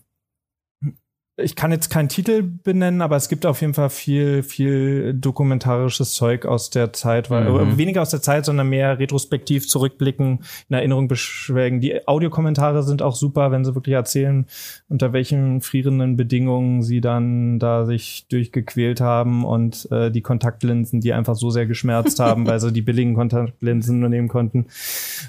[1.39, 6.15] ich kann jetzt keinen Titel benennen, aber es gibt auf jeden Fall viel, viel dokumentarisches
[6.15, 7.77] Zeug aus der Zeit, weil mhm.
[7.77, 10.41] weniger aus der Zeit, sondern mehr retrospektiv zurückblicken,
[10.71, 11.81] in Erinnerung beschwelgen.
[11.81, 14.47] Die Audiokommentare sind auch super, wenn sie wirklich erzählen,
[14.89, 21.13] unter welchen frierenden Bedingungen sie dann da sich durchgequält haben und äh, die Kontaktlinsen, die
[21.13, 24.67] einfach so sehr geschmerzt haben, weil sie die billigen Kontaktlinsen nur nehmen konnten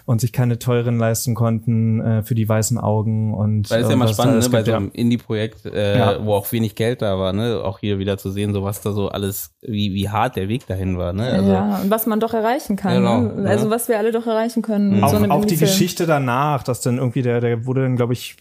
[0.05, 3.93] und sich keine teuren leisten konnten äh, für die weißen Augen und weil es ja
[3.93, 6.25] immer spannend, ne, bei so einem Indie-Projekt äh, ja.
[6.25, 7.61] wo auch wenig Geld da war, ne?
[7.63, 10.67] Auch hier wieder zu sehen, so was da so alles, wie, wie hart der Weg
[10.67, 11.29] dahin war, ne?
[11.29, 12.95] Also, ja, und was man doch erreichen kann.
[12.95, 13.49] Genau, ne?
[13.49, 15.03] Also was wir alle doch erreichen können.
[15.03, 18.37] Auch, so auch die Geschichte danach, dass dann irgendwie der, der wurde dann, glaube ich,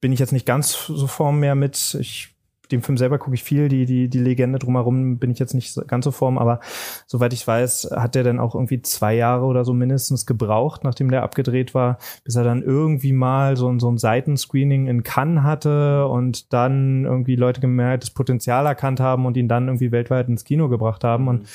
[0.00, 2.33] bin ich jetzt nicht ganz so form mehr mit, ich
[2.74, 5.76] dem Film selber gucke ich viel, die, die, die Legende drumherum bin ich jetzt nicht
[5.88, 6.60] ganz so form, aber
[7.06, 11.10] soweit ich weiß, hat der dann auch irgendwie zwei Jahre oder so mindestens gebraucht, nachdem
[11.10, 16.06] der abgedreht war, bis er dann irgendwie mal so, so ein Seitenscreening in Cannes hatte
[16.06, 20.44] und dann irgendwie Leute gemerkt, das Potenzial erkannt haben und ihn dann irgendwie weltweit ins
[20.44, 21.28] Kino gebracht haben.
[21.28, 21.46] Und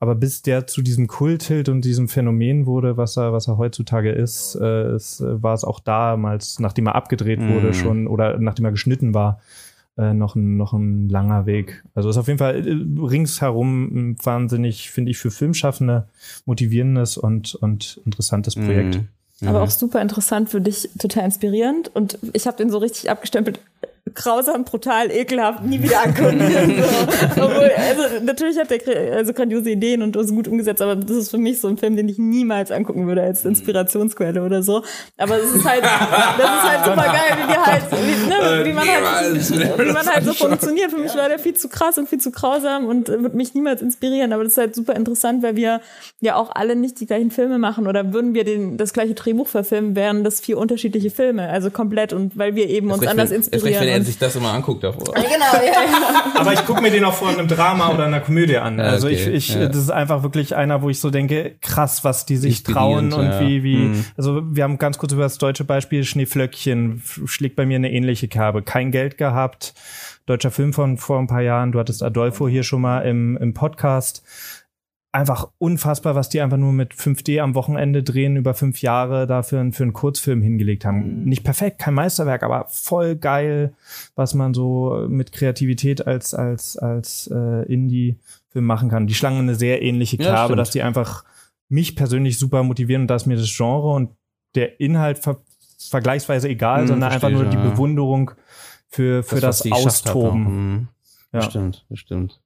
[0.00, 4.12] aber bis der zu diesem Kultheld und diesem Phänomen wurde, was er, was er heutzutage
[4.12, 7.54] ist, äh, es, war es auch damals, nachdem er abgedreht mhm.
[7.54, 9.40] wurde, schon oder nachdem er geschnitten war,
[9.98, 11.82] äh, noch, ein, noch ein langer Weg.
[11.94, 16.08] Also ist auf jeden Fall äh, ringsherum ein wahnsinnig, finde ich, für Filmschaffende
[16.46, 18.96] motivierendes und, und interessantes Projekt.
[19.40, 19.48] Mhm.
[19.48, 21.94] Aber auch super interessant für dich, total inspirierend.
[21.94, 23.60] Und ich habe den so richtig abgestempelt
[24.14, 26.40] grausam, brutal, ekelhaft, nie wieder angucken.
[27.36, 27.42] so.
[27.42, 31.30] Obwohl, also natürlich hat der also grandiose Ideen und ist gut umgesetzt, aber das ist
[31.30, 34.82] für mich so ein Film, den ich niemals angucken würde als Inspirationsquelle oder so.
[35.16, 38.72] Aber es ist halt, das ist halt super geil, wie wir halt, wie, ne, wie
[38.72, 40.90] man halt, wie man halt so funktioniert.
[40.90, 43.82] Für mich war der viel zu krass und viel zu grausam und wird mich niemals
[43.82, 44.32] inspirieren.
[44.32, 45.80] Aber das ist halt super interessant, weil wir
[46.20, 49.48] ja auch alle nicht die gleichen Filme machen oder würden wir den, das gleiche Drehbuch
[49.48, 53.97] verfilmen, wären das vier unterschiedliche Filme, also komplett und weil wir eben uns anders inspirieren
[53.98, 55.16] er sich das immer anguckt davor.
[55.16, 56.22] Ja, genau, ja.
[56.40, 58.80] Aber ich gucke mir den auch vor einem Drama oder einer Komödie an.
[58.80, 59.66] Also okay, ich, ich ja.
[59.66, 63.26] das ist einfach wirklich einer, wo ich so denke, krass, was die sich trauen und
[63.26, 63.40] ja.
[63.40, 64.04] wie, wie, mhm.
[64.16, 68.28] also wir haben ganz kurz über das deutsche Beispiel Schneeflöckchen, schlägt bei mir eine ähnliche
[68.28, 68.62] Kerbe.
[68.62, 69.74] Kein Geld gehabt.
[70.26, 71.72] Deutscher Film von vor ein paar Jahren.
[71.72, 74.22] Du hattest Adolfo hier schon mal im, im Podcast
[75.18, 79.68] einfach unfassbar, was die einfach nur mit 5D am Wochenende drehen über fünf Jahre dafür
[79.72, 81.22] für einen Kurzfilm hingelegt haben.
[81.22, 81.24] Mhm.
[81.24, 83.74] Nicht perfekt, kein Meisterwerk, aber voll geil,
[84.14, 89.08] was man so mit Kreativität als als als äh, Indie-Film machen kann.
[89.08, 91.24] Die Schlange eine sehr ähnliche Kerbe, ja, dass die einfach
[91.68, 94.10] mich persönlich super motivieren und dass mir das Genre und
[94.54, 95.38] der Inhalt ver
[95.80, 97.50] vergleichsweise egal, mhm, sondern einfach nur ja.
[97.50, 98.32] die Bewunderung
[98.88, 100.42] für für das, das Austoben.
[100.42, 100.88] Mhm.
[101.32, 101.40] Ja.
[101.40, 102.40] Bestimmt, bestimmt.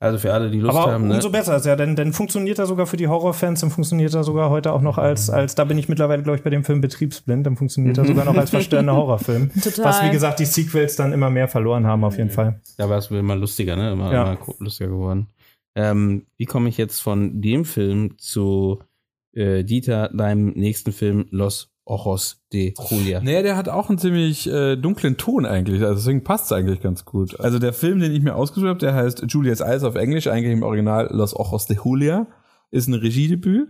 [0.00, 1.08] Also für alle, die Lust Aber haben.
[1.08, 1.14] Ne?
[1.14, 4.22] umso besser ist ja, denn, denn funktioniert er sogar für die Horrorfans, dann funktioniert er
[4.22, 6.80] sogar heute auch noch als, als da bin ich mittlerweile, glaube ich, bei dem Film
[6.80, 9.50] Betriebsblind, dann funktioniert er sogar noch als verstörender Horrorfilm.
[9.62, 9.84] Total.
[9.84, 12.60] Was, wie gesagt, die Sequels dann immer mehr verloren haben, auf jeden Fall.
[12.76, 13.90] Da war es immer lustiger, ne?
[13.92, 14.32] Immer, Ja.
[14.34, 15.26] immer lustiger geworden.
[15.74, 18.78] Ähm, wie komme ich jetzt von dem Film zu
[19.34, 23.20] äh, Dieter, deinem nächsten Film Los Ojos de Julia?
[23.20, 26.80] Naja, der hat auch einen ziemlich äh, dunklen Ton eigentlich, also deswegen passt es eigentlich
[26.80, 27.40] ganz gut.
[27.40, 30.52] Also der Film, den ich mir ausgesucht habe, der heißt Julia's Eyes auf Englisch, eigentlich
[30.52, 32.26] im Original Los Ojos de Julia,
[32.70, 33.68] ist ein Regiedebüt.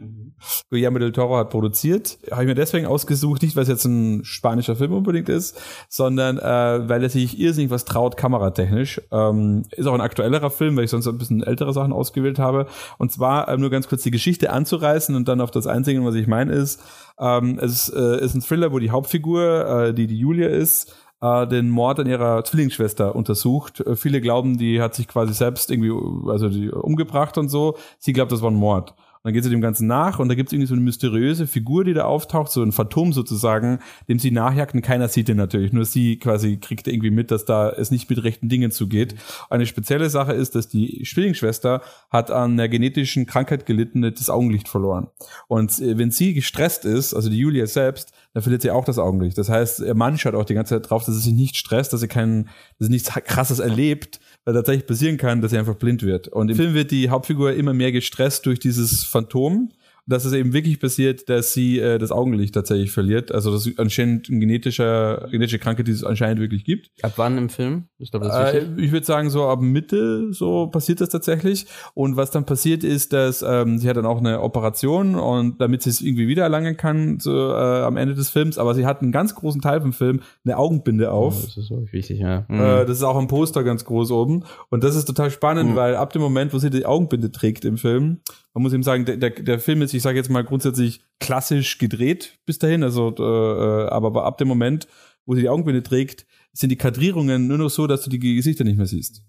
[0.70, 2.18] Guillermo del Toro hat produziert.
[2.30, 6.38] Habe ich mir deswegen ausgesucht, nicht weil es jetzt ein spanischer Film unbedingt ist, sondern
[6.38, 9.00] äh, weil er sich irrsinnig was traut, kameratechnisch.
[9.10, 12.66] Ähm, ist auch ein aktuellerer Film, weil ich sonst ein bisschen ältere Sachen ausgewählt habe.
[12.98, 16.14] Und zwar ähm, nur ganz kurz die Geschichte anzureißen und dann auf das Einzige, was
[16.14, 16.80] ich meine, ist,
[17.20, 21.46] ähm, es äh, ist ein Thriller, wo die Hauptfigur, äh, die die Julia ist, äh,
[21.46, 23.80] den Mord an ihrer Zwillingsschwester untersucht.
[23.80, 25.92] Äh, viele glauben, die hat sich quasi selbst irgendwie,
[26.30, 27.76] also die umgebracht und so.
[27.98, 28.94] Sie glaubt, das war ein Mord.
[29.18, 31.48] Und dann geht sie dem Ganzen nach und da gibt es irgendwie so eine mysteriöse
[31.48, 35.36] Figur, die da auftaucht, so ein Phantom sozusagen, dem sie nachjagt und keiner sieht den
[35.36, 35.72] natürlich.
[35.72, 39.16] Nur sie quasi kriegt irgendwie mit, dass da es nicht mit rechten Dingen zugeht.
[39.50, 44.68] Eine spezielle Sache ist, dass die Zwillingsschwester hat an einer genetischen Krankheit gelitten, das Augenlicht
[44.68, 45.08] verloren.
[45.48, 48.98] Und äh, wenn sie gestresst ist, also die Julia selbst, dann verliert sie auch das
[48.98, 49.38] Augenlicht.
[49.38, 51.92] Das heißt, ihr Mann schaut auch die ganze Zeit drauf, dass sie sich nicht stresst,
[51.92, 52.44] dass sie keinen,
[52.78, 56.28] dass sie nichts krasses erlebt, weil tatsächlich passieren kann, dass sie einfach blind wird.
[56.28, 59.70] Und im Film wird die Hauptfigur immer mehr gestresst durch dieses Phantom.
[60.10, 63.30] Dass es eben wirklich passiert, dass sie äh, das Augenlicht tatsächlich verliert.
[63.30, 66.90] Also das ist anscheinend ein genetischer, genetische Krankheit, die es anscheinend wirklich gibt.
[67.02, 67.84] Ab wann im Film?
[67.98, 71.66] Ich glaube, das ist Äh, ich würde sagen, so ab Mitte so passiert das tatsächlich.
[71.94, 75.82] Und was dann passiert ist, dass ähm, sie hat dann auch eine Operation und damit
[75.82, 79.02] sie es irgendwie wieder erlangen kann so, äh, am Ende des Films, aber sie hat
[79.02, 81.42] einen ganz großen Teil vom Film eine Augenbinde Oh, auf.
[81.44, 82.46] das ist wirklich wichtig, ja.
[82.48, 82.60] Mhm.
[82.60, 84.44] Äh, das ist auch am Poster ganz groß oben.
[84.70, 85.76] Und das ist total spannend, Mhm.
[85.76, 88.20] weil ab dem Moment, wo sie die Augenbinde trägt im Film,
[88.54, 91.78] man muss eben sagen, der, der, der Film ist, ich sage jetzt mal grundsätzlich klassisch
[91.78, 94.88] gedreht bis dahin, also äh, äh, aber ab dem Moment,
[95.26, 98.64] wo sie die Augenbinde trägt, sind die Kadrierungen nur noch so, dass du die Gesichter
[98.64, 99.22] nicht mehr siehst.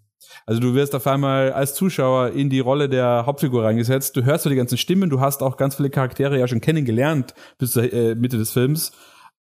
[0.45, 4.15] Also du wirst auf einmal als Zuschauer in die Rolle der Hauptfigur reingesetzt.
[4.15, 7.33] Du hörst so die ganzen Stimmen, du hast auch ganz viele Charaktere ja schon kennengelernt
[7.57, 8.91] bis zur äh, Mitte des Films,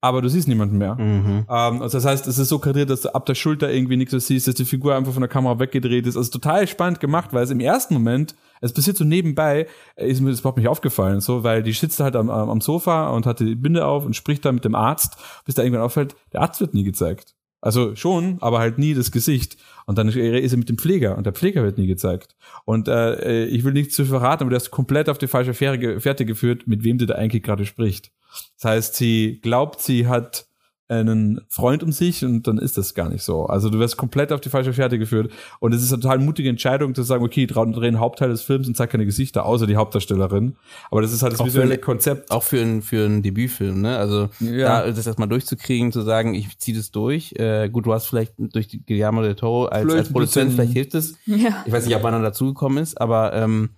[0.01, 0.95] aber du siehst niemanden mehr.
[0.95, 1.45] Mhm.
[1.49, 4.13] Ähm, also das heißt, es ist so kadriert, dass du ab der Schulter irgendwie nichts
[4.13, 6.17] mehr siehst, dass die Figur einfach von der Kamera weggedreht ist.
[6.17, 9.67] Also total spannend gemacht, weil es im ersten Moment, es passiert so nebenbei,
[9.97, 13.09] äh, ist mir das überhaupt nicht aufgefallen, so, weil die sitzt halt am, am Sofa
[13.11, 16.15] und hat die Binde auf und spricht da mit dem Arzt, bis da irgendwann auffällt,
[16.33, 17.35] der Arzt wird nie gezeigt.
[17.61, 19.57] Also schon, aber halt nie das Gesicht.
[19.87, 22.37] Und dann ist er mit dem Pfleger und der Pfleger wird nie gezeigt.
[22.65, 26.25] Und äh, ich will nichts zu verraten, aber der ist komplett auf die falsche Fährte
[26.25, 28.13] geführt, mit wem der da eigentlich gerade spricht.
[28.61, 30.47] Das heißt, sie glaubt, sie hat
[30.91, 33.45] einen Freund um sich und dann ist das gar nicht so.
[33.45, 36.49] Also du wirst komplett auf die falsche Fährte geführt und es ist eine total mutige
[36.49, 39.77] Entscheidung zu sagen, okay, drehen drehen Hauptteil des Films und zeig keine Gesichter, außer die
[39.77, 40.57] Hauptdarstellerin.
[40.91, 42.31] Aber das ist halt das Auch visuelle für- Konzept.
[42.31, 43.99] Auch für, ein, für einen Debütfilm, ne?
[43.99, 44.81] Also Ja.
[44.81, 47.35] da das erstmal durchzukriegen, zu sagen, ich ziehe das durch.
[47.37, 50.57] Äh, gut, du hast vielleicht durch die Guillermo del Toro als, Vielleicht als Produzent, bisschen-
[50.57, 51.17] vielleicht hilft es.
[51.27, 51.65] Ja.
[51.67, 53.77] Ich weiß nicht, ob wann er dazugekommen ist, aber ähm,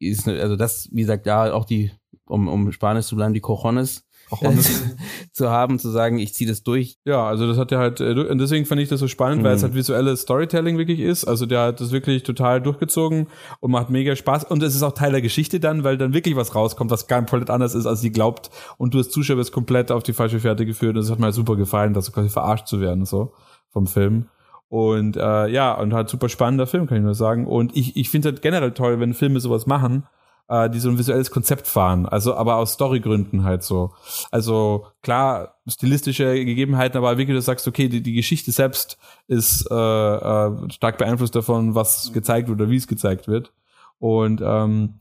[0.00, 1.92] ist, ne- also das, wie gesagt, ja, auch die,
[2.26, 4.06] um, um Spanisch zu bleiben, die Cojones
[4.40, 4.50] äh,
[5.32, 6.98] zu haben, zu sagen, ich ziehe das durch.
[7.04, 9.54] Ja, also das hat ja halt, äh, und deswegen fand ich das so spannend, weil
[9.54, 9.66] es Mhm.
[9.66, 11.24] halt visuelles Storytelling wirklich ist.
[11.24, 13.26] Also der hat das wirklich total durchgezogen
[13.58, 14.44] und macht mega Spaß.
[14.44, 17.18] Und es ist auch Teil der Geschichte dann, weil dann wirklich was rauskommt, was gar
[17.24, 18.50] komplett anders ist, als sie glaubt.
[18.78, 20.96] Und du als Zuschauer wirst komplett auf die falsche Fährte geführt.
[20.96, 23.32] Und es hat mir halt super gefallen, da so quasi verarscht zu werden, so
[23.70, 24.26] vom Film.
[24.68, 27.48] Und äh, ja, und halt super spannender Film, kann ich nur sagen.
[27.48, 30.04] Und ich, ich finde halt generell toll, wenn Filme sowas machen,
[30.50, 32.06] äh, die so ein visuelles Konzept fahren.
[32.06, 33.92] Also aber aus Storygründen halt so.
[34.30, 38.98] Also klar, stilistische Gegebenheiten, aber wirklich, du sagst, okay, die, die Geschichte selbst
[39.28, 43.52] ist äh, äh, stark beeinflusst davon, was gezeigt wird oder wie es gezeigt wird.
[43.98, 44.94] Und ähm,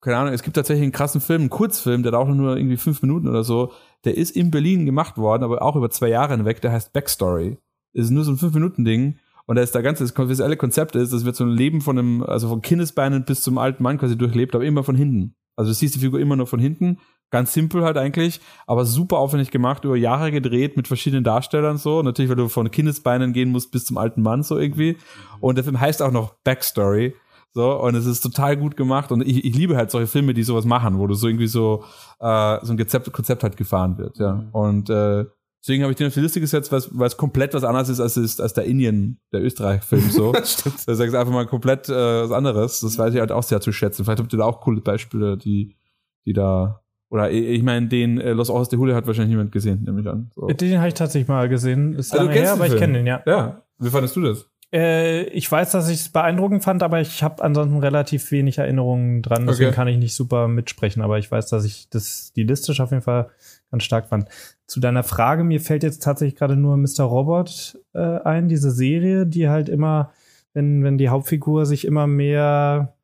[0.00, 3.02] keine Ahnung, es gibt tatsächlich einen krassen Film, einen Kurzfilm, der dauert nur irgendwie fünf
[3.02, 3.72] Minuten oder so.
[4.04, 6.60] Der ist in Berlin gemacht worden, aber auch über zwei Jahre hinweg.
[6.60, 7.58] Der heißt Backstory.
[7.92, 9.18] Ist nur so ein fünf Minuten Ding.
[9.46, 11.98] Und da ist der ganze, das visuelle Konzept ist, das wird so ein Leben von
[11.98, 15.34] einem, also von Kindesbeinen bis zum alten Mann quasi durchlebt, aber immer von hinten.
[15.56, 16.98] Also du siehst die Figur immer nur von hinten.
[17.30, 22.02] Ganz simpel halt eigentlich, aber super aufwendig gemacht, über Jahre gedreht mit verschiedenen Darstellern so.
[22.02, 24.96] Natürlich, weil du von Kindesbeinen gehen musst bis zum alten Mann so irgendwie.
[25.40, 27.14] Und der Film heißt auch noch Backstory.
[27.52, 29.12] So, und es ist total gut gemacht.
[29.12, 31.84] Und ich, ich liebe halt solche Filme, die sowas machen, wo du so irgendwie so,
[32.20, 34.44] äh, so ein Konzept, Konzept halt gefahren wird, ja.
[34.52, 35.24] Und äh,
[35.62, 38.16] deswegen habe ich den auf die Liste gesetzt, weil es- komplett was anderes ist als,
[38.16, 40.32] ist, als der Indien, der Österreich-Film so.
[40.44, 40.86] Stimmt.
[40.86, 42.80] Da sagst du einfach mal komplett äh, was anderes.
[42.80, 44.04] Das weiß ich halt auch sehr zu schätzen.
[44.04, 45.76] Vielleicht habt ihr da auch coole Beispiele, die,
[46.24, 46.82] die da.
[47.10, 50.06] Oder ich, meine, den äh, Los Ojos de Julio hat wahrscheinlich niemand gesehen, nehme ich
[50.06, 50.30] an.
[50.36, 50.46] So.
[50.46, 51.94] Den habe ich tatsächlich mal gesehen.
[51.94, 53.22] Ist Also, lange her, den aber ich kenne den, ja.
[53.26, 53.62] Ja.
[53.78, 54.46] Wie fandest du das?
[54.72, 59.22] Äh, ich weiß, dass ich es beeindruckend fand, aber ich habe ansonsten relativ wenig Erinnerungen
[59.22, 59.46] dran.
[59.46, 59.74] Deswegen okay.
[59.76, 61.02] kann ich nicht super mitsprechen.
[61.02, 63.30] Aber ich weiß, dass ich das stilistisch auf jeden Fall
[63.70, 64.28] ganz stark fand.
[64.70, 67.02] Zu deiner Frage, mir fällt jetzt tatsächlich gerade nur Mr.
[67.02, 70.12] Robot äh, ein, diese Serie, die halt immer,
[70.54, 72.94] wenn, wenn die Hauptfigur sich immer mehr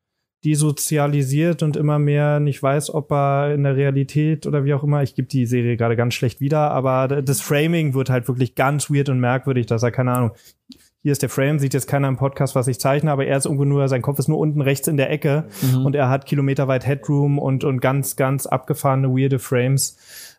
[0.44, 5.02] desozialisiert und immer mehr nicht weiß, ob er in der Realität oder wie auch immer,
[5.02, 8.88] ich gebe die Serie gerade ganz schlecht wieder, aber das Framing wird halt wirklich ganz
[8.88, 10.30] weird und merkwürdig, dass er, keine Ahnung,
[11.02, 13.46] hier ist der Frame, sieht jetzt keiner im Podcast, was ich zeichne, aber er ist
[13.46, 15.84] irgendwo nur, sein Kopf ist nur unten rechts in der Ecke mhm.
[15.84, 19.96] und er hat kilometerweit Headroom und, und ganz, ganz abgefahrene, weirde Frames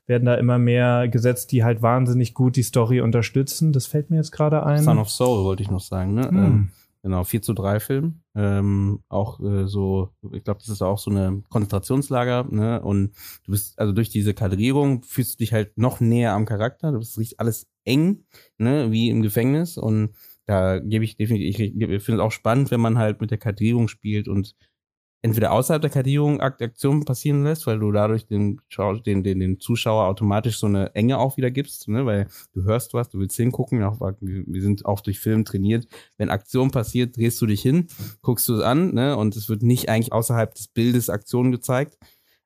[0.07, 3.73] werden da immer mehr gesetzt, die halt wahnsinnig gut die Story unterstützen.
[3.73, 4.81] Das fällt mir jetzt gerade ein.
[4.81, 6.29] Son of Soul wollte ich noch sagen, ne?
[6.29, 6.37] Hm.
[6.37, 6.69] Ähm,
[7.03, 8.21] genau, 4 zu 3 Film.
[8.33, 12.81] Ähm, auch äh, so, ich glaube, das ist auch so eine Konzentrationslager, ne?
[12.81, 13.11] Und
[13.43, 16.91] du bist, also durch diese Kadrierung fühlst du dich halt noch näher am Charakter.
[16.91, 18.23] Du bist richtig alles eng,
[18.57, 19.77] ne, wie im Gefängnis.
[19.77, 20.11] Und
[20.45, 23.37] da gebe ich definitiv, ich, ich finde es auch spannend, wenn man halt mit der
[23.37, 24.55] Kadrierung spielt und
[25.21, 28.61] entweder außerhalb der Kadierung Aktionen passieren lässt, weil du dadurch den,
[29.05, 32.05] den, den, den Zuschauer automatisch so eine Enge auch wieder gibst, ne?
[32.05, 35.87] weil du hörst was, du willst hingucken, auch, wir sind auch durch Film trainiert.
[36.17, 37.87] Wenn Aktion passiert, drehst du dich hin,
[38.21, 39.17] guckst du es an ne?
[39.17, 41.97] und es wird nicht eigentlich außerhalb des Bildes Aktion gezeigt.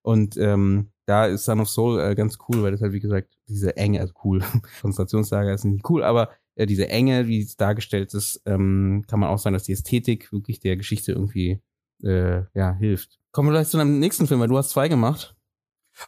[0.02, 3.38] Und ähm, da ist Son of Soul äh, ganz cool, weil das halt, wie gesagt,
[3.48, 4.42] diese Enge, also cool,
[4.82, 9.30] Konzentrationslager ist nicht cool, aber äh, diese Enge, wie es dargestellt ist, ähm, kann man
[9.30, 11.62] auch sagen, dass die Ästhetik wirklich der Geschichte irgendwie
[12.04, 13.20] äh, ja, hilft.
[13.32, 15.36] Kommen wir gleich zu einem nächsten Film, weil du hast zwei gemacht.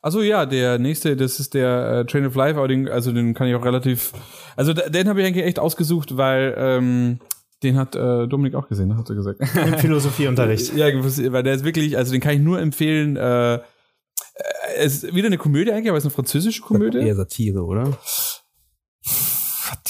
[0.02, 3.34] Also ja, der nächste, das ist der äh, Train of Life, aber den, also den
[3.34, 4.14] kann ich auch relativ,
[4.56, 7.20] also den habe ich eigentlich echt ausgesucht, weil ähm,
[7.62, 9.40] den hat äh, Dominik auch gesehen, hat er gesagt.
[9.40, 10.76] Im Philosophieunterricht.
[10.76, 10.88] ja,
[11.32, 13.16] weil der ist wirklich, also den kann ich nur empfehlen.
[13.18, 13.60] Äh,
[14.78, 17.00] es ist wieder eine Komödie eigentlich, aber es ist eine französische Komödie.
[17.00, 17.98] Eher Satire, oder?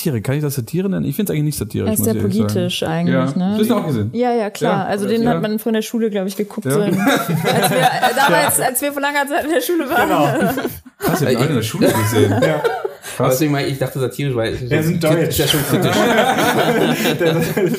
[0.04, 1.06] Satire, kann ich das Satire nennen?
[1.06, 1.88] Ich finde es eigentlich nicht Satire.
[1.88, 3.10] Er ist sehr politisch sagen.
[3.10, 3.50] eigentlich, ja.
[3.50, 3.56] ne?
[3.56, 4.10] Du hast ihn auch gesehen.
[4.14, 4.84] Ja, ja, klar.
[4.84, 5.30] Ja, also den ja.
[5.30, 6.70] hat man von der Schule, glaube ich, geguckt.
[6.70, 10.10] So in, als wir, äh, damals, als wir vor langer Zeit in der Schule waren.
[10.10, 10.64] Genau.
[11.00, 12.32] Hast du den in der Schule gesehen?
[12.42, 12.62] ja.
[13.18, 15.30] Aber deswegen meine ich, dachte satirisch, weil wir sind deutsch.
[15.30, 15.96] Ist ja schon kritisch.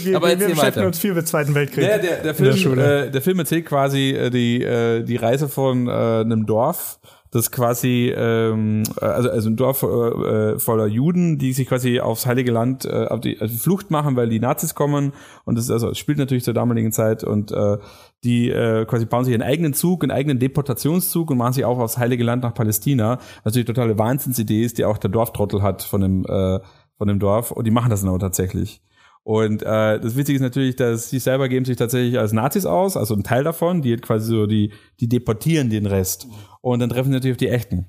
[0.04, 1.84] wir, Aber wir, wir beschäftigen uns viel mit Zweiten Weltkrieg.
[1.84, 5.48] Der, der, der, Film, der, äh, der Film erzählt quasi äh, die, äh, die Reise
[5.48, 6.98] von äh, einem Dorf
[7.34, 12.52] das quasi ähm, also also ein Dorf äh, voller Juden, die sich quasi aufs Heilige
[12.52, 15.12] Land äh, auf die also Flucht machen, weil die Nazis kommen
[15.44, 17.78] und das also spielt natürlich zur damaligen Zeit und äh,
[18.22, 21.78] die äh, quasi bauen sich einen eigenen Zug, einen eigenen Deportationszug und machen sich auch
[21.80, 23.18] aufs Heilige Land nach Palästina.
[23.42, 26.60] Was natürlich totale Wahnsinnsidee ist, die auch der Dorftrottel hat von dem äh,
[26.96, 28.80] von dem Dorf und die machen das dann auch tatsächlich.
[29.24, 32.96] Und äh, das Witzige ist natürlich, dass sie selber geben sich tatsächlich als Nazis aus,
[32.96, 36.28] also ein Teil davon, die quasi so, die, die deportieren den Rest.
[36.60, 37.86] Und dann treffen sie natürlich auf die Echten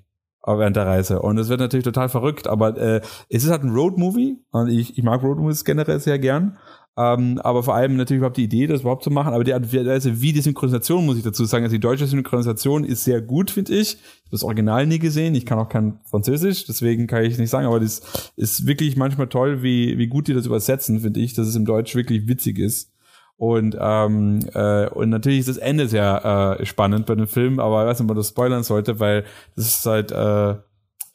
[0.48, 1.22] während der Reise.
[1.22, 4.98] Und es wird natürlich total verrückt, aber äh, es ist halt ein Road-Movie und ich,
[4.98, 6.58] ich mag Road-Movies generell sehr gern.
[6.98, 9.34] Ähm, aber vor allem natürlich überhaupt die Idee, das überhaupt zu machen.
[9.34, 12.08] Aber die Art und Weise, wie die Synchronisation, muss ich dazu sagen, also die deutsche
[12.08, 13.94] Synchronisation ist sehr gut, finde ich.
[13.94, 15.36] Ich habe das Original nie gesehen.
[15.36, 17.68] Ich kann auch kein Französisch, deswegen kann ich nicht sagen.
[17.68, 21.48] Aber das ist wirklich manchmal toll, wie, wie gut die das übersetzen, finde ich, dass
[21.48, 22.92] es im Deutsch wirklich witzig ist.
[23.38, 27.84] Und, ähm, äh, und natürlich ist das Ende sehr äh, spannend bei dem Film, aber
[27.84, 29.26] ich weiß nicht, ob man das spoilern sollte, weil
[29.58, 30.56] das ist halt äh,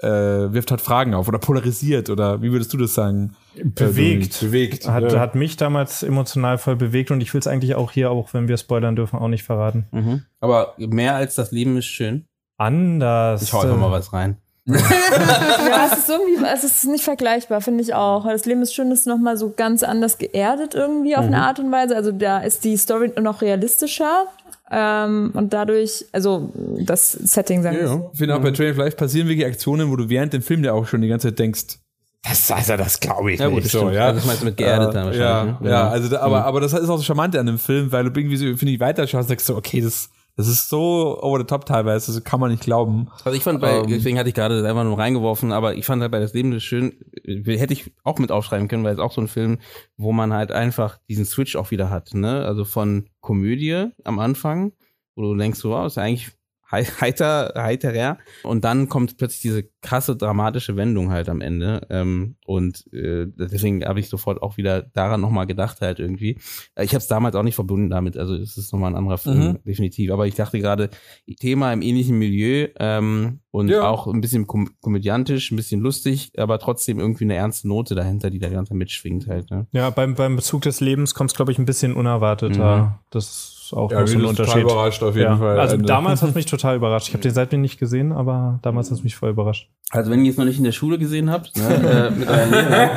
[0.02, 3.36] äh, wirft halt Fragen auf oder polarisiert oder wie würdest du das sagen?
[3.62, 4.42] Bewegt.
[4.42, 4.88] Äh, bewegt.
[4.88, 5.20] Hat, ja.
[5.20, 8.48] hat mich damals emotional voll bewegt und ich will es eigentlich auch hier, auch wenn
[8.48, 9.86] wir spoilern dürfen, auch nicht verraten.
[9.90, 10.22] Mhm.
[10.40, 12.24] Aber mehr als das Leben ist schön.
[12.56, 13.42] Anders.
[13.42, 14.36] Ich hau einfach mal was rein.
[14.66, 18.26] ja, es ist irgendwie, es ist nicht vergleichbar, finde ich auch.
[18.26, 21.34] Das Leben ist schön, ist nochmal so ganz anders geerdet irgendwie auf mhm.
[21.34, 21.96] eine Art und Weise.
[21.96, 24.26] Also da ist die Story noch realistischer.
[24.70, 28.10] Ähm, und dadurch, also das Setting wir ja, so.
[28.12, 30.62] Ich finde auch bei Train of Life passieren wirklich Aktionen, wo du während dem Film
[30.62, 31.78] ja auch schon die ganze Zeit denkst,
[32.22, 34.06] das, also das glaube ich ja, gut, nicht so, ja.
[34.06, 35.54] Also das meinst du mit geerdet äh, dann wahrscheinlich.
[35.54, 35.70] Ja, ne?
[35.70, 36.44] ja, also da, aber, mhm.
[36.44, 38.80] aber das ist auch so charmant an dem Film, weil du irgendwie so, finde ich,
[38.80, 42.40] weiter schaust, denkst du, okay, das, das ist so over the top teilweise, das kann
[42.40, 43.08] man nicht glauben.
[43.24, 45.84] Also ich fand bei, ähm, deswegen hatte ich gerade das einfach nur reingeworfen, aber ich
[45.84, 46.94] fand halt bei das Leben das schön,
[47.24, 49.58] hätte ich auch mit aufschreiben können, weil es auch so ein Film,
[49.96, 52.44] wo man halt einfach diesen Switch auch wieder hat, ne?
[52.44, 54.72] Also von Komödie am Anfang,
[55.14, 56.30] wo du denkst, so, wow, ist ja eigentlich
[56.70, 58.18] heiter, heiterer.
[58.42, 61.86] Und dann kommt plötzlich diese krasse dramatische Wendung halt am Ende.
[61.90, 66.38] Ähm, und äh, deswegen habe ich sofort auch wieder daran nochmal gedacht halt irgendwie.
[66.78, 69.38] Ich habe es damals auch nicht verbunden damit, also es ist nochmal ein anderer Film,
[69.38, 69.58] mhm.
[69.64, 70.10] definitiv.
[70.10, 70.90] Aber ich dachte gerade,
[71.38, 73.88] Thema im ähnlichen Milieu, ähm, und ja.
[73.88, 78.30] auch ein bisschen kom komödiantisch, ein bisschen lustig, aber trotzdem irgendwie eine ernste Note dahinter,
[78.30, 79.50] die da ganze mitschwingt halt.
[79.50, 79.66] Ne?
[79.72, 82.76] Ja, beim, beim Bezug des Lebens kommt es, glaube ich, ein bisschen unerwarteter.
[82.76, 82.92] Mhm.
[83.10, 84.62] Das ist auch ja, so ein Unterschied.
[84.62, 85.36] überrascht auf jeden ja.
[85.36, 85.58] Fall.
[85.58, 87.08] Also damals hat es mich total überrascht.
[87.08, 89.68] Ich habe den seitdem nicht gesehen, aber damals hat es mich voll überrascht.
[89.90, 91.64] Also wenn ihr es noch nicht in der Schule gesehen habt, ne,
[92.08, 92.90] äh, mit euren Lehrern,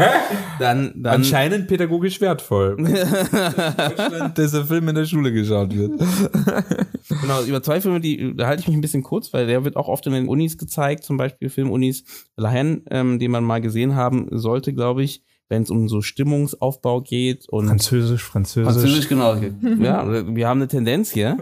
[0.59, 2.77] dann, dann anscheinend pädagogisch wertvoll.
[4.37, 5.99] dieser Film in der Schule geschaut wird.
[7.21, 9.75] genau, über zwei Filme, die da halte ich mich ein bisschen kurz, weil der wird
[9.75, 12.03] auch oft in den Unis gezeigt, zum Beispiel Filmunis
[12.35, 17.01] Lahen, ähm, den man mal gesehen haben sollte, glaube ich wenn es um so Stimmungsaufbau
[17.01, 18.73] geht und Französisch, Französisch.
[18.73, 19.35] Französisch, genau.
[19.35, 21.37] ja, wir haben eine Tendenz hier.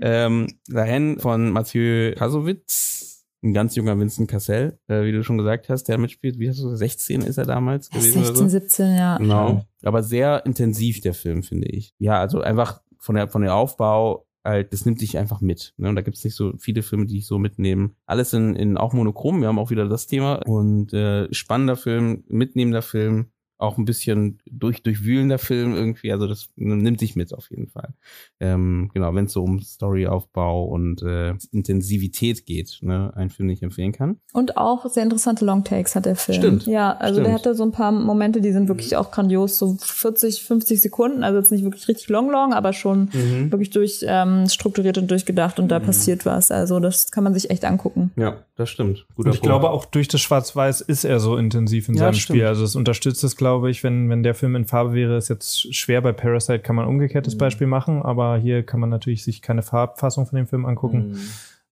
[0.00, 5.68] ähm, dahin von Mathieu Kasowitz, ein ganz junger Vincent Cassel, äh, wie du schon gesagt
[5.68, 6.38] hast, der mitspielt.
[6.38, 8.24] Wie hast du 16 ist er damals gewesen?
[8.24, 8.48] 16, so?
[8.48, 9.18] 17, ja.
[9.18, 9.64] Genau.
[9.82, 11.92] Aber sehr intensiv der Film, finde ich.
[11.98, 15.74] Ja, also einfach von der von der Aufbau halt, das nimmt dich einfach mit.
[15.76, 15.88] Ne?
[15.88, 17.90] Und da gibt es nicht so viele Filme, die ich so mitnehme.
[18.06, 20.36] Alles in, in auch monochrom, wir haben auch wieder das Thema.
[20.46, 23.26] Und äh, spannender Film, mitnehmender Film,
[23.58, 26.12] auch ein bisschen durch, durchwühlender Film irgendwie.
[26.12, 27.94] Also das nimmt sich mit auf jeden Fall.
[28.38, 33.54] Ähm, genau, wenn es so um Storyaufbau und äh, Intensivität geht, ne, ein Film, den
[33.54, 34.18] ich empfehlen kann.
[34.34, 36.38] Und auch sehr interessante Longtakes hat der Film.
[36.38, 36.66] Stimmt.
[36.66, 37.26] Ja, also Stimmt.
[37.26, 41.24] der hatte so ein paar Momente, die sind wirklich auch grandios, so 40, 50 Sekunden,
[41.24, 43.50] also jetzt nicht wirklich richtig long long, aber schon mhm.
[43.50, 45.84] wirklich durch ähm, strukturiert und durchgedacht und da mhm.
[45.84, 46.50] passiert was.
[46.50, 48.10] Also das kann man sich echt angucken.
[48.16, 49.06] Ja, das stimmt.
[49.14, 49.42] Guter und ich Punkt.
[49.42, 52.38] glaube auch durch das Schwarz-Weiß ist er so intensiv in ja, seinem stimmt.
[52.38, 52.46] Spiel.
[52.46, 55.74] Also es unterstützt es, glaube ich, wenn, wenn der Film in Farbe wäre, ist jetzt
[55.74, 56.00] schwer.
[56.00, 57.38] Bei Parasite kann man umgekehrtes mhm.
[57.38, 61.10] Beispiel machen, aber hier kann man natürlich sich keine Farbfassung von dem Film angucken.
[61.10, 61.20] Mhm.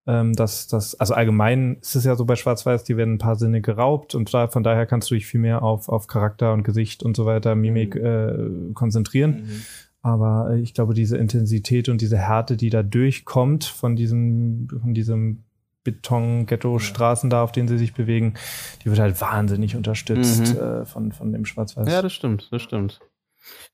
[0.07, 3.37] Ähm, das, das, also allgemein ist es ja so bei Schwarz-Weiß, die werden ein paar
[3.37, 6.65] Sinne geraubt und da, von daher kannst du dich viel mehr auf, auf Charakter und
[6.65, 8.05] Gesicht und so weiter, Mimik mhm.
[8.05, 9.45] äh, konzentrieren.
[9.47, 9.63] Mhm.
[10.03, 14.93] Aber äh, ich glaube, diese Intensität und diese Härte, die da durchkommt von diesem, von
[14.93, 15.45] diesem
[15.85, 18.35] Beton-Ghetto-Straßen da, auf denen sie sich bewegen,
[18.83, 20.61] die wird halt wahnsinnig unterstützt mhm.
[20.61, 21.89] äh, von, von dem Schwarz-Weiß.
[21.89, 23.01] Ja, das stimmt, das stimmt.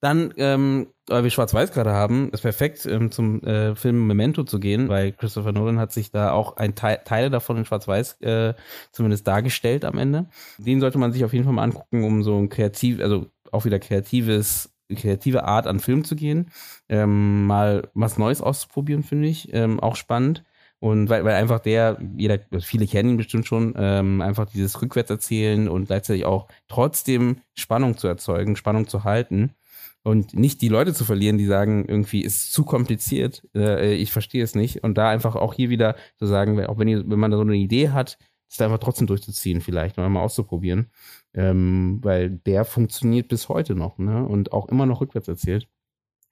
[0.01, 4.59] Dann, ähm, weil wir Schwarz-Weiß gerade haben, ist perfekt, ähm, zum äh, Film Memento zu
[4.59, 8.55] gehen, weil Christopher Nolan hat sich da auch ein Teil, Teile davon in Schwarz-Weiß äh,
[8.93, 10.27] zumindest dargestellt am Ende.
[10.59, 13.65] Den sollte man sich auf jeden Fall mal angucken, um so ein kreativ, also auch
[13.65, 16.51] wieder kreatives kreative Art an Film zu gehen,
[16.89, 20.43] ähm, mal was Neues auszuprobieren, finde ich, ähm, auch spannend.
[20.81, 24.81] Und weil, weil einfach der, jeder, also viele kennen ihn bestimmt schon, ähm, einfach dieses
[24.81, 29.55] Rückwärtserzählen und gleichzeitig auch trotzdem Spannung zu erzeugen, Spannung zu halten
[30.02, 34.43] und nicht die Leute zu verlieren, die sagen, irgendwie ist zu kompliziert, äh, ich verstehe
[34.43, 34.82] es nicht.
[34.82, 37.43] Und da einfach auch hier wieder zu sagen, auch wenn, ihr, wenn man da so
[37.43, 40.90] eine Idee hat, es da einfach trotzdem durchzuziehen, vielleicht mal auszuprobieren.
[41.35, 44.24] Ähm, weil der funktioniert bis heute noch, ne?
[44.27, 45.69] Und auch immer noch rückwärts erzählt.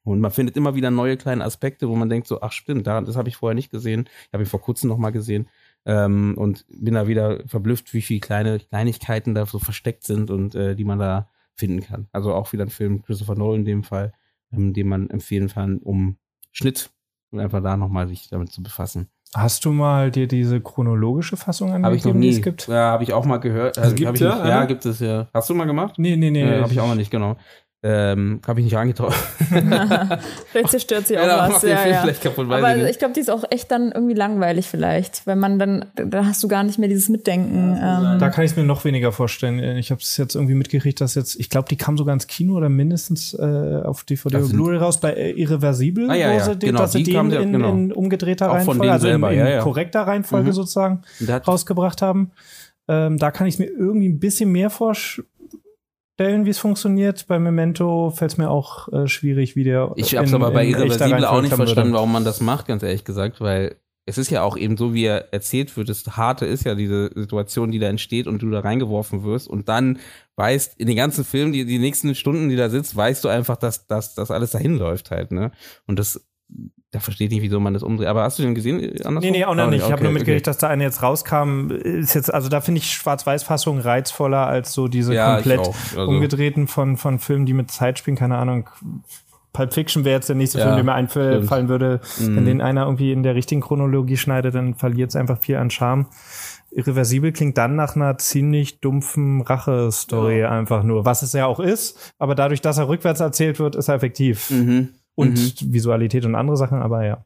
[0.09, 3.15] Und man findet immer wieder neue kleine Aspekte, wo man denkt so, ach stimmt, das
[3.15, 4.09] habe ich vorher nicht gesehen.
[4.27, 5.47] Ich habe ihn vor kurzem noch mal gesehen.
[5.85, 10.53] Ähm, und bin da wieder verblüfft, wie viele kleine Kleinigkeiten da so versteckt sind und
[10.53, 12.07] äh, die man da finden kann.
[12.11, 14.13] Also auch wieder ein Film, Christopher Nolan in dem Fall,
[14.51, 16.17] ähm, den man empfehlen kann, um
[16.51, 16.89] Schnitt
[17.31, 19.07] und einfach da nochmal sich damit zu befassen.
[19.35, 22.67] Hast du mal dir diese chronologische Fassung angegeben, ich die es gibt?
[22.67, 23.77] Ja, habe ich auch mal gehört.
[23.77, 25.27] Also, gibt ich ja, nicht, ja, gibt es ja.
[25.33, 25.95] Hast du mal gemacht?
[25.99, 26.41] Nee, nee, nee.
[26.41, 27.37] Äh, habe ich auch noch nicht, genau.
[27.81, 29.13] Ähm, habe ich nicht angetraut.
[30.51, 31.61] vielleicht zerstört sie auch ja, was.
[31.61, 32.01] Ja, ja.
[32.01, 35.39] Vielleicht kaputt, Aber ich, ich glaube, die ist auch echt dann irgendwie langweilig vielleicht, wenn
[35.39, 37.77] man dann, da hast du gar nicht mehr dieses Mitdenken.
[37.81, 38.19] Ähm.
[38.19, 39.77] Da kann ich es mir noch weniger vorstellen.
[39.77, 42.57] Ich habe es jetzt irgendwie mitgekriegt, dass jetzt, ich glaube, die kam sogar ins Kino
[42.57, 46.47] oder mindestens äh, auf DVD oder Blu-ray raus bei äh, Irreversibel, ah, ja, ja.
[46.49, 47.71] Den, genau, dass sie den in, genau.
[47.71, 50.53] in, umgedrehter auch Reihenfolge, also in, in ja, korrekter Reihenfolge mhm.
[50.53, 51.01] sozusagen
[51.47, 52.31] rausgebracht haben.
[52.89, 55.27] Ähm, da kann ich es mir irgendwie ein bisschen mehr vorstellen
[56.19, 57.27] stellen, wie es funktioniert.
[57.27, 59.93] Bei Memento fällt es mir auch äh, schwierig, wie der.
[59.95, 63.05] Ich habe es aber bei Irreversibel auch nicht verstanden, warum man das macht, ganz ehrlich
[63.05, 65.87] gesagt, weil es ist ja auch eben so, wie er erzählt wird.
[65.87, 69.69] Das Harte ist ja diese Situation, die da entsteht und du da reingeworfen wirst und
[69.69, 69.99] dann
[70.35, 73.55] weißt, in den ganzen Filmen, die, die nächsten Stunden, die da sitzt, weißt du einfach,
[73.55, 75.51] dass, dass, dass alles dahin läuft halt, ne?
[75.87, 76.28] Und das
[76.91, 78.07] da verstehe ich nicht, wieso man das umdreht.
[78.07, 78.79] Aber hast du den gesehen?
[78.79, 79.19] Andersrum?
[79.19, 79.85] Nee, nee, auch noch nicht.
[79.85, 80.49] Ich habe nur mitgekriegt, okay.
[80.49, 81.69] dass da eine jetzt rauskam.
[81.69, 86.05] Ist jetzt, also da finde ich Schwarz-Weiß-Fassung reizvoller als so diese ja, komplett also.
[86.05, 88.17] umgedrehten von, von Filmen, die mit Zeit spielen.
[88.17, 88.69] Keine Ahnung.
[89.53, 91.69] Pulp Fiction wäre jetzt der nächste ja, Film, der mir einfallen stimmt.
[91.69, 92.01] würde.
[92.19, 92.35] Mhm.
[92.35, 95.69] Wenn den einer irgendwie in der richtigen Chronologie schneidet, dann verliert es einfach viel an
[95.69, 96.07] Charme.
[96.71, 100.51] Irreversibel klingt dann nach einer ziemlich dumpfen Rache-Story ja.
[100.51, 102.13] einfach nur, was es ja auch ist.
[102.17, 104.49] Aber dadurch, dass er rückwärts erzählt wird, ist er effektiv.
[104.49, 104.89] Mhm
[105.19, 105.73] und mhm.
[105.73, 107.25] Visualität und andere Sachen, aber ja.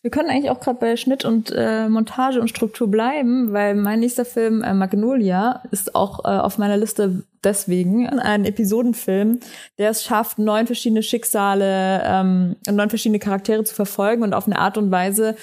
[0.00, 4.00] Wir können eigentlich auch gerade bei Schnitt und äh, Montage und Struktur bleiben, weil mein
[4.00, 9.40] nächster Film äh, Magnolia ist auch äh, auf meiner Liste deswegen ein Episodenfilm,
[9.78, 14.46] der es schafft, neun verschiedene Schicksale ähm, und neun verschiedene Charaktere zu verfolgen und auf
[14.46, 15.36] eine Art und Weise,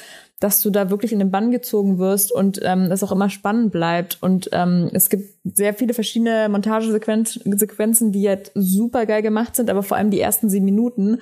[0.43, 3.71] dass du da wirklich in den Bann gezogen wirst und ähm, es auch immer spannend
[3.71, 4.17] bleibt.
[4.21, 9.83] Und ähm, es gibt sehr viele verschiedene Montagesequenzen, die jetzt super geil gemacht sind, aber
[9.83, 11.19] vor allem die ersten sieben Minuten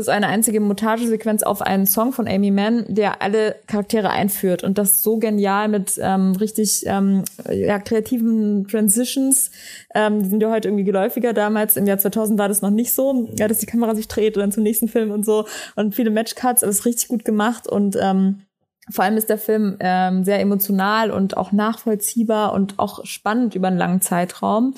[0.00, 4.78] ist eine einzige Montagesequenz auf einen Song von Amy Mann, der alle Charaktere einführt und
[4.78, 9.50] das so genial mit ähm, richtig ähm, ja, kreativen Transitions.
[9.94, 11.32] Ähm, die sind ja heute irgendwie geläufiger.
[11.32, 14.36] Damals im Jahr 2000 war das noch nicht so, ja, dass die Kamera sich dreht
[14.36, 15.46] und dann zum nächsten Film und so
[15.76, 18.42] und viele Matchcuts, aber es ist richtig gut gemacht und ähm,
[18.90, 23.68] vor allem ist der Film ähm, sehr emotional und auch nachvollziehbar und auch spannend über
[23.68, 24.74] einen langen Zeitraum.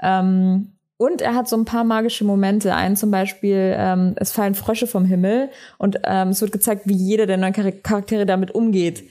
[0.00, 2.74] Ähm, und er hat so ein paar magische Momente.
[2.74, 6.94] Einen zum Beispiel, ähm, es fallen Frösche vom Himmel und ähm, es wird gezeigt, wie
[6.94, 9.04] jeder der neuen Charaktere damit umgeht.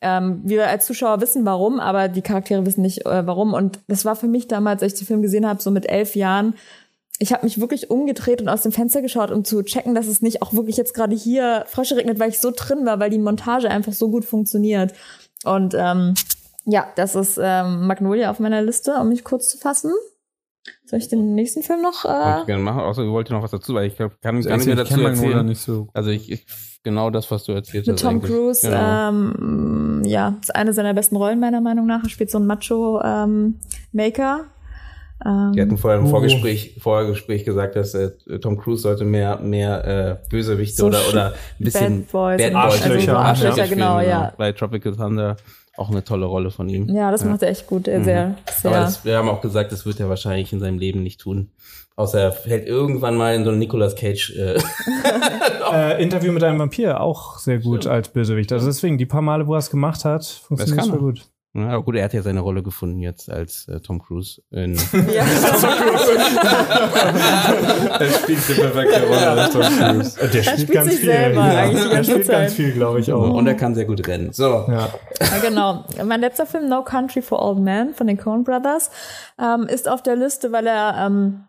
[0.00, 3.54] Ähm, wir als Zuschauer wissen warum, aber die Charaktere wissen nicht äh, warum.
[3.54, 6.16] Und das war für mich damals, als ich den Film gesehen habe, so mit elf
[6.16, 6.54] Jahren,
[7.20, 10.22] ich habe mich wirklich umgedreht und aus dem Fenster geschaut, um zu checken, dass es
[10.22, 13.18] nicht auch wirklich jetzt gerade hier Frösche regnet, weil ich so drin war, weil die
[13.18, 14.92] Montage einfach so gut funktioniert.
[15.44, 16.14] Und ähm,
[16.64, 19.92] ja, das ist ähm, Magnolia auf meiner Liste, um mich kurz zu fassen.
[20.84, 22.04] Soll ich den nächsten Film noch?
[22.04, 24.40] Äh Wollte ich gerne machen, außer du wolltest noch was dazu, weil ich glaube, kann
[24.40, 25.46] gar nicht mehr dazu erzählen.
[25.46, 25.88] Nicht so.
[25.92, 26.46] Also ich, ich,
[26.82, 28.04] genau das, was du erzählt Mit hast.
[28.04, 28.30] Mit Tom eigentlich.
[28.30, 29.08] Cruise, genau.
[29.08, 32.02] ähm, ja, ist eine seiner besten Rollen meiner Meinung nach.
[32.02, 34.46] Er spielt so einen Macho-Maker.
[35.26, 36.10] Ähm, Die hatten vorher im oh.
[36.10, 38.10] Vorgespräch, Vorgespräch gesagt, dass äh,
[38.40, 42.52] Tom Cruise sollte mehr, mehr äh, Bösewichte so oder, oder ein bisschen Bad Boys, Bad
[42.52, 43.66] Boys Arschlöcher, also Arschlöcher ja.
[43.66, 44.32] genau, ja.
[44.38, 45.36] Bei Tropical Thunder
[45.78, 46.88] auch eine tolle Rolle von ihm.
[46.88, 47.28] Ja, das ja.
[47.28, 47.88] macht er echt gut.
[47.88, 48.04] Er mhm.
[48.04, 48.70] sehr, sehr.
[48.70, 51.50] Aber das, wir haben auch gesagt, das wird er wahrscheinlich in seinem Leben nicht tun.
[51.96, 54.36] Außer er fällt irgendwann mal in so ein Nicolas Cage.
[54.36, 54.60] Äh,
[55.72, 57.94] äh, Interview mit einem Vampir, auch sehr gut Stimmt.
[57.94, 58.52] als Bösewicht.
[58.52, 61.28] Also deswegen, die paar Male, wo er es gemacht hat, funktioniert es gut.
[61.54, 64.42] Ja, aber gut, er hat ja seine Rolle gefunden jetzt als äh, Tom Cruise.
[64.50, 64.74] In
[65.12, 65.24] ja.
[67.98, 70.18] er spielt die perfekte Rolle als Tom Cruise.
[70.20, 71.08] Der spielt, spielt ganz viel.
[71.08, 71.70] Ja.
[71.70, 72.40] Er spielt Zeit.
[72.40, 73.30] ganz viel, glaube ich auch.
[73.30, 74.32] Und er kann sehr gut rennen.
[74.32, 74.66] So.
[74.68, 74.90] Ja.
[75.20, 75.38] ja.
[75.42, 75.84] genau.
[76.04, 78.90] Mein letzter Film, No Country for Old Men von den Coen Brothers,
[79.40, 81.44] ähm, ist auf der Liste, weil er ähm,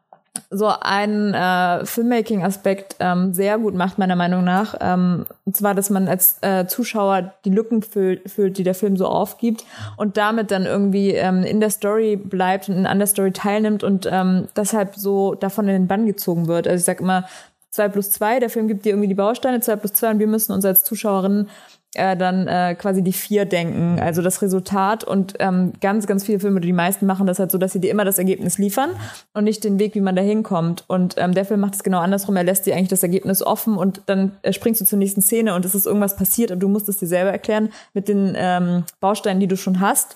[0.50, 4.76] so einen äh, Filmmaking-Aspekt ähm, sehr gut macht, meiner Meinung nach.
[4.80, 8.98] Ähm, und zwar, dass man als äh, Zuschauer die Lücken füllt, füllt, die der Film
[8.98, 9.66] so aufgibt
[9.98, 14.08] und damit dann irgendwie ähm, in der Story bleibt und an der Story teilnimmt und
[14.12, 16.68] ähm, deshalb so davon in den Bann gezogen wird.
[16.68, 17.26] Also ich sag immer,
[17.70, 20.28] zwei plus zwei, der Film gibt dir irgendwie die Bausteine, zwei plus zwei und wir
[20.28, 21.50] müssen uns als Zuschauerinnen
[21.96, 26.40] äh, dann äh, quasi die vier denken, also das Resultat und ähm, ganz, ganz viele
[26.40, 28.92] Filme, die meisten machen das halt so, dass sie dir immer das Ergebnis liefern
[29.34, 30.84] und nicht den Weg, wie man da hinkommt.
[30.88, 33.76] Und ähm, der Film macht es genau andersrum, er lässt dir eigentlich das Ergebnis offen
[33.76, 36.68] und dann äh, springst du zur nächsten Szene und es ist irgendwas passiert und du
[36.68, 40.16] musst es dir selber erklären mit den ähm, Bausteinen, die du schon hast.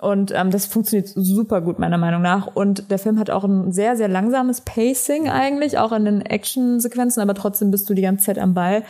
[0.00, 2.46] Und ähm, das funktioniert super gut, meiner Meinung nach.
[2.54, 7.20] Und der Film hat auch ein sehr, sehr langsames Pacing eigentlich, auch in den Action-Sequenzen,
[7.20, 8.84] aber trotzdem bist du die ganze Zeit am Ball.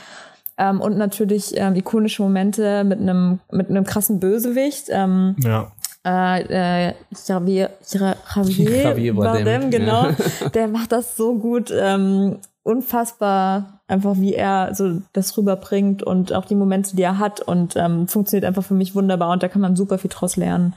[0.59, 4.87] Ähm, und natürlich ähm, ikonische Momente mit einem mit einem krassen Bösewicht.
[4.91, 5.73] Ähm, ja.
[6.05, 6.95] Äh, äh,
[7.27, 10.09] Javier, Javier, Javier Bardem, genau.
[10.55, 11.73] der macht das so gut.
[11.75, 17.41] Ähm, unfassbar einfach, wie er so das rüberbringt und auch die Momente, die er hat
[17.41, 20.75] und ähm, funktioniert einfach für mich wunderbar und da kann man super viel draus lernen.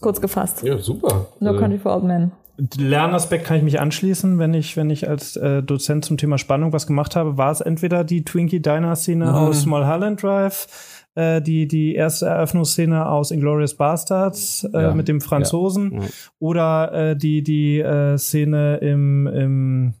[0.00, 0.62] Kurz gefasst.
[0.62, 1.26] Ja, super.
[1.40, 2.32] No Country for Old Men.
[2.76, 6.72] Lernaspekt kann ich mich anschließen, wenn ich, wenn ich als äh, Dozent zum Thema Spannung
[6.72, 9.34] was gemacht habe, war es entweder die Twinkie Diner Szene mhm.
[9.34, 10.66] aus Mulholland Drive,
[11.14, 14.94] äh, die, die erste Eröffnungsszene aus Inglorious Bastards äh, ja.
[14.94, 16.08] mit dem Franzosen ja.
[16.38, 19.94] oder äh, die, die äh, Szene im, im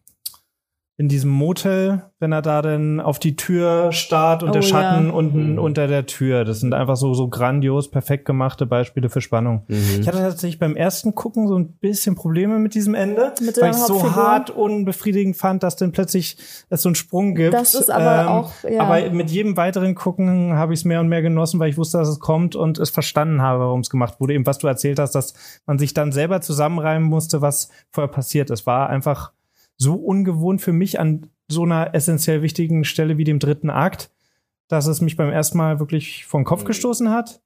[1.00, 5.06] in diesem Motel, wenn er da dann auf die Tür starrt und oh, der Schatten
[5.06, 5.12] ja.
[5.14, 5.58] unten mhm.
[5.58, 6.44] unter der Tür.
[6.44, 9.62] Das sind einfach so, so grandios, perfekt gemachte Beispiele für Spannung.
[9.68, 10.00] Mhm.
[10.00, 13.70] Ich hatte tatsächlich beim ersten Gucken so ein bisschen Probleme mit diesem Ende, mit weil
[13.70, 16.36] ich so hart unbefriedigend fand, dass dann plötzlich
[16.68, 17.54] es so einen Sprung gibt.
[17.54, 18.82] Das ist aber ähm, auch, ja.
[18.82, 21.96] Aber mit jedem weiteren Gucken habe ich es mehr und mehr genossen, weil ich wusste,
[21.96, 24.34] dass es kommt und es verstanden habe, warum es gemacht wurde.
[24.34, 25.32] Eben was du erzählt hast, dass
[25.64, 28.66] man sich dann selber zusammenreimen musste, was vorher passiert ist.
[28.66, 29.32] War einfach
[29.80, 34.10] so ungewohnt für mich an so einer essentiell wichtigen Stelle wie dem dritten Akt,
[34.68, 36.66] dass es mich beim ersten Mal wirklich vom Kopf mhm.
[36.66, 37.40] gestoßen hat.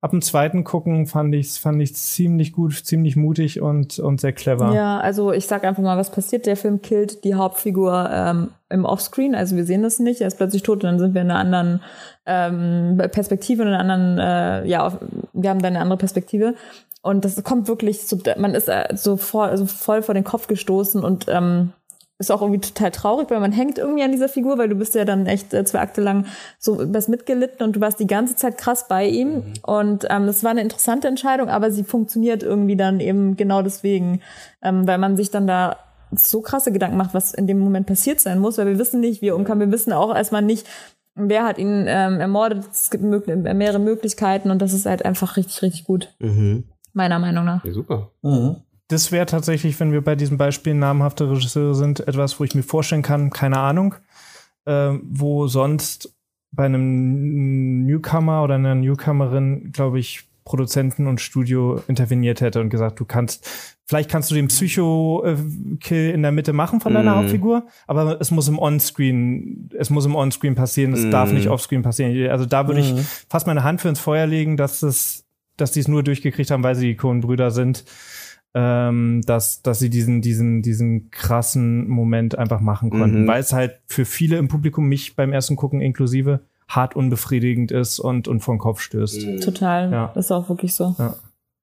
[0.00, 4.32] Ab dem zweiten Gucken fand ich fand ich ziemlich gut, ziemlich mutig und und sehr
[4.32, 4.74] clever.
[4.74, 6.46] Ja, also ich sag einfach mal, was passiert.
[6.46, 10.20] Der Film killt die Hauptfigur ähm, im Offscreen, also wir sehen das nicht.
[10.20, 11.80] Er ist plötzlich tot und dann sind wir in einer anderen
[12.26, 14.98] ähm, Perspektive, in einer anderen, äh, ja,
[15.32, 16.54] wir haben dann eine andere Perspektive.
[17.02, 20.46] Und das kommt wirklich so, man ist äh, so voll, also voll vor den Kopf
[20.46, 21.72] gestoßen und ähm,
[22.22, 24.94] ist auch irgendwie total traurig, weil man hängt irgendwie an dieser Figur, weil du bist
[24.94, 26.26] ja dann echt äh, zwei Akte lang
[26.58, 29.34] so was mitgelitten und du warst die ganze Zeit krass bei ihm.
[29.34, 29.42] Mhm.
[29.62, 34.20] Und ähm, das war eine interessante Entscheidung, aber sie funktioniert irgendwie dann eben genau deswegen,
[34.62, 35.76] ähm, weil man sich dann da
[36.12, 39.22] so krasse Gedanken macht, was in dem Moment passiert sein muss, weil wir wissen nicht,
[39.22, 39.60] wie er umkam.
[39.60, 40.68] Wir wissen auch erstmal nicht,
[41.14, 42.64] wer hat ihn ähm, ermordet.
[42.70, 46.14] Es gibt mehrere Möglichkeiten und das ist halt einfach richtig, richtig gut.
[46.20, 46.64] Mhm.
[46.92, 47.64] Meiner Meinung nach.
[47.64, 48.10] Ja, super.
[48.22, 48.56] Mhm.
[48.88, 52.62] Das wäre tatsächlich, wenn wir bei diesem Beispiel namhafte Regisseure sind, etwas, wo ich mir
[52.62, 53.94] vorstellen kann, keine Ahnung,
[54.66, 56.14] äh, wo sonst
[56.50, 62.98] bei einem Newcomer oder einer Newcomerin, glaube ich, Produzenten und Studio interveniert hätte und gesagt,
[62.98, 63.48] du kannst,
[63.86, 67.18] vielleicht kannst du den Psycho-Kill in der Mitte machen von deiner mm.
[67.18, 71.10] Hauptfigur, aber es muss im Onscreen, es muss im Onscreen passieren, es mm.
[71.10, 72.28] darf nicht Offscreen passieren.
[72.30, 72.84] Also da würde mm.
[72.84, 73.06] ich mhm.
[73.28, 75.24] fast meine Hand für ins Feuer legen, dass es,
[75.56, 77.84] dass die es nur durchgekriegt haben, weil sie die Coen-Brüder sind,
[78.54, 83.26] ähm, dass, dass sie diesen, diesen, diesen krassen Moment einfach machen konnten, -hmm.
[83.26, 87.98] weil es halt für viele im Publikum, mich beim ersten Gucken inklusive, hart unbefriedigend ist
[87.98, 89.26] und, und vor den Kopf stößt.
[89.26, 89.40] Mhm.
[89.40, 89.90] Total.
[89.90, 90.12] Ja.
[90.14, 90.94] Das ist auch wirklich so.
[90.98, 91.16] Ja.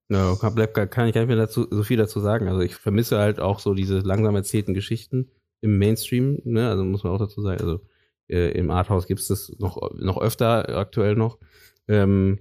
[0.08, 0.54] No, kann,
[0.90, 2.48] kann ich gar nicht mehr dazu, so viel dazu sagen.
[2.48, 5.30] Also ich vermisse halt auch so diese langsam erzählten Geschichten
[5.60, 6.68] im Mainstream, ne?
[6.68, 7.60] Also muss man auch dazu sagen.
[7.60, 7.80] Also
[8.28, 11.38] äh, im Arthouse gibt es das noch, noch öfter, aktuell noch.
[11.86, 12.40] Ähm,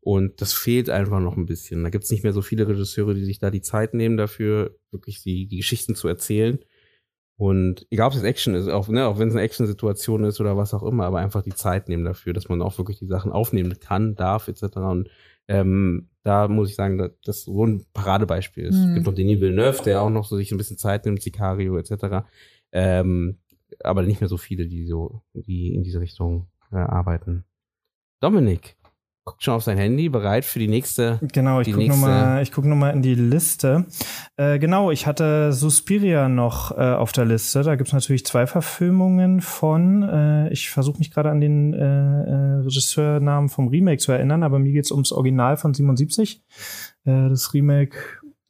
[0.00, 1.82] und das fehlt einfach noch ein bisschen.
[1.84, 4.76] Da gibt es nicht mehr so viele Regisseure, die sich da die Zeit nehmen dafür,
[4.90, 6.58] wirklich die, die Geschichten zu erzählen.
[7.36, 10.56] Und egal, ob es Action ist, auch, ne, auch wenn es eine Action-Situation ist oder
[10.56, 13.32] was auch immer, aber einfach die Zeit nehmen dafür, dass man auch wirklich die Sachen
[13.32, 14.76] aufnehmen kann, darf, etc.
[14.76, 15.08] Und
[15.48, 18.76] ähm, da muss ich sagen, dass das so ein Paradebeispiel ist.
[18.76, 18.88] Mhm.
[18.88, 21.78] Es gibt noch Denis Villeneuve, der auch noch so sich ein bisschen Zeit nimmt, Sicario,
[21.78, 22.26] etc.
[22.72, 23.38] Ähm,
[23.82, 27.44] aber nicht mehr so viele, die so, die in diese Richtung äh, arbeiten.
[28.20, 28.76] Dominik,
[29.30, 31.20] guckt schon auf sein Handy, bereit für die nächste.
[31.32, 33.86] Genau, ich gucke nochmal guck noch in die Liste.
[34.36, 37.62] Äh, genau, ich hatte Suspiria noch äh, auf der Liste.
[37.62, 40.02] Da gibt es natürlich zwei Verfilmungen von.
[40.02, 44.58] Äh, ich versuche mich gerade an den äh, äh, Regisseurnamen vom Remake zu erinnern, aber
[44.58, 46.42] mir geht es ums Original von 77.
[47.04, 47.96] Äh, das Remake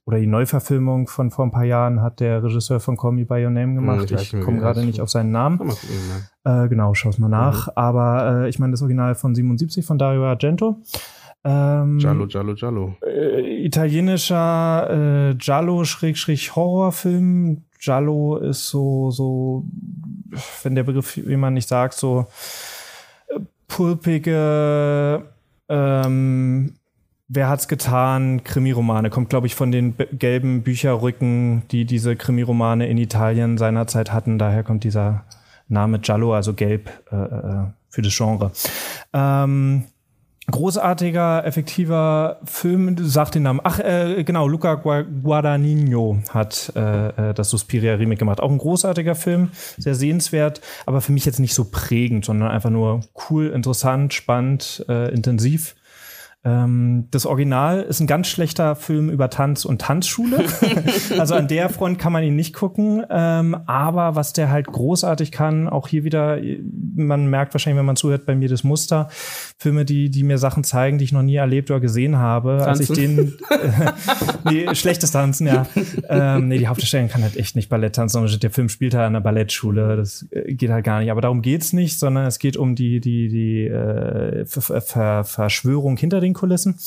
[0.07, 3.44] oder die Neuverfilmung von vor ein paar Jahren hat der Regisseur von Call Me By
[3.44, 4.11] Your Name gemacht.
[4.11, 5.73] ich komme gerade nicht auf seinen Namen.
[6.51, 7.67] Äh, genau, schau's mal nach.
[7.67, 7.73] Mhm.
[7.77, 10.81] Aber äh, ich meine das Original von 77 von Dario Argento.
[11.43, 12.97] Ähm, Giallo, Giallo, Giallo.
[13.07, 17.63] Äh, italienischer äh, Giallo-Horrorfilm.
[17.79, 19.65] Giallo ist so, so,
[20.63, 22.27] wenn der Begriff, wie man nicht sagt, so
[23.29, 25.23] äh, pulpige,
[25.69, 26.75] ähm,
[27.33, 28.43] Wer hat's getan?
[28.43, 29.09] Krimiromane.
[29.09, 34.37] Kommt, glaube ich, von den gelben Bücherrücken, die diese Krimiromane in Italien seinerzeit hatten.
[34.37, 35.27] Daher kommt dieser
[35.71, 38.53] Name Giallo, also gelb äh, äh, für das Genre.
[39.13, 39.85] Ähm,
[40.51, 43.61] großartiger, effektiver Film, sagt den Namen.
[43.63, 48.41] Ach, äh, genau, Luca Guadagnino hat äh, äh, das Suspiria Remake gemacht.
[48.41, 52.71] Auch ein großartiger Film, sehr sehenswert, aber für mich jetzt nicht so prägend, sondern einfach
[52.71, 55.77] nur cool, interessant, spannend, äh, intensiv.
[56.43, 60.45] Ähm, das Original ist ein ganz schlechter Film über Tanz und Tanzschule.
[61.19, 63.05] also an der Front kann man ihn nicht gucken.
[63.11, 66.39] Ähm, aber was der halt großartig kann, auch hier wieder,
[66.95, 69.09] man merkt wahrscheinlich, wenn man zuhört, bei mir das Muster.
[69.61, 72.62] Filme, die, die mir Sachen zeigen, die ich noch nie erlebt oder gesehen habe.
[72.62, 72.69] Tanzen?
[72.69, 73.93] Als ich den, äh,
[74.51, 75.66] nee, schlechtes Tanzen, ja.
[76.09, 79.07] Ähm, nee, die Hauptdarstellerin kann halt echt nicht Ballett tanzen, sondern der Film spielt halt
[79.07, 79.97] an der Ballettschule.
[79.97, 81.11] Das äh, geht halt gar nicht.
[81.11, 85.99] Aber darum geht's nicht, sondern es geht um die, die, die äh, Ver Ver Verschwörung
[85.99, 86.78] hinter den den Kulissen.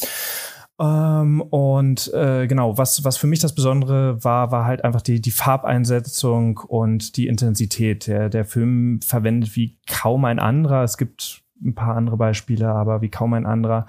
[0.79, 5.21] Ähm, und äh, genau, was, was für mich das Besondere war, war halt einfach die,
[5.21, 8.07] die Farbeinsetzung und die Intensität.
[8.07, 10.83] Der, der Film verwendet wie kaum ein anderer.
[10.83, 13.88] Es gibt ein paar andere Beispiele, aber wie kaum ein anderer.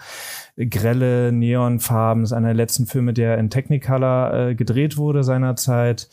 [0.56, 6.08] Grelle Neonfarben ist einer der letzten Filme, der in Technicolor äh, gedreht wurde seinerzeit.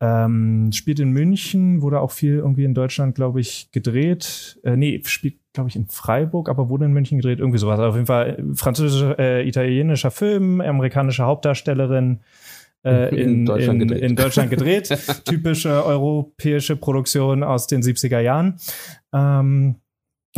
[0.00, 4.60] Ähm, spielt in München, wurde auch viel irgendwie in Deutschland, glaube ich, gedreht.
[4.62, 7.78] Äh, nee, spielt, glaube ich, in Freiburg, aber wurde in München gedreht, irgendwie sowas.
[7.78, 12.20] Also auf jeden Fall französischer, äh, italienischer Film, amerikanische Hauptdarstellerin.
[12.84, 14.88] Äh, in, in, Deutschland in, in, Deutschland gedreht.
[15.24, 18.58] Typische europäische Produktion aus den 70er Jahren.
[19.12, 19.76] Ähm,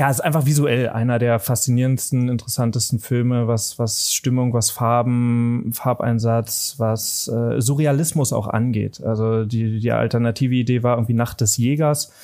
[0.01, 6.77] ja, ist einfach visuell einer der faszinierendsten, interessantesten Filme, was, was Stimmung, was Farben, Farbeinsatz,
[6.79, 9.03] was äh, Surrealismus auch angeht.
[9.05, 12.15] Also die, die alternative Idee war irgendwie Nacht des Jägers.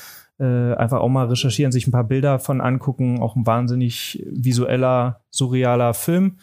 [0.41, 3.21] Äh, einfach auch mal recherchieren, sich ein paar Bilder von angucken.
[3.21, 6.39] Auch ein wahnsinnig visueller, surrealer Film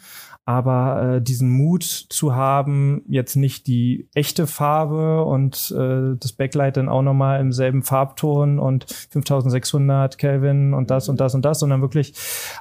[0.46, 6.76] aber äh, diesen Mut zu haben, jetzt nicht die echte Farbe und äh, das Backlight
[6.76, 11.60] dann auch nochmal im selben Farbton und 5600 Kelvin und das und das und das,
[11.60, 12.12] sondern wirklich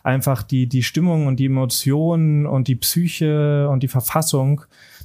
[0.01, 4.61] einfach die, die Stimmung und die Emotionen und die Psyche und die Verfassung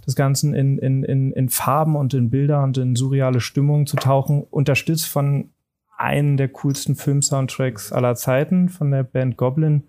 [0.07, 3.97] des Ganzen in, in, in, in Farben und in Bilder und in surreale Stimmung zu
[3.97, 5.51] tauchen, unterstützt von
[5.97, 9.83] einem der coolsten Film-Soundtracks aller Zeiten von der Band Goblin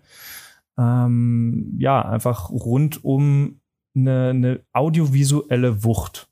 [0.80, 3.60] ähm, ja, einfach rund um
[3.94, 6.28] eine, eine audiovisuelle Wucht.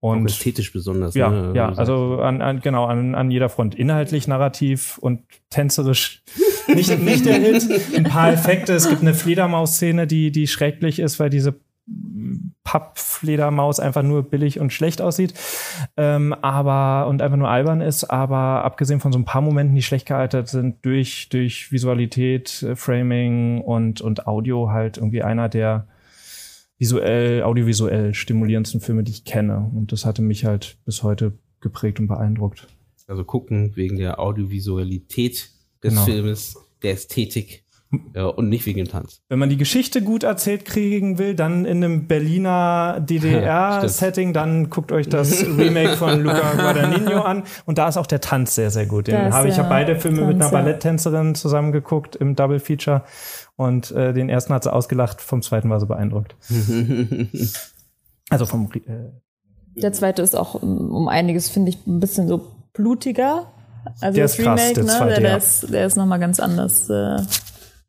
[0.00, 1.14] Und Auch ästhetisch besonders.
[1.16, 1.52] Ja, ne?
[1.56, 3.74] ja, also an, an, genau, an, an jeder Front.
[3.74, 6.22] Inhaltlich, narrativ und tänzerisch
[6.68, 7.66] nicht, nicht der Hit.
[7.96, 8.74] Ein paar Effekte.
[8.74, 11.58] Es gibt eine Fledermaus-Szene, die, die schrecklich ist, weil diese
[12.64, 15.32] Pappfledermaus einfach nur billig und schlecht aussieht,
[15.96, 19.82] ähm, aber und einfach nur albern ist, aber abgesehen von so ein paar Momenten, die
[19.82, 25.88] schlecht gealtert sind, durch, durch Visualität, äh, Framing und, und Audio halt irgendwie einer der
[26.78, 29.70] visuell, audiovisuell stimulierendsten Filme, die ich kenne.
[29.74, 32.68] Und das hatte mich halt bis heute geprägt und beeindruckt.
[33.06, 35.50] Also gucken wegen der Audiovisualität
[35.82, 36.04] des genau.
[36.04, 37.64] Filmes, der Ästhetik
[38.14, 39.22] ja, und nicht wegen dem Tanz.
[39.28, 44.92] Wenn man die Geschichte gut erzählt kriegen will, dann in einem Berliner DDR-Setting, dann guckt
[44.92, 47.44] euch das Remake von Luca Guadagnino an.
[47.64, 49.06] Und da ist auch der Tanz sehr, sehr gut.
[49.06, 53.04] Den habe ich ja beide Filme Tanz, mit einer Balletttänzerin zusammengeguckt im Double Feature.
[53.56, 56.36] Und äh, den ersten hat sie ausgelacht, vom zweiten war sie beeindruckt.
[58.28, 58.70] also vom.
[58.74, 63.46] Äh, der zweite ist auch um einiges, finde ich, ein bisschen so blutiger.
[64.00, 65.36] Also der das ist krass, Remake, der ne, zweite, der, ja.
[65.36, 66.90] ist, der ist nochmal ganz anders.
[66.90, 67.22] Äh,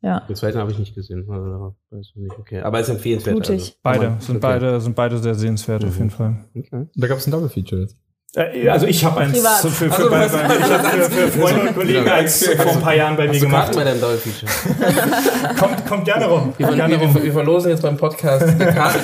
[0.02, 0.20] ja.
[0.20, 1.28] Den zweiten habe ich nicht gesehen.
[1.30, 1.74] Also,
[2.14, 2.38] nicht.
[2.38, 2.60] Okay.
[2.60, 3.50] Aber es ist empfehlenswert.
[3.50, 3.72] Also.
[3.82, 4.38] Beide sind okay.
[4.40, 5.88] beide sind beide sehr sehenswert mhm.
[5.88, 6.44] auf jeden Fall.
[6.56, 6.86] Okay.
[6.94, 7.96] Da gab es ein Double Feature jetzt.
[8.34, 9.60] Äh, also ich habe eins Privat.
[9.60, 12.80] für, für, also, bei, bei, ich hab für, für Freunde und Kollegen eins vor ein
[12.80, 13.74] paar Jahren bei mir gemacht.
[13.74, 15.54] bei deinem Double Feature.
[15.58, 16.54] kommt, kommt gerne rum.
[16.56, 19.00] Wir, gerne wir, wir, wir, verlosen jetzt beim Podcast die Karten.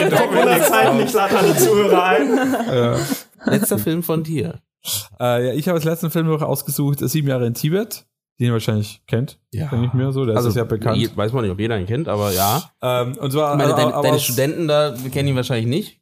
[0.00, 0.40] genau, genau.
[0.40, 2.38] In der Zeit nicht lade alle Zuhörer ein.
[2.68, 2.96] Ja.
[3.46, 4.60] Letzter Film von dir.
[5.18, 8.06] Äh, ja, ich habe als letzten Film noch ausgesucht, Sieben Jahre in Tibet
[8.38, 9.38] den ihr wahrscheinlich kennt.
[9.52, 9.68] Ja.
[9.68, 11.16] Kenn ich mir so, der also, ist ja bekannt.
[11.16, 12.70] Weiß man nicht, ob jeder ihn kennt, aber ja.
[12.82, 16.00] Ähm, und zwar, meine, also, deine, deine Studenten da kennen ihn wahrscheinlich nicht.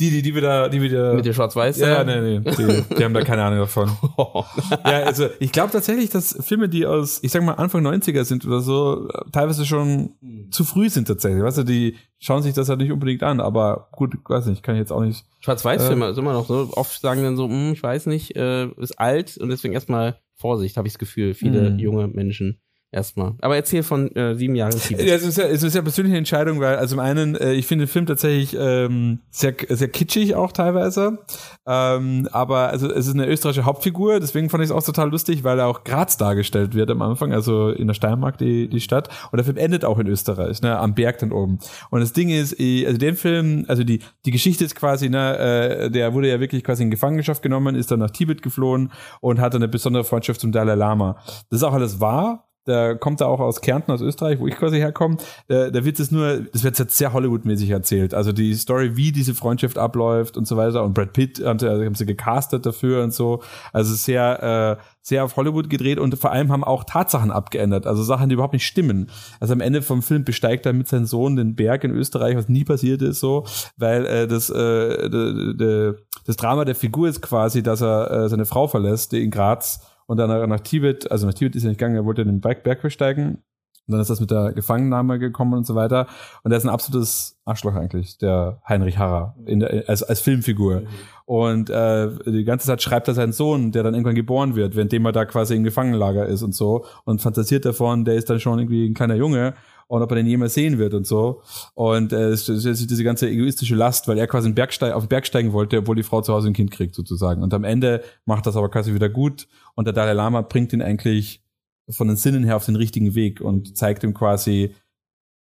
[0.00, 1.12] Die, die, die wieder, die wieder.
[1.12, 1.78] Mit dem Schwarz-Weiß?
[1.78, 2.40] Ja, nee, nee.
[2.40, 3.90] Die, die haben da keine Ahnung davon.
[4.86, 8.46] ja, also ich glaube tatsächlich, dass Filme, die aus, ich sag mal, Anfang 90er sind
[8.46, 10.14] oder so, teilweise schon
[10.50, 11.42] zu früh sind tatsächlich.
[11.42, 14.74] Weißt du, die schauen sich das halt nicht unbedingt an, aber gut, weiß nicht, kann
[14.74, 15.26] ich jetzt auch nicht.
[15.40, 16.70] Schwarz-Weiß-Filme äh, ist immer noch so.
[16.72, 20.76] Oft sagen dann so, hm, ich weiß nicht, äh, ist alt und deswegen erstmal Vorsicht,
[20.76, 21.78] habe ich das Gefühl, viele mhm.
[21.78, 22.60] junge Menschen
[22.92, 23.34] erstmal.
[23.40, 25.06] Aber erzähl von äh, sieben Jahren Tibet.
[25.06, 27.66] Ja, es ist ja, es ist ja persönliche Entscheidung, weil also zum einen, äh, ich
[27.66, 31.18] finde den Film tatsächlich ähm, sehr, sehr kitschig auch teilweise.
[31.66, 35.44] Ähm, aber also es ist eine österreichische Hauptfigur, deswegen fand ich es auch total lustig,
[35.44, 39.08] weil er auch Graz dargestellt wird am Anfang, also in der Steiermark die, die Stadt.
[39.30, 41.58] Und der Film endet auch in Österreich, ne, am Berg dann oben.
[41.90, 45.90] Und das Ding ist, also den Film, also die, die Geschichte ist quasi, ne, äh,
[45.90, 48.90] der wurde ja wirklich quasi in Gefangenschaft genommen, ist dann nach Tibet geflohen
[49.20, 51.16] und hatte eine besondere Freundschaft zum Dalai Lama.
[51.50, 54.56] Das ist auch alles wahr der kommt da auch aus Kärnten, aus Österreich, wo ich
[54.56, 55.16] quasi herkomme.
[55.48, 58.14] Der Witz ist nur, das wird jetzt sehr Hollywood-mäßig erzählt.
[58.14, 60.84] Also die Story, wie diese Freundschaft abläuft und so weiter.
[60.84, 63.42] Und Brad Pitt also haben sie gecastet dafür und so.
[63.72, 67.86] Also sehr, äh, sehr auf Hollywood gedreht und vor allem haben auch Tatsachen abgeändert.
[67.86, 69.10] Also Sachen, die überhaupt nicht stimmen.
[69.40, 72.48] Also am Ende vom Film besteigt er mit seinem Sohn den Berg in Österreich, was
[72.48, 73.46] nie passiert ist, so,
[73.76, 75.94] weil äh, das, äh,
[76.26, 79.80] das Drama der Figur ist quasi, dass er äh, seine Frau verlässt, die in Graz
[80.10, 82.64] und dann nach Tibet, also nach Tibet ist er nicht gegangen, er wollte den Berg,
[82.64, 83.44] Berg besteigen.
[83.90, 86.06] Und dann ist das mit der Gefangennahme gekommen und so weiter.
[86.44, 90.82] Und er ist ein absolutes Arschloch eigentlich, der Heinrich Harrer, der, als, als Filmfigur.
[90.82, 90.86] Mhm.
[91.26, 95.06] Und äh, die ganze Zeit schreibt er seinen Sohn, der dann irgendwann geboren wird, währenddem
[95.06, 96.84] er da quasi im Gefangenlager ist und so.
[97.04, 99.54] Und fantasiert davon, der ist dann schon irgendwie ein kleiner Junge
[99.90, 101.42] und ob er den jemals sehen wird und so.
[101.74, 105.08] Und äh, es ist diese ganze egoistische Last, weil er quasi einen Bergsteig, auf den
[105.08, 107.42] Berg steigen wollte, obwohl die Frau zu Hause ein Kind kriegt sozusagen.
[107.42, 110.80] Und am Ende macht das aber quasi wieder gut und der Dalai Lama bringt ihn
[110.80, 111.42] eigentlich
[111.90, 114.74] von den Sinnen her auf den richtigen Weg und zeigt ihm quasi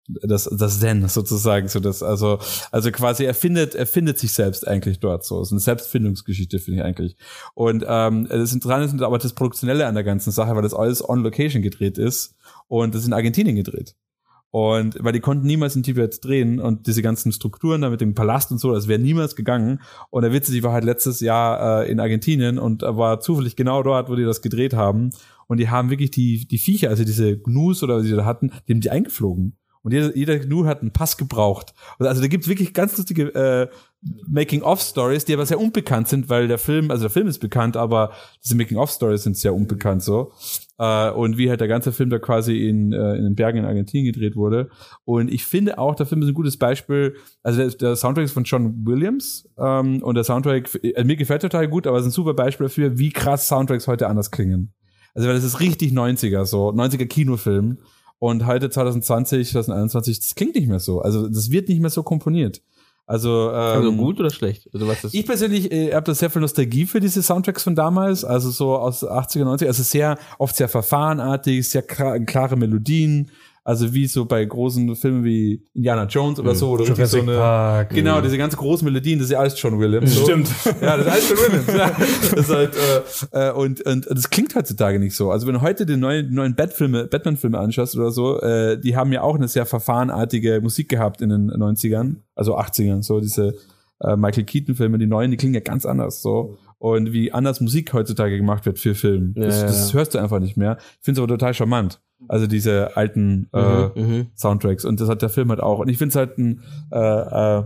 [0.09, 2.39] das, das Zen sozusagen, so das, also,
[2.71, 5.41] also quasi er findet, er findet sich selbst eigentlich dort so.
[5.41, 7.17] Ist eine Selbstfindungsgeschichte, finde ich eigentlich.
[7.55, 11.07] Und ähm, das Interessante ist aber das Produktionelle an der ganzen Sache, weil das alles
[11.07, 12.35] on Location gedreht ist
[12.69, 13.95] und das in Argentinien gedreht.
[14.51, 18.15] Und weil die konnten niemals in Tibet drehen und diese ganzen Strukturen da mit dem
[18.15, 19.83] Palast und so, das wäre niemals gegangen.
[20.09, 23.57] Und der Witz ist, ich war halt letztes Jahr äh, in Argentinien und war zufällig
[23.57, 25.11] genau dort, wo die das gedreht haben.
[25.47, 28.53] Und die haben wirklich die, die Viecher, also diese Gnus oder was die da hatten,
[28.67, 29.57] die haben die eingeflogen.
[29.87, 31.73] Und jeder, jeder Gnu hat einen Pass gebraucht.
[32.01, 33.69] Also da gibt's wirklich ganz lustige äh,
[34.27, 38.11] Making-of-Stories, die aber sehr unbekannt sind, weil der Film, also der Film ist bekannt, aber
[38.45, 40.33] diese Making-of-Stories sind sehr unbekannt so.
[40.79, 43.65] Äh, und wie halt der ganze Film da quasi in, äh, in den Bergen in
[43.65, 44.71] Argentinien gedreht wurde.
[45.05, 47.15] Und ich finde auch, der Film ist ein gutes Beispiel.
[47.45, 51.43] Also der, der Soundtrack ist von John Williams ähm, und der Soundtrack, äh, mir gefällt
[51.43, 54.73] total gut, aber es ist ein super Beispiel dafür, wie krass Soundtracks heute anders klingen.
[55.17, 57.79] Also weil das ist richtig 90er, so 90er Kinofilm.
[58.19, 61.01] Und heute 2020, 2021, das klingt nicht mehr so.
[61.01, 62.63] Also das wird nicht mehr so komponiert.
[63.07, 64.69] Also, ähm, also gut oder schlecht?
[64.75, 67.77] Also was ist ich persönlich äh, habe da sehr viel Nostalgie für diese Soundtracks von
[67.77, 73.31] damals, also so aus 80er, 90er, also sehr oft sehr verfahrenartig, sehr klare Melodien,
[73.67, 76.71] Also wie so bei großen Filmen wie Indiana Jones oder so.
[76.71, 77.91] Oder Jurassic so eine, Park.
[77.91, 80.15] Genau, diese ganz großen Melodien, das ist ja alles John Williams.
[80.15, 80.23] So.
[80.23, 80.49] Stimmt.
[80.81, 81.67] Ja, das ist alles John Williams.
[81.77, 81.97] Ja.
[82.31, 82.71] Das ist halt,
[83.33, 85.33] äh, äh, und, und das klingt heutzutage nicht so.
[85.33, 89.13] Also wenn du heute die neuen, neuen Batfilme, Batman-Filme anschaust oder so, äh, die haben
[89.13, 93.57] ja auch eine sehr verfahrenartige Musik gehabt in den 90ern, also 80ern, so diese
[94.01, 96.57] äh, Michael Keaton-Filme, die neuen, die klingen ja ganz anders so.
[96.79, 99.35] Und wie anders Musik heutzutage gemacht wird für Film.
[99.35, 99.99] Das, Ja, das ja.
[99.99, 100.77] hörst du einfach nicht mehr.
[100.79, 102.01] Ich finde es aber total charmant.
[102.29, 104.85] Also diese alten äh, Mhm, Soundtracks.
[104.85, 105.79] Und das hat der Film halt auch.
[105.79, 107.63] Und ich finde es halt ein, äh, äh,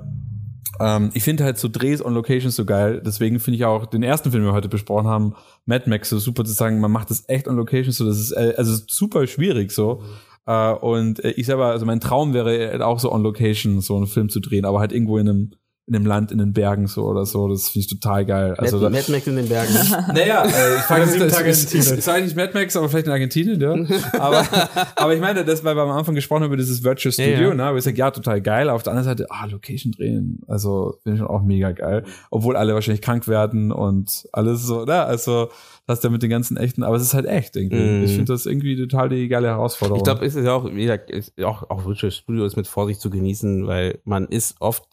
[0.81, 3.03] ähm, ich finde halt so Drehs on Locations so geil.
[3.05, 5.35] Deswegen finde ich auch den ersten Film, den wir heute besprochen haben,
[5.67, 8.07] Mad Max, so super zu sagen, man macht das echt on Locations so.
[8.07, 10.03] Das ist äh, also super schwierig so.
[10.47, 13.97] Äh, und äh, ich selber, also mein Traum wäre halt auch so on Location so
[13.97, 15.51] einen Film zu drehen, aber halt irgendwo in einem
[15.91, 17.49] in einem Land, in den Bergen so oder so.
[17.49, 18.55] Das finde ich total geil.
[18.59, 19.75] Also Mad, Mad Max in den Bergen.
[20.15, 23.07] naja, äh, ich frage sieben Tage in ist, ist, ist eigentlich Mad Max, aber vielleicht
[23.07, 23.75] in Argentinien, ja.
[24.13, 24.45] aber,
[24.97, 27.49] aber ich meine, das, weil wir am Anfang gesprochen haben über dieses Virtual Ja, Studio,
[27.49, 27.55] ja.
[27.57, 28.71] ne, wo ich sage, ja, total geil.
[28.71, 32.05] Auf der anderen Seite, ah, Location drehen, also finde ich schon auch mega geil.
[32.31, 35.49] Obwohl alle wahrscheinlich krank werden und alles so, ne, also
[35.91, 37.83] das ist ja mit den ganzen echten, aber es ist halt echt irgendwie.
[37.83, 38.05] Mhm.
[38.05, 39.99] Ich finde das irgendwie total die geile Herausforderung.
[39.99, 42.69] Ich glaube, es ist ja auch, wie gesagt, ist auch, auch Virtual Studio ist mit
[42.69, 44.85] Vorsicht zu genießen, weil man ist oft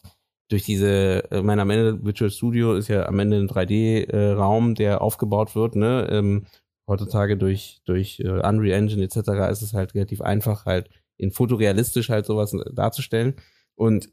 [0.50, 5.02] durch diese, äh, meine am Ende Virtual Studio ist ja am Ende ein 3D-Raum, der
[5.02, 6.08] aufgebaut wird, ne?
[6.10, 6.46] Ähm,
[6.88, 9.18] heutzutage durch, durch äh, Unreal Engine etc.
[9.52, 13.36] ist es halt relativ einfach, halt in fotorealistisch halt sowas darzustellen.
[13.76, 14.10] Und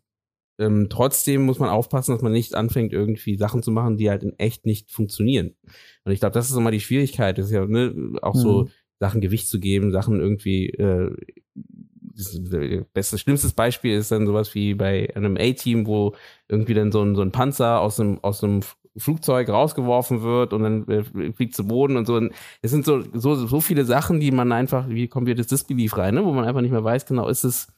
[0.58, 4.22] ähm, trotzdem muss man aufpassen, dass man nicht anfängt, irgendwie Sachen zu machen, die halt
[4.22, 5.54] in echt nicht funktionieren.
[6.04, 7.38] Und ich glaube, das ist immer die Schwierigkeit.
[7.38, 8.68] Das ist ja ne, auch so Mhm.
[9.00, 10.70] Sachen Gewicht zu geben, Sachen irgendwie.
[10.70, 11.14] Äh,
[12.16, 12.38] das
[12.92, 16.14] beste, schlimmstes Beispiel ist dann sowas wie bei einem A-Team, wo
[16.48, 18.60] irgendwie dann so ein, so ein Panzer aus einem, aus einem
[18.96, 22.14] Flugzeug rausgeworfen wird und dann äh, fliegt zu Boden und so.
[22.14, 22.32] Und
[22.62, 26.14] es sind so, so, so viele Sachen, die man einfach, wie kommt jetzt Disbelief rein,
[26.14, 26.24] ne?
[26.24, 27.68] wo man einfach nicht mehr weiß, genau, ist es,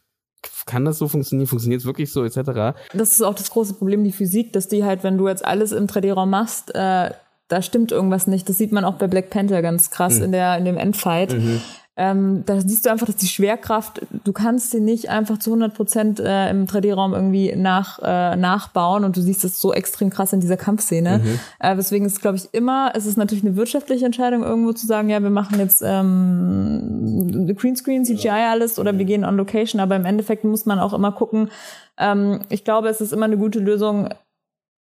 [0.66, 2.76] kann das so funktionieren, funktioniert es wirklich so, etc.
[2.92, 5.72] Das ist auch das große Problem, die Physik, dass die halt, wenn du jetzt alles
[5.72, 7.10] im 3D-Raum machst, äh,
[7.48, 8.48] da stimmt irgendwas nicht.
[8.48, 10.24] Das sieht man auch bei Black Panther ganz krass Mhm.
[10.24, 11.32] in, der, in dem Endfight.
[11.32, 11.62] Mhm.
[11.98, 15.74] Ähm, da siehst du einfach, dass die Schwerkraft, du kannst sie nicht einfach zu 100
[15.74, 20.34] Prozent äh, im 3D-Raum irgendwie nach, äh, nachbauen und du siehst es so extrem krass
[20.34, 21.18] in dieser Kampfszene.
[21.18, 21.38] Mhm.
[21.58, 25.08] Äh, deswegen ist, glaube ich, immer, es ist natürlich eine wirtschaftliche Entscheidung, irgendwo zu sagen,
[25.08, 30.04] ja, wir machen jetzt ähm, Greenscreen, CGI alles oder wir gehen on Location, aber im
[30.04, 31.50] Endeffekt muss man auch immer gucken.
[31.98, 34.10] Ähm, ich glaube, es ist immer eine gute Lösung,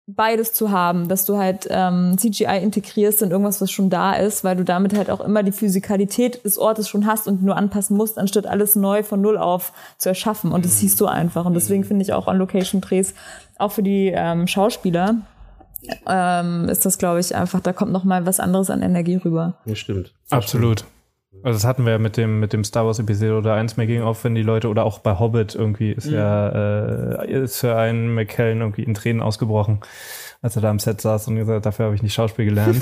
[0.05, 4.43] beides zu haben, dass du halt ähm, CGI integrierst in irgendwas, was schon da ist,
[4.43, 7.95] weil du damit halt auch immer die Physikalität des Ortes schon hast und nur anpassen
[7.95, 10.51] musst, anstatt alles neu von Null auf zu erschaffen.
[10.51, 11.45] Und das siehst du einfach.
[11.45, 13.13] Und deswegen finde ich auch On-Location-Drehs,
[13.57, 15.15] auch für die ähm, Schauspieler,
[16.07, 19.55] ähm, ist das, glaube ich, einfach, da kommt noch mal was anderes an Energie rüber.
[19.65, 20.13] Ja, stimmt.
[20.29, 20.85] Absolut.
[21.43, 24.23] Also das hatten wir ja mit dem, mit dem Star Wars Episode 1 Making of,
[24.23, 28.61] wenn die Leute, oder auch bei Hobbit irgendwie, ist ja, äh, ist für einen McKellen
[28.61, 29.81] irgendwie in Tränen ausgebrochen,
[30.41, 32.81] als er da am Set saß und gesagt hat, dafür habe ich nicht Schauspiel gelernt.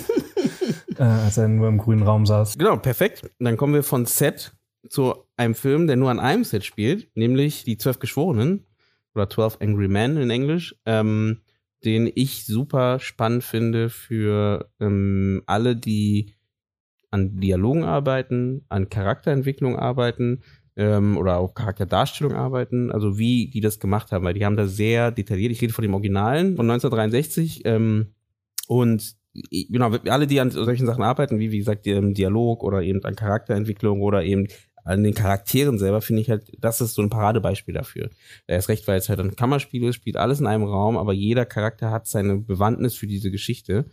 [0.97, 2.59] äh, als er nur im grünen Raum saß.
[2.59, 3.31] Genau, perfekt.
[3.39, 4.51] Dann kommen wir von Set
[4.87, 8.67] zu einem Film, der nur an einem Set spielt, nämlich Die Zwölf Geschworenen
[9.15, 11.41] oder 12 Angry Men in Englisch, ähm,
[11.83, 16.35] den ich super spannend finde für ähm, alle, die
[17.11, 20.41] an Dialogen arbeiten, an Charakterentwicklung arbeiten
[20.75, 24.67] ähm, oder auch Charakterdarstellung arbeiten, also wie die das gemacht haben, weil die haben da
[24.67, 28.13] sehr detailliert, ich rede von dem Originalen von 1963 ähm,
[28.67, 29.15] und
[29.51, 33.15] genau, alle, die an solchen Sachen arbeiten, wie wie gesagt, im Dialog oder eben an
[33.15, 34.47] Charakterentwicklung oder eben
[34.83, 38.09] an den Charakteren selber, finde ich halt, das ist so ein Paradebeispiel dafür.
[38.47, 41.13] Er ist recht, weil es halt ein Kammerspiel ist, spielt alles in einem Raum, aber
[41.13, 43.85] jeder Charakter hat seine Bewandtnis für diese Geschichte,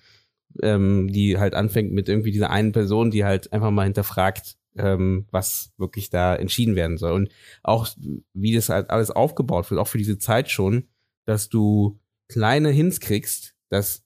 [0.63, 5.27] ähm, die halt anfängt mit irgendwie dieser einen Person, die halt einfach mal hinterfragt, ähm,
[5.31, 7.13] was wirklich da entschieden werden soll.
[7.13, 7.31] Und
[7.63, 7.89] auch,
[8.33, 10.89] wie das halt alles aufgebaut wird, auch für diese Zeit schon,
[11.27, 11.99] dass du
[12.29, 14.05] kleine Hints kriegst, dass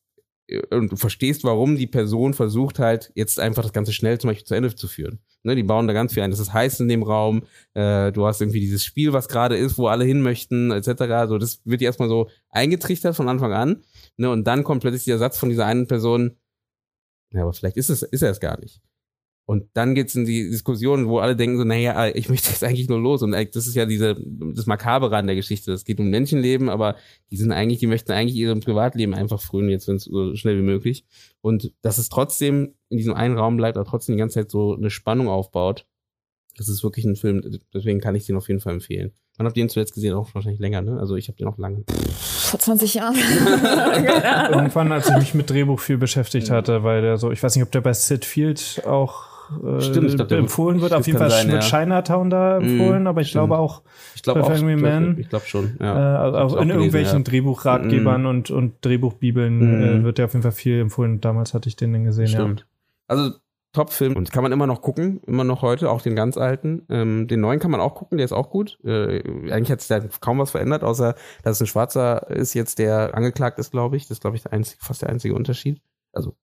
[0.71, 4.45] und du verstehst, warum die Person versucht halt jetzt einfach das Ganze schnell zum Beispiel
[4.45, 5.21] zu Ende zu führen.
[5.45, 6.31] Ne, die bauen da ganz viel ein.
[6.31, 7.43] Das ist heiß in dem Raum.
[7.75, 11.29] Äh, du hast irgendwie dieses Spiel, was gerade ist, wo alle hin möchten, etc.
[11.29, 13.83] So, das wird dir erstmal so eingetrichtert von Anfang an.
[14.23, 16.37] Ne, und dann kommt plötzlich der Satz von dieser einen Person,
[17.33, 18.81] ja, aber vielleicht ist es, ist er es gar nicht.
[19.47, 22.89] Und dann geht's in die Diskussion, wo alle denken so, naja, ich möchte jetzt eigentlich
[22.89, 23.23] nur los.
[23.23, 24.15] Und das ist ja diese,
[24.55, 25.73] das Makabere an der Geschichte.
[25.73, 26.95] Es geht um Menschenleben, aber
[27.33, 30.57] die sind eigentlich, die möchten eigentlich ihrem Privatleben einfach frönen, jetzt wenn es so schnell
[30.57, 31.05] wie möglich.
[31.41, 34.77] Und dass es trotzdem in diesem einen Raum bleibt, aber trotzdem die ganze Zeit so
[34.77, 35.85] eine Spannung aufbaut.
[36.57, 39.11] Das ist wirklich ein Film, deswegen kann ich den auf jeden Fall empfehlen.
[39.39, 40.15] Wann habt ihr ihn zuletzt gesehen?
[40.15, 40.99] Auch wahrscheinlich länger, ne?
[41.01, 41.85] Also ich habe den auch lange.
[42.19, 43.15] Vor 20 Jahren.
[44.53, 47.65] Irgendwann, als ich mich mit Drehbuch viel beschäftigt hatte, weil der so, ich weiß nicht,
[47.65, 49.33] ob der bei Sid Field auch
[49.63, 50.93] äh, Stimmt, ich glaub, empfohlen wird.
[50.93, 51.69] Auf jeden Fall sein, wird ja.
[51.69, 53.49] Chinatown da mhm, empfohlen, mm, aber ich stimmt.
[53.49, 53.83] glaube auch
[54.15, 55.19] ich glaube auch, Man.
[55.19, 55.77] Ich glaube schon.
[55.81, 56.29] Ja.
[56.29, 57.25] Äh, also auch in irgendwelchen ja.
[57.25, 58.27] Drehbuchratgebern mm.
[58.27, 59.83] und, und Drehbuchbibeln mm.
[59.83, 61.21] äh, wird der auf jeden Fall viel empfohlen.
[61.21, 62.29] Damals hatte ich den dann gesehen.
[62.29, 62.61] Stimmt.
[62.61, 62.67] Ja.
[63.09, 63.33] Also
[63.73, 66.85] Top-Film und kann man immer noch gucken, immer noch heute, auch den ganz alten.
[66.91, 68.79] Ähm, den neuen kann man auch gucken, der ist auch gut.
[68.85, 72.79] Äh, eigentlich hat sich da kaum was verändert, außer dass es ein Schwarzer ist jetzt,
[72.79, 74.05] der angeklagt ist, glaube ich.
[74.05, 75.81] Das ist, glaube ich, der einzige, fast der einzige Unterschied.
[76.13, 76.37] Also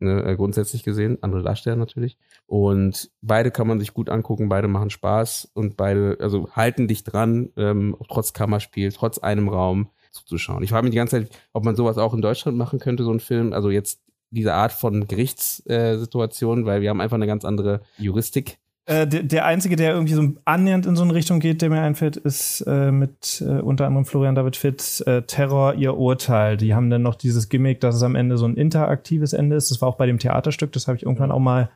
[0.00, 2.18] ne, äh, grundsätzlich gesehen, andere Darsteller natürlich.
[2.46, 7.04] Und beide kann man sich gut angucken, beide machen Spaß und beide, also halten dich
[7.04, 10.62] dran, ähm, trotz Kammerspiel, trotz einem Raum zuzuschauen.
[10.62, 13.12] Ich frage mich die ganze Zeit, ob man sowas auch in Deutschland machen könnte, so
[13.12, 13.52] ein Film.
[13.52, 18.58] Also jetzt diese Art von Gerichtssituation, weil wir haben einfach eine ganz andere Juristik.
[18.86, 21.80] Äh, der, der, einzige, der irgendwie so annähernd in so eine Richtung geht, der mir
[21.80, 26.56] einfällt, ist äh, mit äh, unter anderem Florian David Fitz äh, Terror, ihr Urteil.
[26.56, 29.70] Die haben dann noch dieses Gimmick, dass es am Ende so ein interaktives Ende ist.
[29.70, 31.70] Das war auch bei dem Theaterstück, das habe ich irgendwann auch mal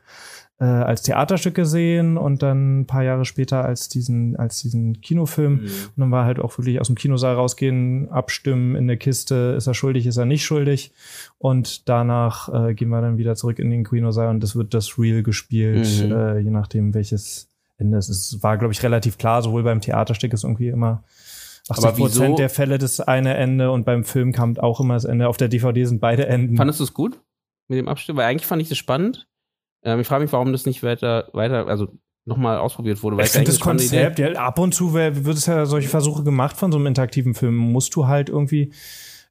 [0.59, 5.53] äh, als Theaterstück gesehen und dann ein paar Jahre später als diesen, als diesen Kinofilm.
[5.53, 5.63] Mhm.
[5.65, 9.67] Und dann war halt auch wirklich aus dem Kinosaal rausgehen, abstimmen in der Kiste, ist
[9.67, 10.93] er schuldig, ist er nicht schuldig.
[11.37, 14.97] Und danach äh, gehen wir dann wieder zurück in den Kinosaal und das wird das
[14.97, 16.11] Real gespielt, mhm.
[16.11, 18.33] äh, je nachdem welches Ende es ist.
[18.33, 21.03] Es war, glaube ich, relativ klar, sowohl beim Theaterstück ist irgendwie immer
[21.67, 25.27] 80 Prozent der Fälle das eine Ende und beim Film kam auch immer das Ende.
[25.27, 26.55] Auf der DVD sind beide Enden.
[26.57, 27.19] Fandest du es gut
[27.67, 28.17] mit dem Abstimmen?
[28.17, 29.27] Weil eigentlich fand ich das spannend.
[29.85, 31.87] Ähm, ich frage mich, warum das nicht weiter, weiter, also
[32.25, 33.17] nochmal ausprobiert wurde.
[33.17, 36.57] Weil ich finde das Konzept, ja, ab und zu wird es ja solche Versuche gemacht
[36.57, 37.55] von so einem interaktiven Film.
[37.55, 38.73] Musst du halt irgendwie,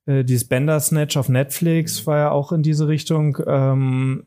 [0.06, 3.36] äh, dieses Bender Snatch auf Netflix war ja auch in diese Richtung.
[3.47, 4.26] Ähm,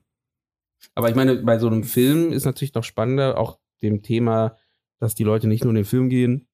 [0.96, 4.58] aber ich meine, bei so einem Film ist natürlich noch spannender, auch dem Thema,
[5.00, 6.48] dass die Leute nicht nur in den Film gehen,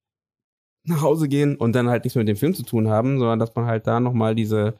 [0.86, 3.40] nach Hause gehen und dann halt nichts mehr mit dem Film zu tun haben, sondern
[3.40, 4.76] dass man halt da nochmal diese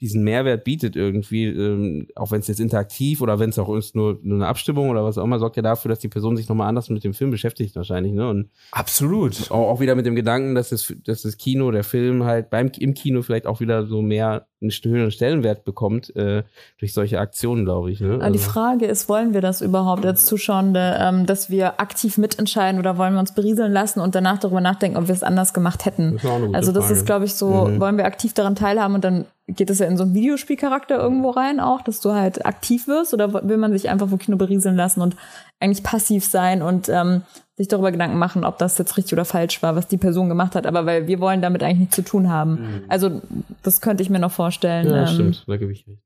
[0.00, 4.18] diesen Mehrwert bietet irgendwie, ähm, auch wenn es jetzt interaktiv oder wenn es auch nur,
[4.22, 6.68] nur eine Abstimmung oder was auch immer, sorgt ja dafür, dass die Person sich nochmal
[6.68, 8.28] anders mit dem Film beschäftigt wahrscheinlich, ne?
[8.28, 9.50] Und Absolut.
[9.50, 12.70] Auch, auch wieder mit dem Gedanken, dass das, dass das Kino, der Film halt beim
[12.78, 16.42] im Kino vielleicht auch wieder so mehr einen höheren Stellenwert bekommt äh,
[16.78, 18.00] durch solche Aktionen, glaube ich.
[18.00, 18.18] Ne?
[18.20, 18.32] Also.
[18.32, 22.98] Die Frage ist, wollen wir das überhaupt als Zuschauende, ähm, dass wir aktiv mitentscheiden oder
[22.98, 26.18] wollen wir uns berieseln lassen und danach darüber nachdenken, ob wir es anders gemacht hätten?
[26.22, 26.98] Das also das Frage.
[26.98, 27.80] ist, glaube ich, so, mhm.
[27.80, 31.30] wollen wir aktiv daran teilhaben und dann geht es ja in so einen Videospielcharakter irgendwo
[31.30, 34.76] rein auch, dass du halt aktiv wirst oder will man sich einfach vom Kino berieseln
[34.76, 35.16] lassen und
[35.60, 37.22] eigentlich passiv sein und ähm,
[37.56, 40.54] sich darüber Gedanken machen, ob das jetzt richtig oder falsch war, was die Person gemacht
[40.54, 42.52] hat, aber weil wir wollen damit eigentlich nichts zu tun haben.
[42.52, 42.84] Mhm.
[42.88, 43.20] Also
[43.62, 44.86] das könnte ich mir noch vorstellen.
[44.86, 46.00] Ja, ähm, stimmt, da gebe ich recht.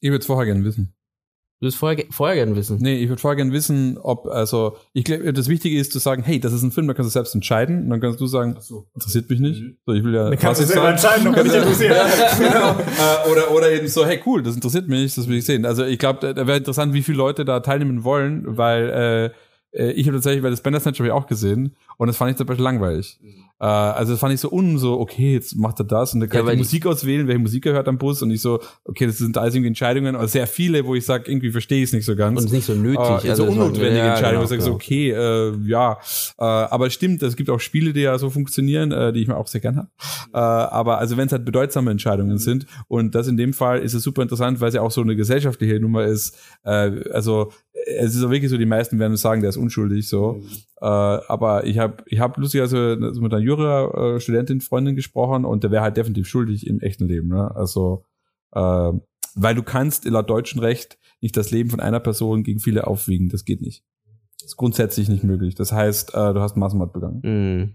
[0.00, 0.95] Ich würde es vorher gerne wissen.
[1.58, 2.76] Du willst vorher, vorher gerne wissen?
[2.82, 6.22] Nee, ich würde vorher gerne wissen, ob, also, ich glaube, das Wichtige ist zu sagen,
[6.22, 7.84] hey, das ist ein Film, da kannst du selbst entscheiden.
[7.84, 8.86] Und dann kannst du sagen, so.
[8.94, 9.62] interessiert mich nicht.
[9.62, 9.76] Mhm.
[9.86, 10.28] So, ich will ja.
[10.28, 11.96] Dann kannst du selber entscheiden, ob mich interessiert.
[12.38, 12.72] genau.
[12.72, 15.64] Äh, oder, oder eben so, hey, cool, das interessiert mich, das will ich sehen.
[15.64, 19.32] Also, ich glaube, da wäre interessant, wie viele Leute da teilnehmen wollen, weil,
[19.72, 22.32] äh, äh ich habe tatsächlich, weil das Bandersnatch habe ich auch gesehen und das fand
[22.32, 23.18] ich zum Beispiel langweilig.
[23.22, 23.45] Mhm.
[23.58, 26.28] Äh, also das fand ich so un, so, okay, jetzt macht er das und dann
[26.28, 28.60] kann ja, ich die Musik auswählen, welche Musik er hört am Bus und ich so,
[28.84, 31.90] okay, das sind alles irgendwie Entscheidungen, aber sehr viele, wo ich sage, irgendwie verstehe ich
[31.90, 32.38] es nicht so ganz.
[32.38, 33.24] Und es ist nicht so nötig.
[33.24, 35.98] Äh, also so unnotwendige ja, Entscheidungen, genau, wo ich sage, so, okay, äh, ja,
[36.38, 39.36] äh, aber stimmt, es gibt auch Spiele, die ja so funktionieren, äh, die ich mir
[39.36, 39.88] auch sehr gern habe.
[40.32, 42.38] Äh, aber also wenn es halt bedeutsame Entscheidungen mhm.
[42.38, 45.00] sind und das in dem Fall ist es super interessant, weil es ja auch so
[45.00, 46.36] eine gesellschaftliche Nummer ist.
[46.64, 47.52] Äh, also
[47.86, 50.34] es ist auch wirklich so, die meisten werden sagen, der ist unschuldig so.
[50.34, 50.46] Mhm.
[50.80, 55.70] Äh, aber ich habe ich hab lustigerweise mit einer Jura äh, Freundin gesprochen und der
[55.70, 57.28] wäre halt definitiv schuldig im echten Leben.
[57.28, 57.54] Ne?
[57.54, 58.04] Also
[58.52, 58.92] äh,
[59.36, 63.28] weil du kannst laut deutschem Recht nicht das Leben von einer Person gegen viele aufwiegen.
[63.28, 63.84] Das geht nicht.
[64.40, 65.54] Das ist grundsätzlich nicht möglich.
[65.54, 67.20] Das heißt, äh, du hast Massenmord begangen.
[67.22, 67.74] Mhm.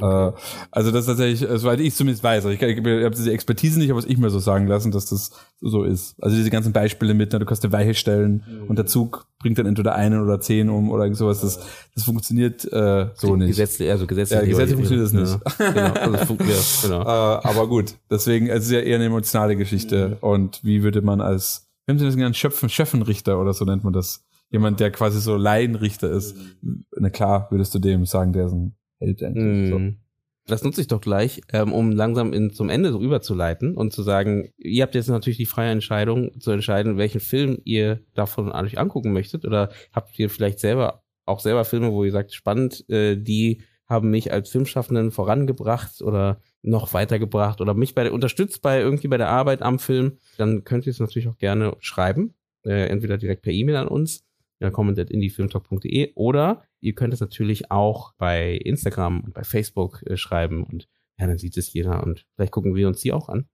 [0.00, 0.32] Äh,
[0.70, 3.32] also das ist tatsächlich, äh, soweit ich zumindest weiß, also ich, ich, ich habe diese
[3.32, 6.14] Expertise nicht, aber was ich mir so sagen lassen, dass das so ist.
[6.20, 8.68] Also diese ganzen Beispiele mit, na, du kannst eine Weiche stellen mhm.
[8.68, 11.40] und der Zug bringt dann entweder einen oder zehn um oder irgend sowas.
[11.40, 11.60] Das,
[11.94, 13.48] das funktioniert äh, so nicht.
[13.48, 15.38] Gesetzlich, also gesetzlich, ja, gesetzlich funktioniert das nicht.
[15.62, 17.02] Ja, genau, also funktioniert, genau.
[17.02, 20.08] äh, aber gut, deswegen, es ist ja eher eine emotionale Geschichte.
[20.08, 20.16] Mhm.
[20.20, 23.84] Und wie würde man als, wie haben Sie das genannt, Schöpfen, Schöffenrichter oder so nennt
[23.84, 24.24] man das?
[24.50, 26.36] Jemand, der quasi so Laienrichter ist.
[26.62, 26.84] Mhm.
[26.98, 29.70] Na klar, würdest du dem sagen, der ist ein Held eigentlich.
[29.70, 29.78] So.
[29.78, 29.96] Mhm.
[30.46, 34.48] Das nutze ich doch gleich, ähm, um langsam in, zum Ende rüberzuleiten und zu sagen,
[34.58, 39.12] ihr habt jetzt natürlich die freie Entscheidung zu entscheiden, welchen Film ihr davon euch angucken
[39.12, 43.62] möchtet oder habt ihr vielleicht selber auch selber Filme, wo ihr sagt, spannend, äh, die
[43.86, 49.08] haben mich als Filmschaffenden vorangebracht oder noch weitergebracht oder mich bei der, unterstützt bei irgendwie
[49.08, 52.34] bei der Arbeit am Film, dann könnt ihr es natürlich auch gerne schreiben,
[52.64, 54.24] äh, entweder direkt per E-Mail an uns
[54.62, 60.62] ja, comment.indiefilmtalk.de oder ihr könnt es natürlich auch bei Instagram und bei Facebook äh, schreiben
[60.62, 63.48] und ja, dann sieht es jeder und vielleicht gucken wir uns die auch an.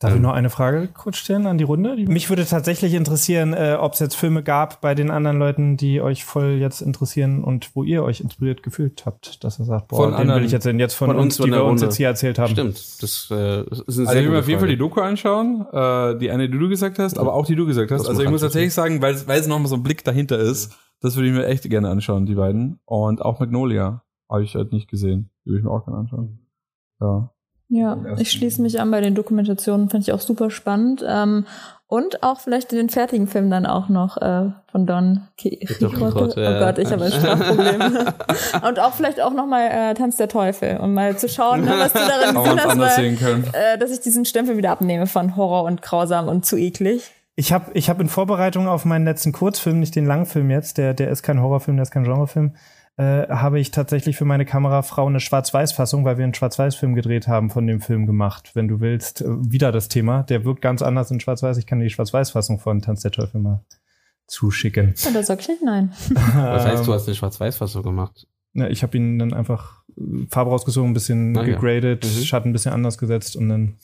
[0.00, 1.94] Darf ähm, ich noch eine Frage kurz stellen an die Runde?
[2.08, 6.00] Mich würde tatsächlich interessieren, äh, ob es jetzt Filme gab bei den anderen Leuten, die
[6.00, 9.96] euch voll jetzt interessieren und wo ihr euch inspiriert gefühlt habt, dass er sagt, boah,
[9.96, 11.96] von den anderen, will ich jetzt jetzt von, von uns, uns die wir uns jetzt
[11.96, 12.50] hier erzählt haben.
[12.50, 15.66] Stimmt, das, äh, ist ein Also ich will mir auf jeden Fall die Doku anschauen,
[15.70, 18.00] äh, die eine, die du gesagt hast, aber auch die du gesagt hast.
[18.00, 20.74] Das also ich muss tatsächlich sagen, weil, weil es nochmal so ein Blick dahinter ist,
[21.00, 22.80] das würde ich mir echt gerne anschauen, die beiden.
[22.86, 25.30] Und auch Magnolia habe ich halt nicht gesehen.
[25.44, 26.38] Die würde ich mir auch gerne anschauen.
[27.00, 27.30] Ja.
[27.70, 31.04] Ja, ich schließe mich an bei den Dokumentationen, fand ich auch super spannend.
[31.06, 31.46] Ähm,
[31.86, 35.88] und auch vielleicht den fertigen Film dann auch noch äh, von Don Quixote.
[35.90, 37.80] Oh Gott, ich habe ein Sprachproblem.
[38.68, 41.72] und auch vielleicht auch noch mal äh, Tanz der Teufel, um mal zu schauen, ne,
[41.78, 45.64] was du darin gesehen hast, weil, äh, dass ich diesen Stempel wieder abnehme von Horror
[45.64, 47.10] und grausam und zu eklig.
[47.34, 50.94] Ich habe ich hab in Vorbereitung auf meinen letzten Kurzfilm, nicht den Langfilm jetzt, der,
[50.94, 52.54] der ist kein Horrorfilm, der ist kein Genrefilm,
[53.00, 57.48] äh, habe ich tatsächlich für meine Kamerafrau eine Schwarz-Weiß-Fassung, weil wir einen Schwarz-Weiß-Film gedreht haben,
[57.48, 58.50] von dem Film gemacht.
[58.52, 60.22] Wenn du willst, äh, wieder das Thema.
[60.24, 61.56] Der wirkt ganz anders in Schwarz-Weiß.
[61.56, 63.64] Ich kann dir die Schwarz-Weiß-Fassung von Tanz der Teufel mal
[64.26, 64.92] zuschicken.
[64.98, 65.92] Ja, da sag ich nicht nein.
[66.10, 68.26] Was heißt, du hast eine Schwarz-Weiß-Fassung gemacht?
[68.54, 69.80] Ja, ich habe ihn dann einfach
[70.28, 72.10] Farbe rausgezogen, ein bisschen ah, gegradet, ja.
[72.10, 72.24] mhm.
[72.24, 73.74] Schatten ein bisschen anders gesetzt und dann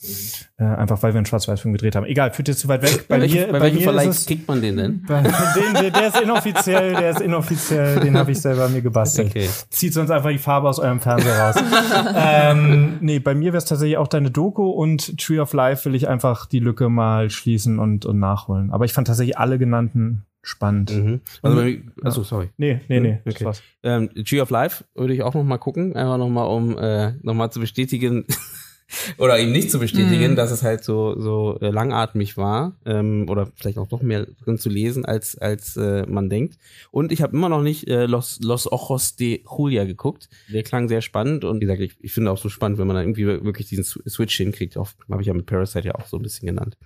[0.57, 2.05] äh, einfach, weil wir einen Schwarz-Weiß-Film gedreht haben.
[2.05, 3.07] Egal, führt jetzt zu weit weg.
[3.07, 5.03] Bei, bei, mir, bei, bei welchem Verleih kriegt man den denn?
[5.07, 9.29] Bei, den, der, der ist inoffiziell, der ist inoffiziell, den habe ich selber mir gebastelt.
[9.29, 9.47] Okay.
[9.69, 11.55] Zieht sonst einfach die Farbe aus eurem Fernseher raus.
[12.15, 15.95] ähm, nee, bei mir wäre es tatsächlich auch deine Doku und Tree of Life will
[15.95, 18.71] ich einfach die Lücke mal schließen und, und nachholen.
[18.71, 20.91] Aber ich fand tatsächlich alle genannten spannend.
[20.91, 21.21] Mhm.
[21.41, 22.49] Also, bei, achso, sorry.
[22.57, 23.19] Nee, nee, nee.
[23.25, 23.43] Okay.
[23.43, 26.77] Das Ähm, Tree of Life würde ich auch noch mal gucken, einfach noch mal, um
[26.77, 28.25] äh, noch mal zu bestätigen
[29.17, 30.35] oder eben nicht zu bestätigen, mhm.
[30.35, 34.57] dass es halt so so äh, langatmig war ähm, oder vielleicht auch doch mehr drin
[34.57, 36.57] zu lesen als als äh, man denkt.
[36.91, 40.29] Und ich habe immer noch nicht äh, Los Los Ojos de Julia geguckt.
[40.51, 42.95] Der klang sehr spannend und wie gesagt, ich, ich finde auch so spannend, wenn man
[42.95, 44.77] dann irgendwie wirklich diesen Switch hinkriegt.
[44.77, 46.77] Habe ich ja mit Parasite ja auch so ein bisschen genannt.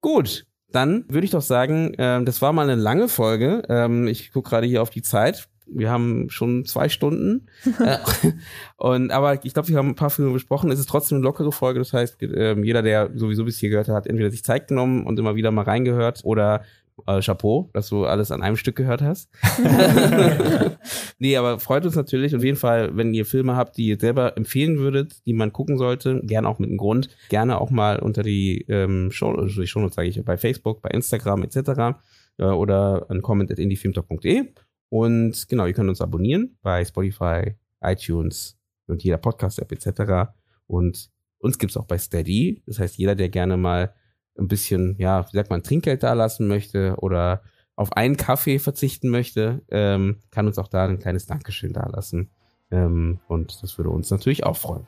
[0.00, 3.62] Gut, dann würde ich doch sagen, äh, das war mal eine lange Folge.
[3.68, 5.48] Ähm, ich gucke gerade hier auf die Zeit.
[5.66, 7.46] Wir haben schon zwei Stunden.
[7.78, 7.98] äh,
[8.76, 10.70] und aber ich glaube, wir haben ein paar Filme besprochen.
[10.70, 11.78] Es ist trotzdem eine lockere Folge.
[11.78, 15.04] Das heißt, äh, jeder, der sowieso bis hier gehört hat, hat entweder sich Zeit genommen
[15.04, 16.62] und immer wieder mal reingehört oder
[17.06, 19.30] äh, Chapeau, dass du alles an einem Stück gehört hast.
[21.18, 24.36] nee, aber freut uns natürlich auf jeden Fall, wenn ihr Filme habt, die ihr selber
[24.36, 28.22] empfehlen würdet, die man gucken sollte, gerne auch mit einem Grund, gerne auch mal unter
[28.22, 31.98] die ähm, Show, also die Show sage ich, bei Facebook, bei Instagram etc.
[32.38, 34.46] Äh, oder an comment.indiefilmtalk.de
[34.90, 40.32] und genau, ihr könnt uns abonnieren bei Spotify, iTunes und jeder Podcast-App etc.
[40.66, 42.62] Und uns gibt's auch bei Steady.
[42.66, 43.94] Das heißt, jeder, der gerne mal
[44.38, 47.42] ein bisschen, ja, wie sagt man, Trinkgeld dalassen möchte oder
[47.76, 52.30] auf einen Kaffee verzichten möchte, ähm, kann uns auch da ein kleines Dankeschön dalassen.
[52.70, 54.86] Ähm, und das würde uns natürlich auch freuen.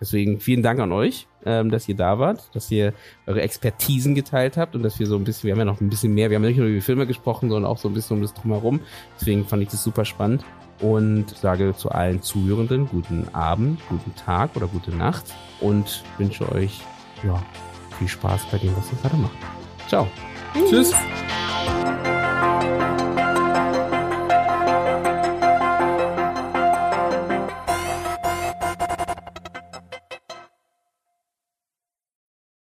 [0.00, 2.94] Deswegen vielen Dank an euch, ähm, dass ihr da wart, dass ihr
[3.26, 5.90] eure Expertisen geteilt habt und dass wir so ein bisschen, wir haben ja noch ein
[5.90, 8.16] bisschen mehr, wir haben nicht nur über die Filme gesprochen, sondern auch so ein bisschen
[8.16, 8.80] um das drumherum.
[9.18, 10.44] Deswegen fand ich das super spannend
[10.80, 16.80] und sage zu allen Zuhörenden guten Abend, guten Tag oder gute Nacht und wünsche euch
[17.22, 17.42] ja,
[18.00, 19.36] viel Spaß bei dem, was ihr gerade macht.
[19.86, 20.08] Ciao.
[20.54, 20.90] Tschüss.
[20.90, 21.89] Tschüss.